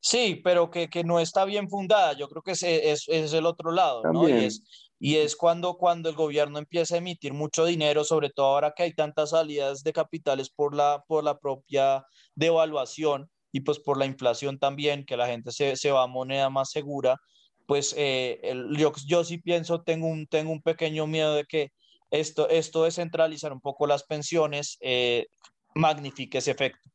Sí, 0.00 0.40
pero 0.42 0.70
que, 0.70 0.88
que 0.88 1.04
no 1.04 1.20
está 1.20 1.44
bien 1.44 1.68
fundada. 1.68 2.14
Yo 2.14 2.28
creo 2.28 2.42
que 2.42 2.52
ese 2.52 2.90
es, 2.90 3.08
es 3.08 3.32
el 3.32 3.46
otro 3.46 3.70
lado, 3.70 4.02
¿no? 4.12 4.28
Y 4.28 4.32
es, 4.32 4.62
y 4.98 5.16
es 5.16 5.36
cuando, 5.36 5.74
cuando 5.76 6.08
el 6.08 6.14
gobierno 6.14 6.58
empieza 6.58 6.94
a 6.94 6.98
emitir 6.98 7.32
mucho 7.32 7.64
dinero, 7.64 8.04
sobre 8.04 8.30
todo 8.30 8.46
ahora 8.46 8.72
que 8.76 8.84
hay 8.84 8.94
tantas 8.94 9.30
salidas 9.30 9.82
de 9.82 9.92
capitales 9.92 10.50
por 10.50 10.74
la, 10.74 11.02
por 11.06 11.24
la 11.24 11.38
propia 11.38 12.04
devaluación 12.34 13.28
y 13.52 13.60
pues 13.60 13.78
por 13.78 13.98
la 13.98 14.06
inflación 14.06 14.58
también, 14.58 15.04
que 15.04 15.16
la 15.16 15.26
gente 15.26 15.52
se, 15.52 15.76
se 15.76 15.90
va 15.90 16.04
a 16.04 16.06
moneda 16.06 16.50
más 16.50 16.70
segura, 16.70 17.18
pues 17.66 17.94
eh, 17.98 18.40
el, 18.42 18.76
yo, 18.76 18.92
yo 19.06 19.24
sí 19.24 19.38
pienso, 19.38 19.82
tengo 19.82 20.06
un, 20.06 20.26
tengo 20.26 20.52
un 20.52 20.62
pequeño 20.62 21.06
miedo 21.06 21.34
de 21.34 21.44
que 21.44 21.70
esto, 22.10 22.48
esto 22.48 22.84
de 22.84 22.90
centralizar 22.90 23.52
un 23.52 23.60
poco 23.60 23.86
las 23.86 24.04
pensiones 24.04 24.78
eh, 24.80 25.26
magnifique 25.74 26.38
ese 26.38 26.50
efecto. 26.50 26.91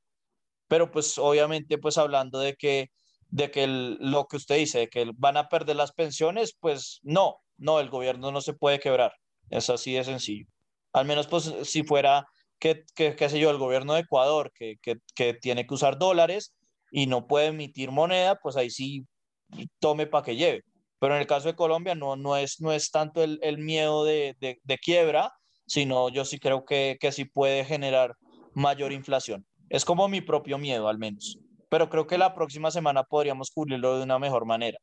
Pero 0.68 0.92
pues 0.92 1.18
obviamente 1.18 1.78
pues 1.78 1.98
hablando 1.98 2.40
de 2.40 2.56
que 2.56 2.90
de 3.30 3.52
que 3.52 3.68
lo 3.68 4.26
que 4.26 4.38
usted 4.38 4.58
dice, 4.58 4.80
de 4.80 4.88
que 4.88 5.12
van 5.16 5.38
a 5.38 5.50
perder 5.50 5.76
las 5.76 5.92
pensiones, 5.92 6.56
pues 6.60 7.00
no, 7.04 7.42
no, 7.58 7.80
el 7.80 7.90
gobierno 7.90 8.32
no 8.32 8.42
se 8.42 8.54
puede 8.54 8.80
quebrar. 8.80 9.14
Es 9.50 9.70
así 9.70 9.94
de 9.94 10.04
sencillo. 10.04 10.46
Al 10.94 11.06
menos, 11.06 11.28
pues, 11.28 11.54
si 11.64 11.84
fuera, 11.84 12.26
que, 12.60 12.84
qué 12.96 13.30
sé 13.30 13.40
yo, 13.40 13.50
el 13.50 13.58
gobierno 13.58 13.94
de 13.94 14.02
Ecuador, 14.02 14.52
que, 14.54 14.76
que, 14.82 14.96
que 15.16 15.34
tiene 15.34 15.68
que 15.68 15.74
usar 15.74 15.98
dólares 15.98 16.56
y 16.92 17.08
no 17.08 17.28
puede 17.28 17.48
emitir 17.48 17.92
moneda, 17.92 18.36
pues 18.42 18.56
ahí 18.56 18.70
sí 18.70 19.06
tome 19.80 20.08
para 20.08 20.24
que 20.24 20.36
lleve. 20.36 20.64
Pero 21.00 21.16
en 21.16 21.22
el 21.22 21.28
caso 21.28 21.48
de 21.48 21.56
Colombia 21.56 21.96
no, 21.96 22.16
no, 22.16 22.38
es, 22.38 22.60
no 22.60 22.72
es 22.72 22.90
tanto 22.90 23.24
el, 23.24 23.40
el 23.44 23.60
miedo 23.60 24.04
de, 24.04 24.36
de, 24.40 24.60
de, 24.64 24.78
quiebra, 24.78 25.32
sino 25.68 26.10
yo 26.10 26.26
sí 26.26 26.40
creo 26.40 26.66
que, 26.66 26.98
que 27.00 27.12
sí 27.12 27.26
puede 27.26 27.66
generar 27.66 28.16
mayor 28.54 28.92
inflación. 28.92 29.46
Es 29.70 29.86
como 29.86 30.08
mi 30.08 30.22
propio 30.22 30.58
miedo, 30.58 30.88
al 30.88 30.98
menos 30.98 31.40
pero 31.70 31.90
creo 31.90 32.08
que 32.08 32.18
la 32.18 32.34
próxima 32.34 32.72
semana 32.72 33.04
podríamos 33.04 33.52
cubrirlo 33.52 33.98
de 33.98 34.04
una 34.04 34.20
mejor 34.20 34.46
manera. 34.46 34.78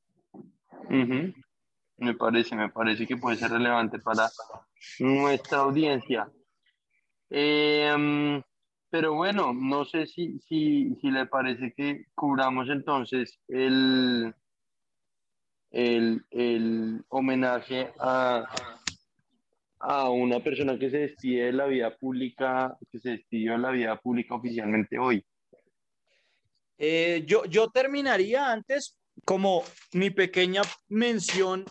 Me 0.88 2.14
parece, 2.14 2.54
me 2.56 2.68
parece 2.68 3.06
que 3.06 3.16
puede 3.16 3.36
ser 3.36 3.50
relevante 3.50 3.98
para 3.98 4.28
nuestra 4.98 5.58
audiencia. 5.58 6.28
Em, 7.30 8.42
pero 8.90 9.14
bueno, 9.14 9.52
no 9.54 9.84
sé 9.84 10.06
si, 10.06 10.38
si, 10.40 10.94
si, 11.00 11.10
le 11.10 11.26
parece 11.26 11.72
que 11.74 12.06
cubramos 12.14 12.68
entonces 12.68 13.38
el, 13.48 14.34
el, 15.70 16.24
el 16.30 17.04
homenaje 17.08 17.92
a, 17.98 18.44
a 19.86 20.08
una 20.08 20.40
persona 20.40 20.78
que 20.78 20.90
se 20.90 20.98
despide 20.98 21.46
de 21.46 21.52
la 21.52 21.66
vida 21.66 21.94
pública, 21.94 22.76
que 22.90 22.98
se 22.98 23.10
despidió 23.10 23.52
de 23.52 23.58
la 23.58 23.70
vida 23.70 24.00
pública 24.00 24.34
oficialmente 24.34 24.98
hoy. 24.98 25.24
Eh, 26.78 27.22
yo, 27.26 27.44
yo 27.44 27.68
terminaría 27.68 28.50
antes 28.50 28.96
como 29.26 29.62
mi 29.92 30.10
pequeña 30.10 30.62
mención 30.88 31.66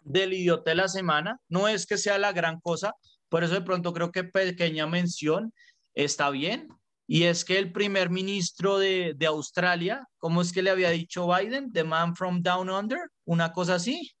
del 0.00 0.34
idiota 0.34 0.70
de 0.70 0.76
la 0.76 0.88
semana. 0.88 1.40
No 1.48 1.66
es 1.66 1.86
que 1.86 1.98
sea 1.98 2.18
la 2.18 2.32
gran 2.32 2.60
cosa, 2.60 2.94
por 3.28 3.42
eso 3.42 3.54
de 3.54 3.62
pronto 3.62 3.92
creo 3.92 4.12
que 4.12 4.24
pequeña 4.24 4.86
mención 4.86 5.52
está 5.94 6.30
bien. 6.30 6.68
Y 7.06 7.24
es 7.24 7.44
que 7.44 7.58
el 7.58 7.72
primer 7.72 8.08
ministro 8.08 8.78
de, 8.78 9.14
de 9.16 9.26
Australia, 9.26 10.06
¿cómo 10.16 10.40
es 10.40 10.52
que 10.52 10.62
le 10.62 10.70
había 10.70 10.90
dicho 10.90 11.28
Biden? 11.28 11.72
The 11.72 11.84
man 11.84 12.14
from 12.14 12.40
down 12.40 12.70
under, 12.70 13.00
una 13.26 13.52
cosa 13.52 13.74
así. 13.74 14.12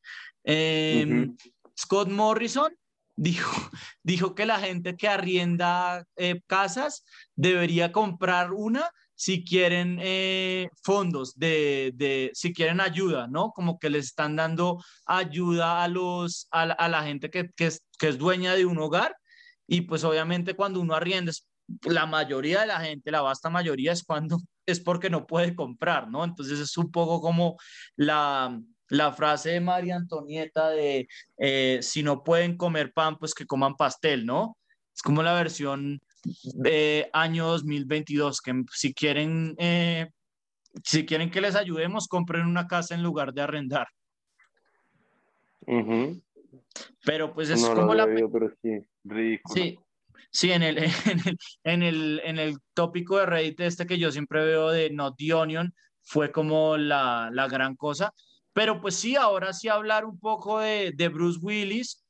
Eh, 0.42 1.28
Scott 1.78 2.08
Morrison 2.08 2.72
dijo, 3.16 3.50
dijo 4.02 4.34
que 4.34 4.46
la 4.46 4.58
gente 4.58 4.96
que 4.96 5.08
arrienda 5.08 6.04
eh, 6.16 6.40
casas 6.46 7.04
debería 7.34 7.92
comprar 7.92 8.52
una 8.52 8.90
si 9.16 9.44
quieren 9.44 9.98
eh, 10.02 10.68
fondos, 10.82 11.38
de, 11.38 11.92
de, 11.94 12.30
si 12.34 12.52
quieren 12.52 12.80
ayuda, 12.80 13.28
¿no? 13.28 13.52
Como 13.52 13.78
que 13.78 13.88
les 13.88 14.06
están 14.06 14.34
dando 14.34 14.82
ayuda 15.06 15.84
a, 15.84 15.88
los, 15.88 16.48
a, 16.50 16.66
la, 16.66 16.74
a 16.74 16.88
la 16.88 17.04
gente 17.04 17.30
que, 17.30 17.48
que, 17.56 17.66
es, 17.66 17.86
que 17.98 18.08
es 18.08 18.18
dueña 18.18 18.54
de 18.54 18.66
un 18.66 18.78
hogar 18.78 19.16
y 19.66 19.82
pues 19.82 20.04
obviamente 20.04 20.54
cuando 20.54 20.80
uno 20.80 20.94
arrienda, 20.94 21.32
la 21.82 22.06
mayoría 22.06 22.62
de 22.62 22.66
la 22.66 22.80
gente, 22.80 23.10
la 23.10 23.22
vasta 23.22 23.50
mayoría 23.50 23.92
es 23.92 24.02
cuando 24.02 24.38
es 24.66 24.80
porque 24.80 25.10
no 25.10 25.26
puede 25.26 25.54
comprar, 25.54 26.10
¿no? 26.10 26.24
Entonces 26.24 26.58
es 26.58 26.76
un 26.76 26.90
poco 26.90 27.20
como 27.20 27.56
la, 27.96 28.58
la 28.94 29.12
frase 29.12 29.50
de 29.50 29.60
María 29.60 29.96
Antonieta 29.96 30.70
de 30.70 31.08
eh, 31.38 31.78
si 31.82 32.02
no 32.02 32.22
pueden 32.22 32.56
comer 32.56 32.92
pan, 32.92 33.16
pues 33.18 33.34
que 33.34 33.46
coman 33.46 33.74
pastel, 33.74 34.24
¿no? 34.24 34.56
Es 34.94 35.02
como 35.02 35.22
la 35.22 35.34
versión 35.34 36.00
eh, 36.64 37.10
año 37.12 37.46
2022, 37.48 38.40
que 38.40 38.62
si 38.72 38.94
quieren, 38.94 39.54
eh, 39.58 40.08
si 40.84 41.04
quieren 41.04 41.30
que 41.30 41.40
les 41.40 41.56
ayudemos, 41.56 42.06
compren 42.06 42.46
una 42.46 42.66
casa 42.68 42.94
en 42.94 43.02
lugar 43.02 43.32
de 43.34 43.42
arrendar. 43.42 43.88
Pero 47.04 47.34
pues 47.34 47.50
es 47.50 47.64
como 47.68 47.94
la... 47.94 48.06
pero 48.06 48.52
sí, 48.62 49.40
Sí, 49.52 49.78
sí 50.30 50.52
en, 50.52 50.62
el, 50.62 50.78
en, 51.06 51.20
el, 51.26 51.38
en, 51.64 51.82
el, 51.82 52.22
en 52.24 52.38
el 52.38 52.56
tópico 52.74 53.18
de 53.18 53.26
Reddit 53.26 53.60
este 53.60 53.86
que 53.86 53.98
yo 53.98 54.12
siempre 54.12 54.44
veo 54.44 54.70
de 54.70 54.90
Not 54.90 55.16
the 55.18 55.34
Onion, 55.34 55.74
fue 56.02 56.30
como 56.30 56.76
la, 56.76 57.30
la 57.32 57.48
gran 57.48 57.74
cosa. 57.74 58.12
Pero 58.54 58.80
pues 58.80 58.94
sí, 58.94 59.16
ahora 59.16 59.52
sí 59.52 59.68
hablar 59.68 60.04
un 60.06 60.18
poco 60.18 60.60
de, 60.60 61.10
Bruce 61.12 61.40
Willis, 61.42 62.02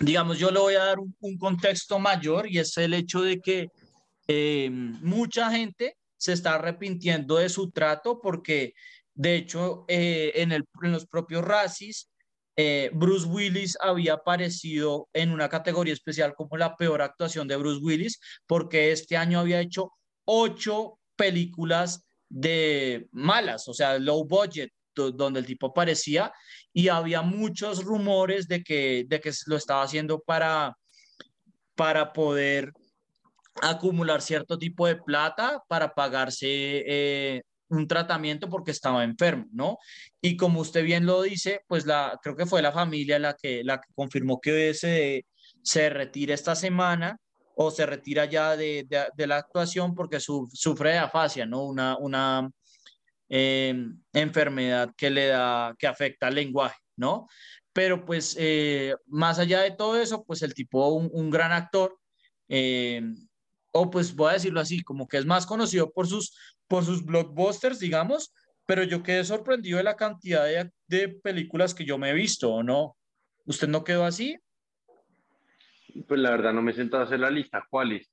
digamos, 0.00 0.38
yo 0.38 0.50
le 0.50 0.58
voy 0.58 0.74
a 0.74 0.84
dar 0.84 0.98
un, 0.98 1.38
contexto 1.38 1.98
mayor 1.98 2.48
y 2.48 2.58
es 2.58 2.76
el 2.76 2.92
hecho 2.92 3.22
de 3.22 3.40
que 3.40 3.68
eh, 4.26 4.68
mucha 4.70 5.50
gente 5.52 5.96
se 6.16 6.32
está 6.32 6.56
arrepintiendo 6.56 7.36
de 7.36 7.48
su 7.48 7.70
trato 7.70 8.20
porque, 8.20 8.74
de 9.14 9.36
hecho, 9.36 9.84
eh, 9.86 10.32
en, 10.34 10.64
los 10.92 11.06
propios 11.06 11.44
Razzies, 11.44 12.10
eh, 12.56 12.90
Bruce 12.92 13.26
Willis 13.26 13.76
había 13.80 14.14
aparecido 14.14 15.08
en 15.12 15.30
una 15.30 15.48
categoría 15.48 15.92
especial 15.92 16.34
como 16.34 16.56
la 16.56 16.76
peor 16.76 17.00
actuación 17.00 17.46
de 17.46 17.56
Bruce 17.56 17.80
Willis 17.82 18.18
porque 18.46 18.90
este 18.90 19.16
año 19.16 19.38
había 19.38 19.60
hecho 19.60 19.92
ocho 20.24 20.98
películas 21.16 22.04
de 22.28 23.06
malas, 23.12 23.68
o 23.68 23.74
sea, 23.74 23.98
low 23.98 24.24
budget, 24.24 24.70
donde 24.94 25.40
el 25.40 25.46
tipo 25.46 25.68
aparecía 25.68 26.32
y 26.72 26.88
había 26.88 27.22
muchos 27.22 27.84
rumores 27.84 28.48
de 28.48 28.62
que, 28.62 29.04
de 29.08 29.20
que 29.20 29.32
lo 29.46 29.56
estaba 29.56 29.82
haciendo 29.82 30.20
para, 30.20 30.76
para 31.74 32.12
poder 32.12 32.72
acumular 33.62 34.20
cierto 34.22 34.58
tipo 34.58 34.86
de 34.86 34.96
plata 34.96 35.62
para 35.68 35.94
pagarse 35.94 36.46
eh, 36.48 37.42
un 37.68 37.86
tratamiento 37.86 38.48
porque 38.48 38.70
estaba 38.70 39.04
enfermo, 39.04 39.46
¿no? 39.52 39.78
Y 40.20 40.36
como 40.36 40.60
usted 40.60 40.84
bien 40.84 41.06
lo 41.06 41.22
dice, 41.22 41.62
pues 41.66 41.86
la, 41.86 42.18
creo 42.22 42.36
que 42.36 42.46
fue 42.46 42.62
la 42.62 42.72
familia 42.72 43.18
la 43.18 43.34
que, 43.34 43.62
la 43.64 43.80
que 43.80 43.92
confirmó 43.94 44.40
que 44.40 44.74
se, 44.74 45.26
se 45.62 45.88
retira 45.90 46.34
esta 46.34 46.54
semana 46.54 47.16
o 47.56 47.70
se 47.70 47.86
retira 47.86 48.24
ya 48.24 48.56
de, 48.56 48.86
de, 49.16 49.26
la 49.26 49.36
actuación 49.36 49.94
porque 49.94 50.18
sufre 50.20 50.90
de 50.90 50.98
afasia, 50.98 51.46
¿no? 51.46 51.64
Una, 51.64 51.96
una 51.98 52.50
em, 53.28 53.98
enfermedad 54.12 54.90
que 54.96 55.10
le 55.10 55.26
da, 55.28 55.74
que 55.78 55.86
afecta 55.86 56.26
al 56.26 56.34
lenguaje, 56.34 56.78
¿no? 56.96 57.26
Pero 57.72 58.04
pues 58.04 58.36
eh, 58.38 58.94
más 59.06 59.38
allá 59.38 59.60
de 59.62 59.72
todo 59.72 60.00
eso, 60.00 60.24
pues 60.24 60.42
el 60.42 60.54
tipo, 60.54 60.88
un, 60.88 61.10
un 61.12 61.30
gran 61.30 61.52
actor, 61.52 61.98
em, 62.48 63.16
o 63.72 63.90
pues 63.90 64.14
voy 64.14 64.30
a 64.30 64.34
decirlo 64.34 64.60
así, 64.60 64.82
como 64.82 65.08
que 65.08 65.18
es 65.18 65.26
más 65.26 65.46
conocido 65.46 65.90
por 65.92 66.06
sus, 66.06 66.36
por 66.68 66.84
sus 66.84 67.04
blockbusters, 67.04 67.80
digamos, 67.80 68.32
pero 68.66 68.84
yo 68.84 69.02
quedé 69.02 69.24
sorprendido 69.24 69.78
de 69.78 69.84
la 69.84 69.96
cantidad 69.96 70.44
de, 70.44 70.70
de 70.86 71.08
películas 71.08 71.74
que 71.74 71.84
yo 71.84 71.98
me 71.98 72.10
he 72.10 72.14
visto, 72.14 72.52
¿o 72.52 72.62
no? 72.62 72.96
¿Usted 73.46 73.68
no 73.68 73.84
quedó 73.84 74.04
así? 74.04 74.38
Pues 76.08 76.20
la 76.20 76.30
verdad 76.30 76.52
no 76.52 76.62
me 76.62 76.72
he 76.72 76.74
sentado 76.74 77.02
a 77.02 77.06
hacer 77.06 77.20
la 77.20 77.30
lista. 77.30 77.66
¿Cuáles? 77.68 78.10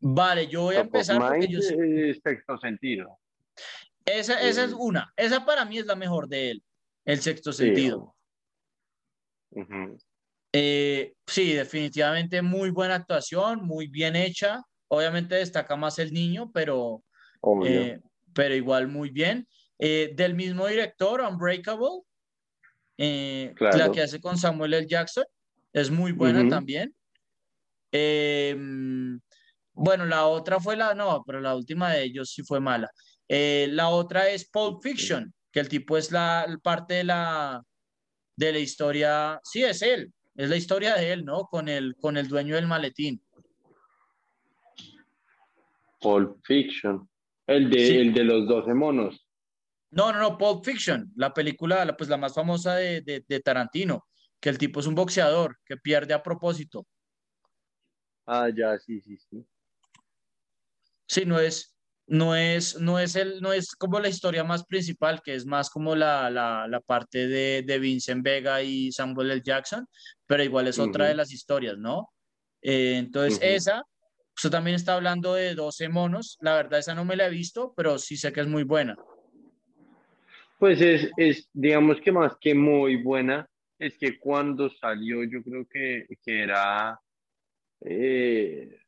Vale, 0.00 0.48
yo 0.48 0.62
voy 0.62 0.76
a 0.76 0.80
empezar 0.80 1.18
porque 1.18 1.48
yo. 1.48 1.60
Sexto 1.60 2.58
sentido. 2.58 3.18
Esa, 4.04 4.40
esa 4.40 4.64
es 4.64 4.72
una. 4.72 5.12
Esa 5.16 5.44
para 5.44 5.64
mí 5.64 5.78
es 5.78 5.86
la 5.86 5.96
mejor 5.96 6.28
de 6.28 6.50
él, 6.50 6.62
el 7.04 7.20
sexto 7.20 7.52
sentido. 7.52 8.14
Eh, 10.52 11.14
sí, 11.26 11.52
definitivamente 11.52 12.42
muy 12.42 12.70
buena 12.70 12.96
actuación, 12.96 13.64
muy 13.64 13.86
bien 13.86 14.16
hecha. 14.16 14.62
Obviamente 14.88 15.36
destaca 15.36 15.76
más 15.76 15.98
el 15.98 16.12
niño, 16.12 16.50
pero, 16.52 17.02
eh, 17.64 17.98
pero 18.34 18.54
igual 18.54 18.88
muy 18.88 19.10
bien. 19.10 19.48
Eh, 19.78 20.12
del 20.14 20.34
mismo 20.34 20.66
director, 20.66 21.22
Unbreakable, 21.22 22.02
la 22.98 23.90
que 23.90 24.02
hace 24.02 24.20
con 24.20 24.36
Samuel 24.36 24.74
L. 24.74 24.86
Jackson 24.86 25.24
es 25.72 25.90
muy 25.90 26.12
buena 26.12 26.48
también. 26.48 26.94
Bueno, 29.74 30.04
la 30.04 30.26
otra 30.26 30.60
fue 30.60 30.76
la, 30.76 30.94
no, 30.94 31.22
pero 31.26 31.40
la 31.40 31.56
última 31.56 31.92
de 31.92 32.04
ellos 32.04 32.30
sí 32.30 32.42
fue 32.42 32.60
mala. 32.60 32.90
Eh, 33.28 33.68
la 33.70 33.88
otra 33.88 34.28
es 34.28 34.48
Pulp 34.48 34.82
Fiction, 34.82 35.32
que 35.50 35.60
el 35.60 35.68
tipo 35.68 35.96
es 35.96 36.12
la 36.12 36.46
parte 36.62 36.94
de 36.94 37.04
la, 37.04 37.62
de 38.36 38.52
la 38.52 38.58
historia, 38.58 39.40
sí, 39.42 39.62
es 39.62 39.82
él, 39.82 40.12
es 40.34 40.50
la 40.50 40.56
historia 40.56 40.94
de 40.94 41.12
él, 41.12 41.24
¿no? 41.24 41.44
Con 41.44 41.68
el, 41.68 41.96
con 41.96 42.16
el 42.16 42.28
dueño 42.28 42.54
del 42.54 42.66
maletín. 42.66 43.22
Pulp 46.00 46.40
Fiction, 46.44 47.08
el 47.46 47.70
de, 47.70 48.00
el 48.00 48.12
de 48.12 48.24
los 48.24 48.46
12 48.46 48.74
monos. 48.74 49.26
No, 49.90 50.12
no, 50.12 50.18
no, 50.18 50.36
Pulp 50.36 50.64
Fiction, 50.64 51.12
la 51.16 51.32
película, 51.32 51.96
pues 51.96 52.10
la 52.10 52.16
más 52.16 52.34
famosa 52.34 52.76
de, 52.76 53.00
de 53.00 53.40
Tarantino 53.40 54.06
que 54.42 54.48
el 54.48 54.58
tipo 54.58 54.80
es 54.80 54.86
un 54.88 54.96
boxeador 54.96 55.60
que 55.64 55.76
pierde 55.76 56.12
a 56.12 56.22
propósito. 56.22 56.84
Ah, 58.26 58.48
ya, 58.54 58.76
sí, 58.76 59.00
sí, 59.00 59.16
sí. 59.16 59.46
Sí, 61.12 61.26
no 61.26 61.38
es, 61.38 61.76
no 62.06 62.34
es, 62.34 62.80
no 62.80 62.98
es, 62.98 63.16
el, 63.16 63.42
no 63.42 63.52
es 63.52 63.76
como 63.76 64.00
la 64.00 64.08
historia 64.08 64.44
más 64.44 64.64
principal, 64.64 65.20
que 65.22 65.34
es 65.34 65.44
más 65.44 65.68
como 65.68 65.94
la, 65.94 66.30
la, 66.30 66.66
la 66.66 66.80
parte 66.80 67.28
de, 67.28 67.62
de, 67.66 67.78
Vincent 67.78 68.24
Vega 68.24 68.62
y 68.62 68.90
Samuel 68.90 69.30
L. 69.30 69.42
Jackson, 69.44 69.86
pero 70.26 70.42
igual 70.42 70.68
es 70.68 70.78
otra 70.78 71.08
de 71.08 71.14
las 71.14 71.30
historias, 71.30 71.76
¿no? 71.76 72.08
Eh, 72.62 72.96
entonces, 72.96 73.38
esa, 73.42 73.82
usted 74.34 74.48
también 74.48 74.74
está 74.74 74.94
hablando 74.94 75.34
de 75.34 75.54
12 75.54 75.90
monos, 75.90 76.38
la 76.40 76.54
verdad 76.54 76.78
esa 76.78 76.94
no 76.94 77.04
me 77.04 77.14
la 77.14 77.26
he 77.26 77.30
visto, 77.30 77.74
pero 77.76 77.98
sí 77.98 78.16
sé 78.16 78.32
que 78.32 78.40
es 78.40 78.48
muy 78.48 78.62
buena. 78.62 78.96
Pues 80.58 80.80
es, 80.80 81.10
es 81.18 81.46
digamos 81.52 82.00
que 82.00 82.10
más 82.10 82.32
que 82.40 82.54
muy 82.54 82.96
buena, 82.96 83.46
es 83.78 83.98
que 83.98 84.18
cuando 84.18 84.70
salió 84.80 85.24
yo 85.24 85.42
creo 85.42 85.66
que, 85.70 86.06
que 86.24 86.42
era, 86.42 86.98
eh, 87.82 88.78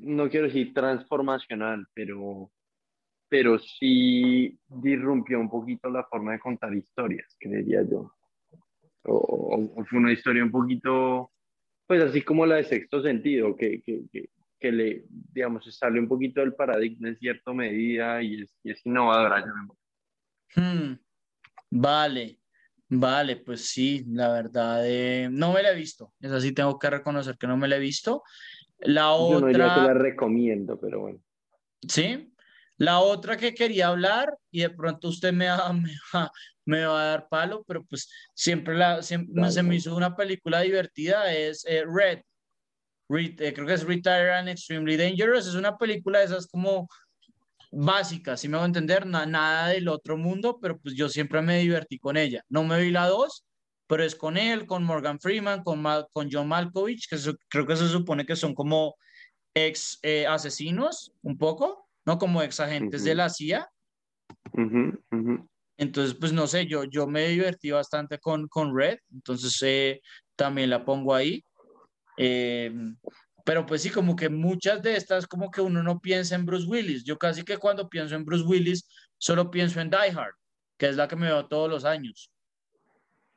no 0.00 0.28
quiero 0.28 0.46
decir 0.46 0.72
transformacional, 0.72 1.86
pero, 1.94 2.50
pero 3.28 3.58
sí 3.58 4.58
disrumpió 4.68 5.40
un 5.40 5.50
poquito 5.50 5.90
la 5.90 6.04
forma 6.04 6.32
de 6.32 6.38
contar 6.38 6.74
historias, 6.74 7.36
creería 7.38 7.82
yo. 7.82 8.12
O, 9.04 9.84
fue 9.88 9.98
una 9.98 10.12
historia 10.12 10.44
un 10.44 10.50
poquito, 10.50 11.32
pues 11.86 12.02
así 12.02 12.22
como 12.22 12.46
la 12.46 12.56
de 12.56 12.64
sexto 12.64 13.02
sentido, 13.02 13.56
que, 13.56 13.82
que, 13.82 14.02
que, 14.58 14.72
le, 14.72 15.04
digamos, 15.08 15.64
sale 15.74 15.98
un 15.98 16.08
poquito 16.08 16.40
del 16.40 16.54
paradigma 16.54 17.08
en 17.08 17.16
cierta 17.16 17.52
medida 17.52 18.22
y 18.22 18.42
es, 18.42 18.54
y 18.62 18.72
es 18.72 18.84
innovadora. 18.84 19.44
Hmm, 20.54 20.94
vale. 21.70 22.38
Vale, 22.90 23.36
pues 23.36 23.68
sí, 23.68 24.02
la 24.08 24.32
verdad, 24.32 24.80
eh, 24.86 25.28
no 25.30 25.52
me 25.52 25.62
la 25.62 25.72
he 25.72 25.76
visto. 25.76 26.14
Es 26.20 26.32
así, 26.32 26.52
tengo 26.52 26.78
que 26.78 26.88
reconocer 26.88 27.36
que 27.36 27.46
no 27.46 27.58
me 27.58 27.68
la 27.68 27.76
he 27.76 27.80
visto. 27.80 28.22
La 28.80 29.12
otra. 29.12 29.50
Yo 29.52 29.58
no 29.58 29.74
te 29.74 29.80
la 29.88 29.94
recomiendo, 29.94 30.78
pero 30.78 31.00
bueno. 31.00 31.20
Sí. 31.86 32.32
La 32.76 33.00
otra 33.00 33.36
que 33.36 33.54
quería 33.54 33.88
hablar, 33.88 34.36
y 34.50 34.60
de 34.60 34.70
pronto 34.70 35.08
usted 35.08 35.32
me 35.32 35.48
va, 35.48 35.72
me 36.64 36.84
va, 36.84 37.02
a 37.02 37.06
dar 37.06 37.28
palo, 37.28 37.64
pero 37.66 37.84
pues 37.84 38.08
siempre, 38.34 38.76
la, 38.76 39.02
siempre 39.02 39.50
se 39.50 39.62
me 39.62 39.76
hizo 39.76 39.96
una 39.96 40.14
película 40.14 40.60
divertida, 40.60 41.32
es 41.32 41.64
eh, 41.66 41.84
Red. 41.86 42.20
Eh, 43.10 43.52
creo 43.54 43.66
que 43.66 43.72
es 43.72 43.84
Retired 43.84 44.30
and 44.30 44.48
Extremely 44.50 44.96
Dangerous. 44.96 45.46
Es 45.46 45.54
una 45.54 45.76
película 45.76 46.20
de 46.20 46.26
esas 46.26 46.46
como 46.46 46.88
básica, 47.70 48.36
si 48.36 48.48
me 48.48 48.56
hago 48.56 48.66
entender, 48.66 49.06
nada 49.06 49.68
del 49.68 49.88
otro 49.88 50.16
mundo, 50.16 50.58
pero 50.60 50.78
pues 50.78 50.94
yo 50.94 51.08
siempre 51.08 51.42
me 51.42 51.58
divertí 51.58 51.98
con 51.98 52.16
ella. 52.16 52.44
No 52.48 52.64
me 52.64 52.80
vi 52.80 52.90
la 52.90 53.08
dos, 53.08 53.44
pero 53.88 54.04
es 54.04 54.14
con 54.14 54.36
él, 54.36 54.66
con 54.66 54.84
Morgan 54.84 55.18
Freeman, 55.18 55.64
con, 55.64 55.82
con 56.12 56.28
John 56.30 56.46
Malkovich, 56.46 57.08
que 57.08 57.16
creo 57.48 57.66
que 57.66 57.74
se 57.74 57.88
supone 57.88 58.26
que 58.26 58.36
son 58.36 58.54
como 58.54 58.96
ex 59.54 59.98
eh, 60.02 60.26
asesinos, 60.26 61.12
un 61.22 61.38
poco, 61.38 61.88
¿no? 62.04 62.18
Como 62.18 62.42
ex 62.42 62.60
agentes 62.60 63.02
de 63.02 63.14
la 63.14 63.30
CIA. 63.30 63.68
Entonces, 65.78 66.14
pues 66.14 66.32
no 66.32 66.46
sé, 66.46 66.66
yo, 66.66 66.84
yo 66.84 67.06
me 67.06 67.28
divertí 67.28 67.70
bastante 67.70 68.18
con, 68.18 68.46
con 68.48 68.76
Red, 68.76 68.98
entonces 69.12 69.56
eh, 69.62 70.02
también 70.36 70.68
la 70.70 70.84
pongo 70.84 71.14
ahí. 71.14 71.42
Eh, 72.18 72.70
pero 73.44 73.64
pues 73.64 73.80
sí, 73.82 73.88
como 73.88 74.14
que 74.16 74.28
muchas 74.28 74.82
de 74.82 74.96
estas, 74.96 75.26
como 75.26 75.50
que 75.50 75.62
uno 75.62 75.82
no 75.82 76.00
piensa 76.00 76.34
en 76.34 76.44
Bruce 76.44 76.66
Willis. 76.66 77.04
Yo 77.04 77.16
casi 77.16 77.42
que 77.42 77.56
cuando 77.56 77.88
pienso 77.88 78.14
en 78.14 78.26
Bruce 78.26 78.44
Willis, 78.44 78.86
solo 79.16 79.50
pienso 79.50 79.80
en 79.80 79.88
Die 79.88 80.10
Hard, 80.14 80.34
que 80.76 80.88
es 80.88 80.96
la 80.96 81.08
que 81.08 81.16
me 81.16 81.28
veo 81.28 81.46
todos 81.46 81.70
los 81.70 81.86
años. 81.86 82.30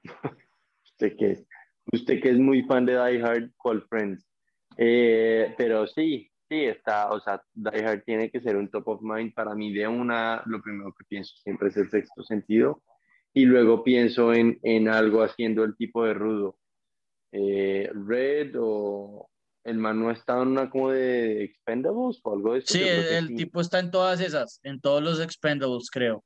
usted 1.02 1.18
que, 1.18 1.45
usted 1.91 2.22
que 2.22 2.30
es 2.30 2.38
muy 2.38 2.64
fan 2.64 2.86
de 2.86 2.93
Die 2.93 3.22
Hard, 3.22 3.52
Call 3.64 3.82
Friends. 3.89 4.28
Eh, 4.78 5.54
pero 5.58 5.88
sí, 5.88 6.32
sí, 6.47 6.66
está, 6.66 7.10
o 7.10 7.20
sea, 7.20 7.41
Die 7.54 7.86
Hard 7.86 8.04
tiene 8.04 8.30
que 8.30 8.41
ser 8.41 8.56
un 8.56 8.70
top 8.70 8.88
of 8.88 9.02
mind. 9.02 9.34
Para 9.34 9.56
mí, 9.56 9.74
de 9.74 9.88
una, 9.88 10.43
lo 10.45 10.62
primero 10.62 10.93
que 10.93 11.06
pienso 11.06 11.36
siempre 11.38 11.70
es 11.70 11.78
el 11.78 11.89
sexto 11.89 12.24
sentido. 12.24 12.84
Y 13.34 13.45
luego 13.45 13.84
pienso 13.84 14.34
en, 14.34 14.60
en 14.62 14.89
algo 14.89 15.24
haciendo 15.24 15.64
el 15.64 15.76
tipo 15.76 16.06
de 16.06 16.14
rudo. 16.14 16.58
Eh, 17.32 17.89
Red 17.93 18.56
o, 18.60 19.30
el 19.64 19.78
man 19.78 20.02
no 20.02 20.12
está 20.12 20.41
en 20.41 20.49
una 20.49 20.70
como 20.70 20.91
de 20.91 21.43
Expendables 21.43 22.20
o 22.24 22.34
algo 22.34 22.54
de 22.54 22.60
eso. 22.60 22.74
Sí, 22.74 22.84
el, 22.84 23.36
tipo 23.36 23.62
está 23.62 23.80
en 23.80 23.91
todas 23.91 24.20
esas, 24.20 24.60
en 24.64 24.82
todos 24.82 25.02
los 25.02 25.22
Expendables, 25.22 25.89
creo. 25.89 26.24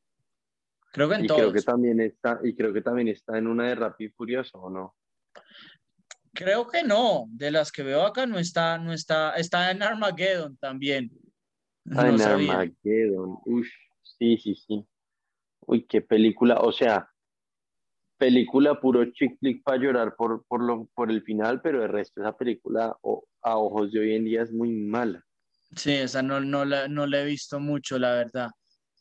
Creo 0.96 1.10
que 1.10 1.16
en 1.16 1.26
y 1.26 1.28
todos. 1.28 1.41
Creo 1.41 1.52
que 1.52 1.62
también 1.62 2.00
está, 2.00 2.39
y 2.41 2.56
creo 2.56 2.72
que 2.72 2.82
también 2.82 3.10
está 3.10 3.38
en 3.38 3.48
una 3.48 3.68
de 3.68 3.76
Rápido 3.76 4.12
y 4.12 4.14
Furioso, 4.14 4.60
¿o 4.60 4.70
no? 4.70 4.96
Creo 6.34 6.70
que 6.70 6.84
no, 6.84 7.26
de 7.32 7.52
las 7.52 7.70
que 7.70 7.84
veo 7.84 8.04
acá 8.04 8.26
no 8.26 8.39
está, 8.39 8.78
no 8.78 8.93
está, 8.93 9.36
está 9.36 9.72
en 9.72 9.84
Armageddon 9.84 10.56
también. 10.56 11.12
Ah, 11.91 12.08
en 12.08 12.22
Armageddon, 12.22 13.39
uy, 13.46 13.68
sí, 14.04 14.38
sí, 14.38 14.56
sí. 14.56 14.86
Uy, 15.68 15.86
qué 15.86 16.00
película, 16.00 16.60
o 16.62 16.72
sea, 16.72 17.10
película 18.18 18.80
puro 18.80 19.04
chick 19.12 19.38
flick 19.39 19.64
para 19.64 19.78
llorar 19.78 20.16
por, 20.16 20.46
por, 20.46 20.64
lo, 20.64 20.86
por 20.93 21.12
el 21.12 21.24
final, 21.24 21.62
pero 21.62 21.84
el 21.84 21.91
resto 21.91 22.22
de 22.22 22.28
esa 22.28 22.38
película 22.38 22.98
a 23.41 23.58
ojos 23.58 23.91
de 23.91 24.00
hoy 24.00 24.16
en 24.16 24.24
día 24.24 24.43
es 24.43 24.54
muy 24.54 24.72
mala. 24.72 25.22
Sí, 25.76 25.91
esa 25.91 26.22
no, 26.22 26.39
no, 26.39 26.64
la, 26.64 26.88
no 26.88 27.06
la 27.06 27.20
he 27.20 27.26
visto 27.26 27.60
mucho, 27.60 28.00
la 28.00 28.14
verdad. 28.14 28.50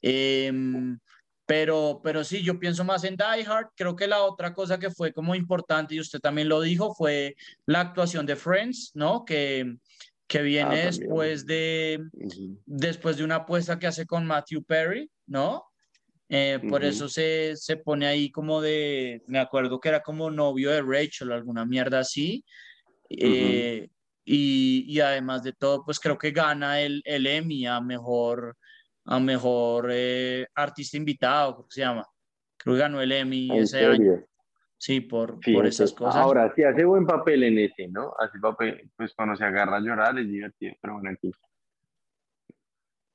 Em, 0.02 0.98
pero, 1.46 2.00
pero 2.02 2.24
sí, 2.24 2.42
yo 2.42 2.58
pienso 2.58 2.84
más 2.84 3.04
en 3.04 3.16
Die 3.16 3.44
Hard. 3.46 3.68
Creo 3.76 3.94
que 3.96 4.06
la 4.08 4.22
otra 4.22 4.54
cosa 4.54 4.78
que 4.78 4.90
fue 4.90 5.12
como 5.12 5.34
importante, 5.34 5.94
y 5.94 6.00
usted 6.00 6.20
también 6.20 6.48
lo 6.48 6.60
dijo, 6.60 6.94
fue 6.94 7.34
la 7.66 7.80
actuación 7.80 8.26
de 8.26 8.36
Friends, 8.36 8.92
¿no? 8.94 9.24
Que, 9.24 9.76
que 10.26 10.42
viene 10.42 10.80
Ah, 10.82 10.86
después 10.86 11.44
de, 11.46 12.00
Ujú. 12.12 12.58
después 12.66 13.16
de 13.16 13.24
una 13.24 13.36
apuesta 13.36 13.78
que 13.78 13.86
hace 13.86 14.06
con 14.06 14.26
Matthew 14.26 14.64
Perry, 14.64 15.10
¿no? 15.26 15.64
Eh, 16.30 16.58
por 16.70 16.80
Ujú. 16.82 16.90
eso 16.90 17.08
se, 17.08 17.54
se 17.56 17.76
pone 17.76 18.06
ahí 18.06 18.30
como 18.30 18.62
de, 18.62 19.22
me 19.26 19.38
acuerdo 19.38 19.78
que 19.78 19.90
era 19.90 20.00
como 20.00 20.30
novio 20.30 20.70
de 20.70 20.80
Rachel, 20.80 21.30
alguna 21.32 21.66
mierda 21.66 21.98
así. 21.98 22.42
Eh, 23.10 23.88
y, 24.24 24.86
y 24.88 25.00
además 25.00 25.42
de 25.42 25.52
todo, 25.52 25.84
pues 25.84 26.00
creo 26.00 26.16
que 26.16 26.30
gana 26.30 26.80
el, 26.80 27.02
el 27.04 27.26
Emmy 27.26 27.66
a 27.66 27.80
mejor, 27.82 28.56
a 29.06 29.20
mejor 29.20 29.90
eh, 29.92 30.46
artista 30.54 30.96
invitado, 30.96 31.54
creo 31.54 31.66
que 31.68 31.74
se 31.74 31.80
llama. 31.80 32.06
Creo 32.56 32.76
que 32.76 32.80
ganó 32.80 33.00
el 33.00 33.12
Emmy 33.12 33.50
¿En 33.50 33.62
ese 33.62 33.84
año. 33.84 34.24
Sí, 34.76 35.00
por, 35.00 35.40
por 35.40 35.66
esas 35.66 35.92
cosas. 35.92 36.16
Ahora, 36.16 36.52
sí 36.54 36.62
hace 36.62 36.84
buen 36.84 37.06
papel 37.06 37.42
en 37.44 37.58
ese, 37.58 37.88
¿no? 37.88 38.12
Hace 38.18 38.38
papel, 38.38 38.90
pues 38.96 39.14
cuando 39.14 39.34
se 39.36 39.44
agarra 39.44 39.78
a 39.78 39.80
llorar 39.80 40.18
es 40.18 40.28
divertido, 40.28 40.74
pero 40.80 40.94
bueno, 40.94 41.10
aquí. 41.10 41.30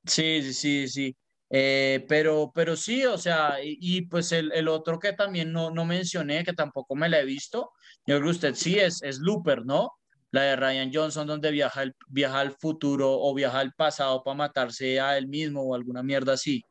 Sí, 0.04 0.42
sí, 0.42 0.52
sí, 0.52 0.88
sí. 0.88 1.16
Eh, 1.48 2.04
pero, 2.08 2.50
pero 2.54 2.76
sí, 2.76 3.04
o 3.04 3.18
sea, 3.18 3.62
y, 3.62 3.76
y 3.80 4.02
pues 4.02 4.32
el, 4.32 4.52
el 4.52 4.68
otro 4.68 4.98
que 4.98 5.12
también 5.12 5.52
no, 5.52 5.70
no 5.70 5.84
mencioné, 5.84 6.44
que 6.44 6.52
tampoco 6.52 6.94
me 6.94 7.08
la 7.08 7.20
he 7.20 7.24
visto, 7.24 7.72
yo 8.06 8.16
creo 8.16 8.22
que 8.22 8.30
usted 8.30 8.54
sí 8.54 8.78
es, 8.78 9.02
es 9.02 9.18
Looper, 9.18 9.64
¿no? 9.64 9.92
La 10.32 10.42
de 10.42 10.56
Ryan 10.56 10.90
Johnson, 10.92 11.26
donde 11.26 11.50
viaja, 11.50 11.82
el, 11.82 11.94
viaja 12.08 12.40
al 12.40 12.52
futuro 12.52 13.10
o 13.10 13.34
viaja 13.34 13.58
al 13.58 13.72
pasado 13.72 14.22
para 14.22 14.36
matarse 14.36 15.00
a 15.00 15.18
él 15.18 15.26
mismo 15.26 15.62
o 15.62 15.74
alguna 15.74 16.02
mierda 16.02 16.34
así. 16.34 16.62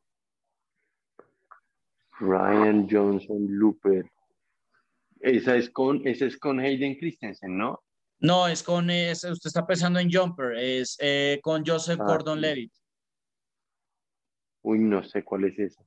Ryan 2.19 2.87
Johnson 2.89 3.45
Looper. 3.49 4.09
Esa 5.19 5.57
es 5.57 5.69
con, 5.69 6.07
esa 6.07 6.25
es 6.25 6.37
con 6.37 6.59
Hayden 6.59 6.95
Christensen, 6.95 7.57
¿no? 7.57 7.83
No, 8.19 8.47
es 8.47 8.63
con, 8.63 8.89
es, 8.89 9.23
usted 9.23 9.47
está 9.47 9.65
pensando 9.65 9.99
en 9.99 10.11
Jumper, 10.11 10.57
es 10.57 10.97
eh, 10.99 11.39
con 11.41 11.65
Joseph 11.65 11.99
Ah, 12.01 12.05
Gordon-Levitt. 12.05 12.73
Uy, 14.61 14.79
no 14.79 15.03
sé 15.03 15.23
cuál 15.23 15.45
es 15.45 15.57
esa. 15.57 15.83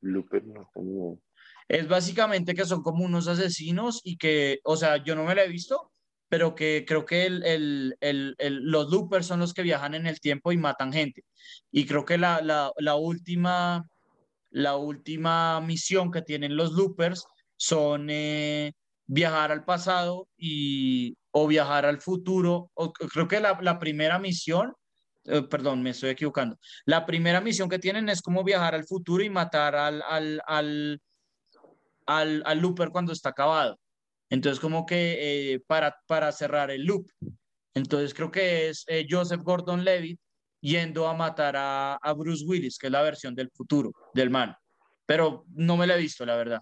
Looper, 0.00 0.44
no 0.44 0.68
tengo. 0.74 1.20
Es 1.68 1.86
básicamente 1.86 2.54
que 2.54 2.64
son 2.64 2.82
como 2.82 3.04
unos 3.04 3.28
asesinos 3.28 4.00
y 4.02 4.16
que, 4.16 4.58
o 4.64 4.76
sea, 4.76 4.96
yo 5.04 5.14
no 5.14 5.24
me 5.24 5.34
la 5.34 5.44
he 5.44 5.48
visto, 5.48 5.92
pero 6.28 6.54
que 6.54 6.84
creo 6.86 7.04
que 7.06 7.26
el, 7.26 7.42
el, 7.44 7.96
el, 8.38 8.62
los 8.64 8.90
loopers 8.90 9.26
son 9.26 9.40
los 9.40 9.54
que 9.54 9.62
viajan 9.62 9.94
en 9.94 10.06
el 10.06 10.20
tiempo 10.20 10.52
y 10.52 10.58
matan 10.58 10.92
gente. 10.92 11.24
Y 11.70 11.86
creo 11.86 12.04
que 12.04 12.18
la, 12.18 12.40
la, 12.42 12.70
la 12.76 12.94
última, 12.96 13.88
la 14.50 14.76
última 14.76 15.60
misión 15.60 16.10
que 16.10 16.22
tienen 16.22 16.56
los 16.56 16.72
loopers 16.72 17.26
son 17.56 18.08
eh, 18.10 18.72
viajar 19.06 19.52
al 19.52 19.64
pasado 19.64 20.28
y, 20.36 21.16
o 21.30 21.46
viajar 21.46 21.86
al 21.86 22.00
futuro. 22.00 22.70
O, 22.74 22.92
creo 22.92 23.26
que 23.26 23.40
la, 23.40 23.58
la 23.62 23.78
primera 23.78 24.18
misión, 24.18 24.74
eh, 25.24 25.42
perdón, 25.42 25.82
me 25.82 25.90
estoy 25.90 26.10
equivocando. 26.10 26.58
La 26.84 27.06
primera 27.06 27.40
misión 27.40 27.70
que 27.70 27.78
tienen 27.78 28.08
es 28.10 28.20
como 28.20 28.44
viajar 28.44 28.74
al 28.74 28.86
futuro 28.86 29.24
y 29.24 29.30
matar 29.30 29.74
al, 29.74 30.02
al, 30.02 30.42
al, 30.46 31.00
al, 32.06 32.42
al 32.44 32.58
looper 32.58 32.90
cuando 32.90 33.12
está 33.12 33.30
acabado. 33.30 33.78
Entonces, 34.30 34.60
como 34.60 34.84
que 34.84 35.54
eh, 35.54 35.60
para, 35.66 35.96
para 36.06 36.32
cerrar 36.32 36.70
el 36.70 36.84
loop. 36.84 37.06
Entonces, 37.74 38.12
creo 38.12 38.30
que 38.30 38.68
es 38.68 38.84
eh, 38.88 39.06
Joseph 39.08 39.42
Gordon-Levitt 39.42 40.20
yendo 40.60 41.06
a 41.06 41.14
matar 41.14 41.56
a, 41.56 41.94
a 41.94 42.12
Bruce 42.12 42.44
Willis, 42.46 42.78
que 42.78 42.88
es 42.88 42.92
la 42.92 43.02
versión 43.02 43.34
del 43.34 43.50
futuro 43.50 43.92
del 44.12 44.30
man. 44.30 44.54
Pero 45.06 45.44
no 45.54 45.76
me 45.76 45.86
la 45.86 45.96
he 45.96 46.00
visto, 46.00 46.26
la 46.26 46.36
verdad. 46.36 46.60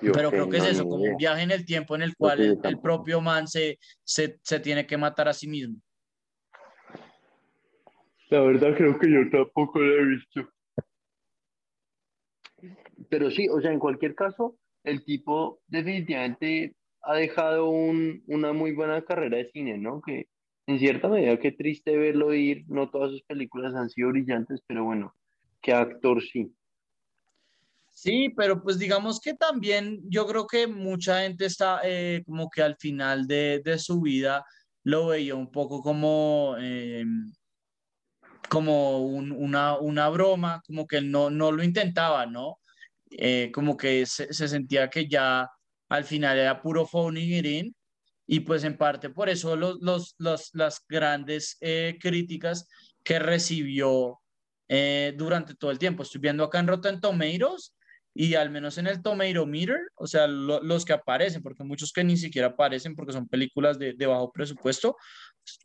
Yo 0.00 0.12
Pero 0.12 0.30
creo 0.30 0.48
que 0.48 0.58
es 0.58 0.64
eso, 0.64 0.84
como 0.84 1.02
un 1.02 1.16
viaje 1.16 1.42
en 1.42 1.50
el 1.50 1.64
tiempo 1.64 1.96
en 1.96 2.02
el 2.02 2.16
cual 2.16 2.40
el, 2.40 2.58
el 2.62 2.78
propio 2.80 3.20
man 3.20 3.48
se, 3.48 3.78
se, 4.04 4.38
se 4.42 4.60
tiene 4.60 4.86
que 4.86 4.96
matar 4.96 5.28
a 5.28 5.32
sí 5.32 5.48
mismo. 5.48 5.80
La 8.30 8.40
verdad 8.40 8.76
creo 8.76 8.98
que 8.98 9.10
yo 9.10 9.28
tampoco 9.30 9.80
la 9.80 9.94
he 9.94 10.04
visto. 10.04 10.52
Pero 13.08 13.30
sí, 13.30 13.48
o 13.48 13.60
sea, 13.60 13.72
en 13.72 13.78
cualquier 13.78 14.14
caso, 14.14 14.56
el 14.84 15.04
tipo 15.04 15.60
definitivamente 15.66 16.74
ha 17.02 17.14
dejado 17.14 17.70
un- 17.70 18.22
una 18.26 18.52
muy 18.52 18.72
buena 18.72 19.02
carrera 19.04 19.38
de 19.38 19.50
cine, 19.50 19.78
¿no? 19.78 20.00
Que 20.00 20.28
en 20.66 20.78
cierta 20.78 21.08
medida, 21.08 21.38
qué 21.38 21.52
triste 21.52 21.96
verlo 21.96 22.34
ir, 22.34 22.64
no 22.68 22.90
todas 22.90 23.10
sus 23.12 23.22
películas 23.22 23.74
han 23.74 23.88
sido 23.90 24.10
brillantes, 24.10 24.60
pero 24.66 24.84
bueno, 24.84 25.14
qué 25.62 25.72
actor 25.72 26.22
sí. 26.22 26.52
Sí, 27.90 28.28
pero 28.36 28.62
pues 28.62 28.78
digamos 28.78 29.20
que 29.20 29.34
también 29.34 30.00
yo 30.08 30.26
creo 30.26 30.46
que 30.46 30.66
mucha 30.68 31.22
gente 31.22 31.46
está 31.46 31.80
eh, 31.84 32.22
como 32.26 32.48
que 32.48 32.62
al 32.62 32.76
final 32.78 33.26
de, 33.26 33.60
de 33.64 33.78
su 33.78 34.00
vida 34.00 34.44
lo 34.84 35.08
veía 35.08 35.34
un 35.34 35.50
poco 35.50 35.82
como, 35.82 36.54
eh, 36.60 37.04
como 38.48 39.04
un- 39.06 39.32
una, 39.32 39.78
una 39.78 40.08
broma, 40.08 40.62
como 40.66 40.86
que 40.86 41.00
no, 41.00 41.30
no 41.30 41.52
lo 41.52 41.62
intentaba, 41.62 42.26
¿no? 42.26 42.58
Eh, 43.10 43.50
como 43.52 43.76
que 43.76 44.06
se, 44.06 44.32
se 44.32 44.48
sentía 44.48 44.88
que 44.90 45.08
ya 45.08 45.48
al 45.88 46.04
final 46.04 46.38
era 46.38 46.60
puro 46.60 46.86
phoning 46.86 47.32
it 47.38 47.46
in, 47.46 47.76
y 48.26 48.40
pues 48.40 48.64
en 48.64 48.76
parte 48.76 49.08
por 49.10 49.28
eso 49.30 49.56
los, 49.56 49.78
los, 49.80 50.14
los- 50.18 50.50
las 50.54 50.84
grandes 50.88 51.56
eh, 51.60 51.96
críticas 52.00 52.68
que 53.02 53.18
recibió 53.18 54.20
eh, 54.68 55.14
durante 55.16 55.54
todo 55.54 55.70
el 55.70 55.78
tiempo. 55.78 56.02
Estoy 56.02 56.20
viendo 56.20 56.44
acá 56.44 56.58
en 56.60 56.66
Rotten 56.68 57.00
Tomatoes 57.00 57.74
y 58.14 58.34
al 58.34 58.50
menos 58.50 58.76
en 58.78 58.86
el 58.88 59.00
Tomato 59.02 59.46
Meter, 59.46 59.78
o 59.96 60.06
sea, 60.06 60.26
lo- 60.26 60.60
los 60.62 60.84
que 60.84 60.92
aparecen, 60.92 61.42
porque 61.42 61.64
muchos 61.64 61.92
que 61.92 62.04
ni 62.04 62.16
siquiera 62.16 62.48
aparecen 62.48 62.94
porque 62.94 63.12
son 63.12 63.28
películas 63.28 63.78
de, 63.78 63.94
de 63.94 64.06
bajo 64.06 64.30
presupuesto, 64.32 64.96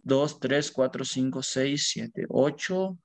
2, 0.04 0.40
3, 0.40 0.72
4, 0.72 1.04
5, 1.04 1.42
6, 1.44 1.88
7, 1.92 2.26
8. 2.30 2.98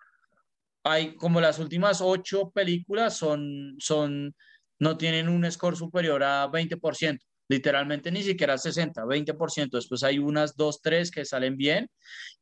Hay 0.88 1.14
como 1.16 1.40
las 1.40 1.58
últimas 1.58 2.00
ocho 2.00 2.50
películas 2.50 3.16
son, 3.16 3.76
son, 3.78 4.34
no 4.78 4.96
tienen 4.96 5.28
un 5.28 5.50
score 5.50 5.76
superior 5.76 6.22
a 6.22 6.48
20%, 6.50 7.18
literalmente 7.48 8.10
ni 8.10 8.22
siquiera 8.22 8.56
60, 8.56 9.04
20%. 9.04 9.70
Después 9.70 10.02
hay 10.02 10.18
unas 10.18 10.56
dos, 10.56 10.80
tres 10.80 11.10
que 11.10 11.24
salen 11.24 11.56
bien 11.56 11.88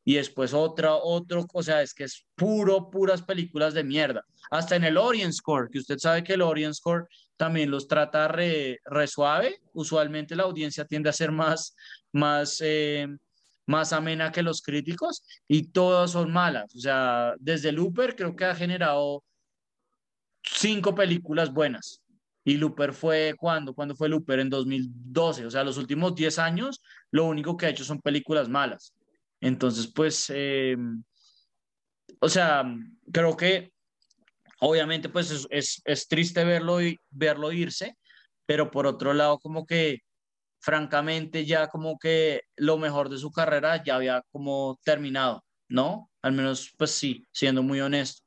y 0.05 0.15
después 0.15 0.53
otra, 0.53 0.95
otro, 0.95 1.45
o 1.53 1.63
sea, 1.63 1.81
es 1.81 1.93
que 1.93 2.05
es 2.05 2.25
puro, 2.35 2.89
puras 2.89 3.21
películas 3.21 3.73
de 3.73 3.83
mierda. 3.83 4.23
Hasta 4.49 4.75
en 4.75 4.85
el 4.85 4.97
Audience 4.97 5.37
Score, 5.37 5.69
que 5.69 5.79
usted 5.79 5.97
sabe 5.97 6.23
que 6.23 6.33
el 6.33 6.41
Audience 6.41 6.77
Score 6.77 7.07
también 7.35 7.69
los 7.69 7.87
trata 7.87 8.27
re, 8.27 8.79
re 8.85 9.07
suave. 9.07 9.59
Usualmente 9.73 10.35
la 10.35 10.43
audiencia 10.43 10.85
tiende 10.85 11.09
a 11.09 11.13
ser 11.13 11.31
más, 11.31 11.75
más, 12.13 12.61
eh, 12.61 13.07
más 13.67 13.93
amena 13.93 14.31
que 14.31 14.41
los 14.41 14.61
críticos 14.61 15.23
y 15.47 15.71
todas 15.71 16.11
son 16.11 16.31
malas. 16.31 16.73
O 16.75 16.79
sea, 16.79 17.35
desde 17.39 17.71
Looper 17.71 18.15
creo 18.15 18.35
que 18.35 18.45
ha 18.45 18.55
generado 18.55 19.23
cinco 20.41 20.95
películas 20.95 21.53
buenas. 21.53 22.01
Y 22.43 22.55
Looper 22.55 22.93
fue 22.93 23.35
cuando, 23.37 23.73
cuando 23.73 23.95
fue 23.95 24.07
Looper 24.07 24.39
en 24.39 24.49
2012. 24.49 25.45
O 25.45 25.51
sea, 25.51 25.65
los 25.65 25.77
últimos 25.77 26.15
10 26.15 26.39
años, 26.39 26.81
lo 27.11 27.25
único 27.25 27.57
que 27.57 27.65
ha 27.65 27.69
hecho 27.69 27.83
son 27.83 27.99
películas 27.99 28.47
malas. 28.47 28.93
Entonces, 29.41 29.91
pues, 29.93 30.31
eh, 30.33 30.77
o 32.21 32.29
sea, 32.29 32.63
creo 33.11 33.35
que 33.35 33.73
obviamente 34.59 35.09
pues 35.09 35.29
es, 35.29 35.47
es, 35.49 35.81
es 35.85 36.07
triste 36.07 36.43
verlo, 36.43 36.77
verlo 37.09 37.51
irse, 37.51 37.97
pero 38.45 38.71
por 38.71 38.87
otro 38.87 39.13
lado 39.13 39.39
como 39.39 39.65
que 39.65 39.99
francamente 40.67 41.45
ya 41.45 41.69
como 41.69 41.97
que 41.97 42.41
lo 42.57 42.77
mejor 42.77 43.07
de 43.07 43.17
su 43.17 43.31
carrera 43.31 43.81
ya 43.85 43.95
había 43.95 44.21
como 44.33 44.77
terminado, 44.83 45.45
¿no? 45.69 46.09
Al 46.21 46.33
menos 46.33 46.73
pues 46.77 46.91
sí, 46.91 47.23
siendo 47.31 47.63
muy 47.63 47.79
honesto. 47.79 48.21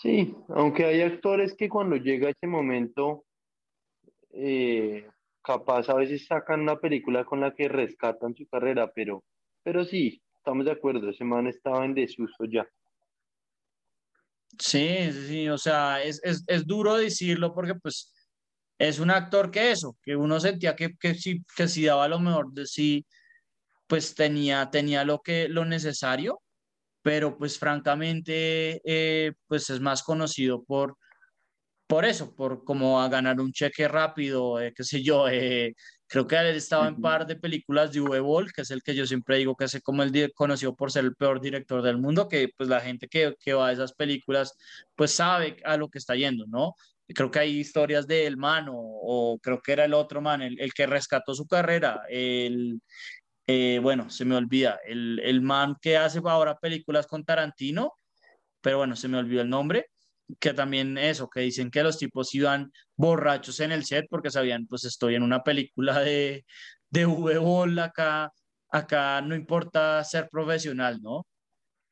Sí, 0.00 0.32
aunque 0.50 0.84
hay 0.84 1.00
actores 1.02 1.56
que 1.56 1.68
cuando 1.68 1.96
llega 1.96 2.30
ese 2.30 2.46
momento, 2.46 3.24
eh, 4.30 5.08
capaz 5.42 5.88
a 5.88 5.94
veces 5.94 6.24
sacan 6.24 6.60
una 6.60 6.78
película 6.78 7.24
con 7.24 7.40
la 7.40 7.52
que 7.52 7.66
rescatan 7.66 8.36
su 8.36 8.46
carrera, 8.46 8.92
pero, 8.94 9.24
pero 9.64 9.84
sí, 9.84 10.22
estamos 10.36 10.66
de 10.66 10.70
acuerdo, 10.70 11.10
ese 11.10 11.24
man 11.24 11.48
estaba 11.48 11.84
en 11.84 11.94
desuso 11.94 12.44
ya. 12.44 12.64
Sí, 14.56 15.10
sí, 15.10 15.48
o 15.48 15.58
sea, 15.58 16.00
es, 16.00 16.22
es, 16.22 16.44
es 16.46 16.64
duro 16.64 16.94
decirlo 16.94 17.52
porque 17.52 17.74
pues 17.74 18.13
es 18.78 18.98
un 18.98 19.10
actor 19.10 19.50
que 19.50 19.70
eso, 19.70 19.96
que 20.02 20.16
uno 20.16 20.40
sentía 20.40 20.74
que, 20.76 20.94
que, 20.98 21.14
sí, 21.14 21.42
que 21.56 21.68
si 21.68 21.84
daba 21.84 22.08
lo 22.08 22.20
mejor 22.20 22.52
de 22.52 22.66
sí, 22.66 23.06
pues 23.86 24.14
tenía, 24.14 24.70
tenía 24.70 25.04
lo, 25.04 25.20
que, 25.22 25.48
lo 25.48 25.64
necesario, 25.64 26.40
pero 27.02 27.36
pues 27.38 27.58
francamente, 27.58 28.80
eh, 28.84 29.32
pues 29.46 29.70
es 29.70 29.80
más 29.80 30.02
conocido 30.02 30.64
por, 30.64 30.96
por 31.86 32.04
eso, 32.04 32.34
por 32.34 32.64
como 32.64 33.00
a 33.00 33.08
ganar 33.08 33.40
un 33.40 33.52
cheque 33.52 33.88
rápido, 33.88 34.60
eh, 34.60 34.72
qué 34.74 34.84
sé 34.84 35.02
yo, 35.02 35.28
eh, 35.28 35.74
creo 36.06 36.26
que 36.26 36.36
él 36.36 36.56
estaba 36.56 36.88
en 36.88 37.00
par 37.00 37.26
de 37.26 37.36
películas 37.36 37.92
de 37.92 38.00
Boll, 38.00 38.52
que 38.52 38.62
es 38.62 38.70
el 38.70 38.82
que 38.82 38.94
yo 38.94 39.06
siempre 39.06 39.38
digo 39.38 39.54
que 39.56 39.64
es 39.64 39.80
como 39.82 40.02
el 40.02 40.32
conocido 40.32 40.74
por 40.74 40.90
ser 40.90 41.04
el 41.04 41.14
peor 41.14 41.40
director 41.40 41.82
del 41.82 41.98
mundo, 41.98 42.28
que 42.28 42.48
pues 42.56 42.68
la 42.68 42.80
gente 42.80 43.08
que, 43.08 43.34
que 43.38 43.52
va 43.54 43.68
a 43.68 43.72
esas 43.72 43.92
películas 43.92 44.54
pues 44.94 45.12
sabe 45.12 45.56
a 45.64 45.76
lo 45.76 45.88
que 45.90 45.98
está 45.98 46.14
yendo, 46.16 46.46
¿no? 46.46 46.74
Creo 47.08 47.30
que 47.30 47.38
hay 47.38 47.58
historias 47.58 48.06
de 48.06 48.26
El 48.26 48.36
Man 48.36 48.66
o, 48.70 49.38
creo 49.42 49.60
que 49.60 49.72
era 49.72 49.84
el 49.84 49.94
otro 49.94 50.22
man, 50.22 50.42
el, 50.42 50.58
el 50.58 50.72
que 50.72 50.86
rescató 50.86 51.34
su 51.34 51.46
carrera, 51.46 52.02
el, 52.08 52.80
eh, 53.46 53.78
bueno, 53.82 54.08
se 54.08 54.24
me 54.24 54.36
olvida, 54.36 54.80
el, 54.86 55.20
el 55.22 55.42
man 55.42 55.76
que 55.80 55.98
hace 55.98 56.20
ahora 56.24 56.56
películas 56.56 57.06
con 57.06 57.24
Tarantino, 57.24 57.92
pero 58.62 58.78
bueno, 58.78 58.96
se 58.96 59.08
me 59.08 59.18
olvidó 59.18 59.42
el 59.42 59.50
nombre, 59.50 59.90
que 60.40 60.54
también 60.54 60.96
eso, 60.96 61.28
que 61.28 61.40
dicen 61.40 61.70
que 61.70 61.82
los 61.82 61.98
tipos 61.98 62.34
iban 62.34 62.72
borrachos 62.96 63.60
en 63.60 63.72
el 63.72 63.84
set 63.84 64.06
porque 64.08 64.30
sabían, 64.30 64.66
pues 64.66 64.84
estoy 64.84 65.14
en 65.14 65.22
una 65.22 65.42
película 65.42 66.00
de, 66.00 66.46
de 66.88 67.04
V-Ball 67.04 67.78
acá, 67.78 68.32
acá 68.70 69.20
no 69.20 69.34
importa 69.34 70.02
ser 70.04 70.28
profesional, 70.30 71.00
¿no? 71.02 71.26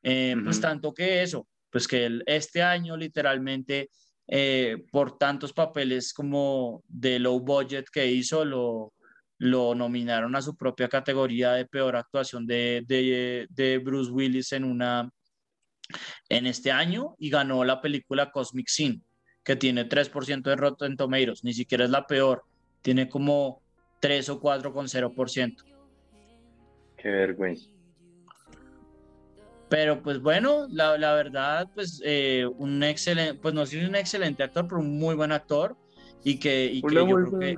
Eh, 0.03 0.35
pues 0.43 0.61
tanto 0.61 0.93
que 0.93 1.23
eso, 1.23 1.47
pues 1.71 1.87
que 1.87 2.07
el, 2.07 2.25
este 2.27 2.63
año 2.63 2.97
literalmente 2.97 3.91
eh, 4.29 4.85
por 4.91 5.18
tantos 5.18 5.53
papeles 5.53 6.12
como 6.12 6.83
de 6.89 7.18
low 7.18 7.41
budget 7.41 7.87
que 7.93 8.07
hizo, 8.07 8.45
lo, 8.45 8.93
nominaron 9.39 10.37
a 10.37 10.43
su 10.43 10.57
propia 10.57 10.89
categoría 10.89 11.53
de 11.53 11.66
peor 11.66 11.97
actuación 11.97 12.47
de 12.47 13.81
Bruce 13.85 14.11
Willis 14.11 14.53
en 14.53 14.64
una 14.64 15.11
en 16.29 16.47
este 16.47 16.70
año 16.70 17.14
y 17.18 17.31
ganó 17.31 17.64
la 17.64 17.81
película 17.81 18.31
Cosmic 18.31 18.68
Sin, 18.68 19.05
que 19.45 19.57
tiene 19.57 19.89
3% 19.89 20.43
de 20.43 20.57
Rotten 20.57 20.97
Tomatoes, 20.97 21.45
ni 21.45 21.53
siquiera 21.53 21.85
es 21.85 21.91
la 21.91 22.07
peor, 22.07 22.45
tiene 22.81 23.09
como 23.09 23.62
3 24.01 24.29
o 24.31 24.41
4,0%. 24.41 25.64
Qué 26.97 27.09
vergüenza. 27.09 27.68
Pero 29.73 30.03
pues 30.03 30.20
bueno, 30.20 30.66
la, 30.68 30.99
la 30.99 31.14
verdad, 31.14 31.66
pues 31.75 32.03
eh, 32.05 32.47
un 32.59 32.83
excelente, 32.83 33.41
pues 33.41 33.55
no 33.55 33.64
sé 33.64 33.83
un 33.87 33.97
excelente 33.97 34.43
actor, 34.43 34.68
pero 34.68 34.83
un 34.83 34.99
muy 34.99 35.14
buen 35.14 35.33
actor 35.33 35.79
y 36.23 36.39
que, 36.39 36.66
y 36.66 36.83
que 36.83 36.95
yo 36.95 37.07
creo 37.07 37.39
que, 37.39 37.57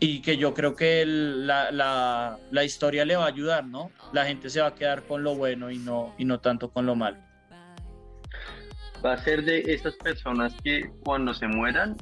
y 0.00 0.20
que 0.20 0.36
yo 0.36 0.52
creo 0.52 0.76
que 0.76 1.06
la, 1.06 1.70
la, 1.70 2.38
la, 2.50 2.62
historia 2.62 3.06
le 3.06 3.16
va 3.16 3.24
a 3.24 3.28
ayudar, 3.28 3.64
¿no? 3.64 3.90
La 4.12 4.26
gente 4.26 4.50
se 4.50 4.60
va 4.60 4.66
a 4.66 4.74
quedar 4.74 5.02
con 5.04 5.22
lo 5.22 5.34
bueno 5.34 5.70
y 5.70 5.78
no, 5.78 6.14
y 6.18 6.26
no 6.26 6.40
tanto 6.40 6.70
con 6.70 6.84
lo 6.84 6.94
malo. 6.94 7.16
Va 9.02 9.14
a 9.14 9.24
ser 9.24 9.46
de 9.46 9.60
esas 9.60 9.96
personas 9.96 10.54
que 10.62 10.90
cuando 11.04 11.32
se 11.32 11.48
mueran, 11.48 11.96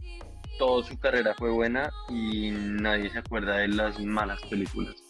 toda 0.58 0.82
su 0.82 0.98
carrera 0.98 1.32
fue 1.38 1.52
buena 1.52 1.92
y 2.08 2.50
nadie 2.50 3.08
se 3.08 3.18
acuerda 3.18 3.58
de 3.58 3.68
las 3.68 4.00
malas 4.00 4.42
películas. 4.50 5.05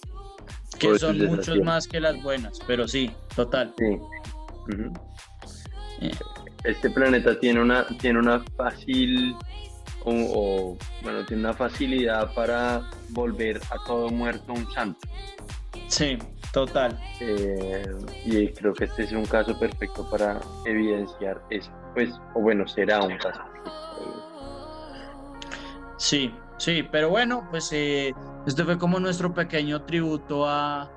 Que 0.79 0.99
son 0.99 1.18
muchos 1.27 1.59
más 1.59 1.87
que 1.87 2.01
las 2.01 2.22
buenas, 2.22 2.59
pero 2.66 2.87
sí, 2.87 3.11
total. 3.35 3.74
Sí. 3.79 3.99
Eh. 6.01 6.11
Este 6.64 6.91
planeta 6.91 7.39
tiene 7.39 7.61
una, 7.61 7.87
tiene 7.99 8.18
una 8.18 8.43
fácil 8.57 9.35
o, 10.05 10.77
bueno, 11.03 11.24
tiene 11.27 11.43
una 11.43 11.55
facilidad 11.55 12.33
para 12.35 12.89
volver 13.11 13.61
a 13.70 13.85
todo 13.87 14.09
muerto 14.09 14.53
un 14.53 14.70
santo. 14.72 15.01
Sí, 15.89 16.18
total. 16.53 16.99
Eh, 17.20 17.87
y 18.24 18.49
creo 18.49 18.72
que 18.72 18.85
este 18.85 19.05
es 19.05 19.12
un 19.12 19.27
caso 19.27 19.59
perfecto 19.59 20.09
para 20.11 20.41
evidenciar 20.64 21.43
eso. 21.51 21.70
Pues, 21.95 22.11
o 22.35 22.41
bueno, 22.41 22.66
será 22.68 23.03
un 23.03 23.16
caso. 23.18 23.43
Sí, 25.99 26.33
sí, 26.59 26.85
pero 26.91 27.11
bueno, 27.11 27.47
pues 27.51 27.70
eh, 27.72 28.12
este 28.47 28.64
fue 28.64 28.78
como 28.78 29.01
nuestro 29.01 29.34
pequeño 29.34 29.82
tributo 29.82 30.47
a, 30.49 30.90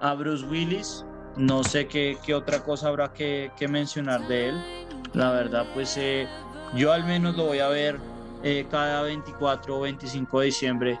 a 0.00 0.14
Bruce 0.14 0.44
Willis. 0.46 1.04
No 1.36 1.62
sé 1.62 1.86
qué, 1.86 2.18
qué 2.24 2.34
otra 2.34 2.64
cosa 2.64 2.88
habrá 2.88 3.12
que, 3.12 3.52
que, 3.56 3.68
mencionar 3.68 4.26
de 4.26 4.48
él. 4.48 4.64
La 5.12 5.30
verdad, 5.30 5.66
pues 5.74 5.96
eh, 5.96 6.26
yo 6.74 6.92
al 6.92 7.04
menos 7.04 7.36
lo 7.36 7.46
voy 7.46 7.60
a 7.60 7.68
ver 7.68 8.00
eh, 8.42 8.66
cada 8.70 9.02
24 9.02 9.76
o 9.76 9.80
25 9.80 10.40
de 10.40 10.46
diciembre 10.46 11.00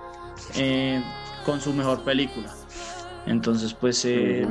eh, 0.56 1.02
con 1.44 1.60
su 1.60 1.72
mejor 1.72 2.02
película. 2.04 2.52
Entonces, 3.26 3.74
pues, 3.74 4.04
eh, 4.04 4.46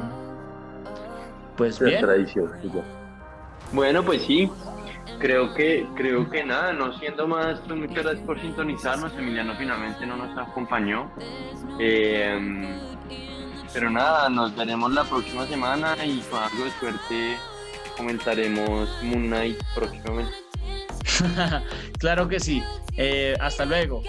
pues 1.56 1.80
bien. 1.80 2.02
Tradición, 2.02 2.52
bueno, 3.72 4.04
pues 4.04 4.22
sí, 4.22 4.50
creo 5.20 5.54
que, 5.54 5.88
creo 5.96 6.30
que 6.30 6.44
nada, 6.44 6.74
no 6.74 6.98
siendo 7.00 7.28
más, 7.28 7.60
pues 7.62 7.80
muchas 7.80 8.04
gracias 8.04 8.26
por 8.26 8.40
sintonizarnos. 8.40 9.14
Emiliano 9.18 9.56
finalmente 9.58 10.06
no 10.06 10.18
nos 10.18 10.38
acompañó. 10.38 11.12
pero 13.74 13.90
nada, 13.90 14.30
nos 14.30 14.56
veremos 14.56 14.92
la 14.92 15.04
próxima 15.04 15.46
semana 15.48 15.96
y 16.06 16.20
con 16.30 16.42
algo 16.42 16.64
de 16.64 16.72
suerte 16.80 17.38
comentaremos 17.96 18.90
Moon 19.04 19.28
Knight 19.28 19.58
próximamente. 19.76 20.34
claro 22.00 22.28
que 22.28 22.40
sí. 22.40 22.64
Eh, 22.96 23.36
hasta 23.40 23.66
luego. 23.66 24.04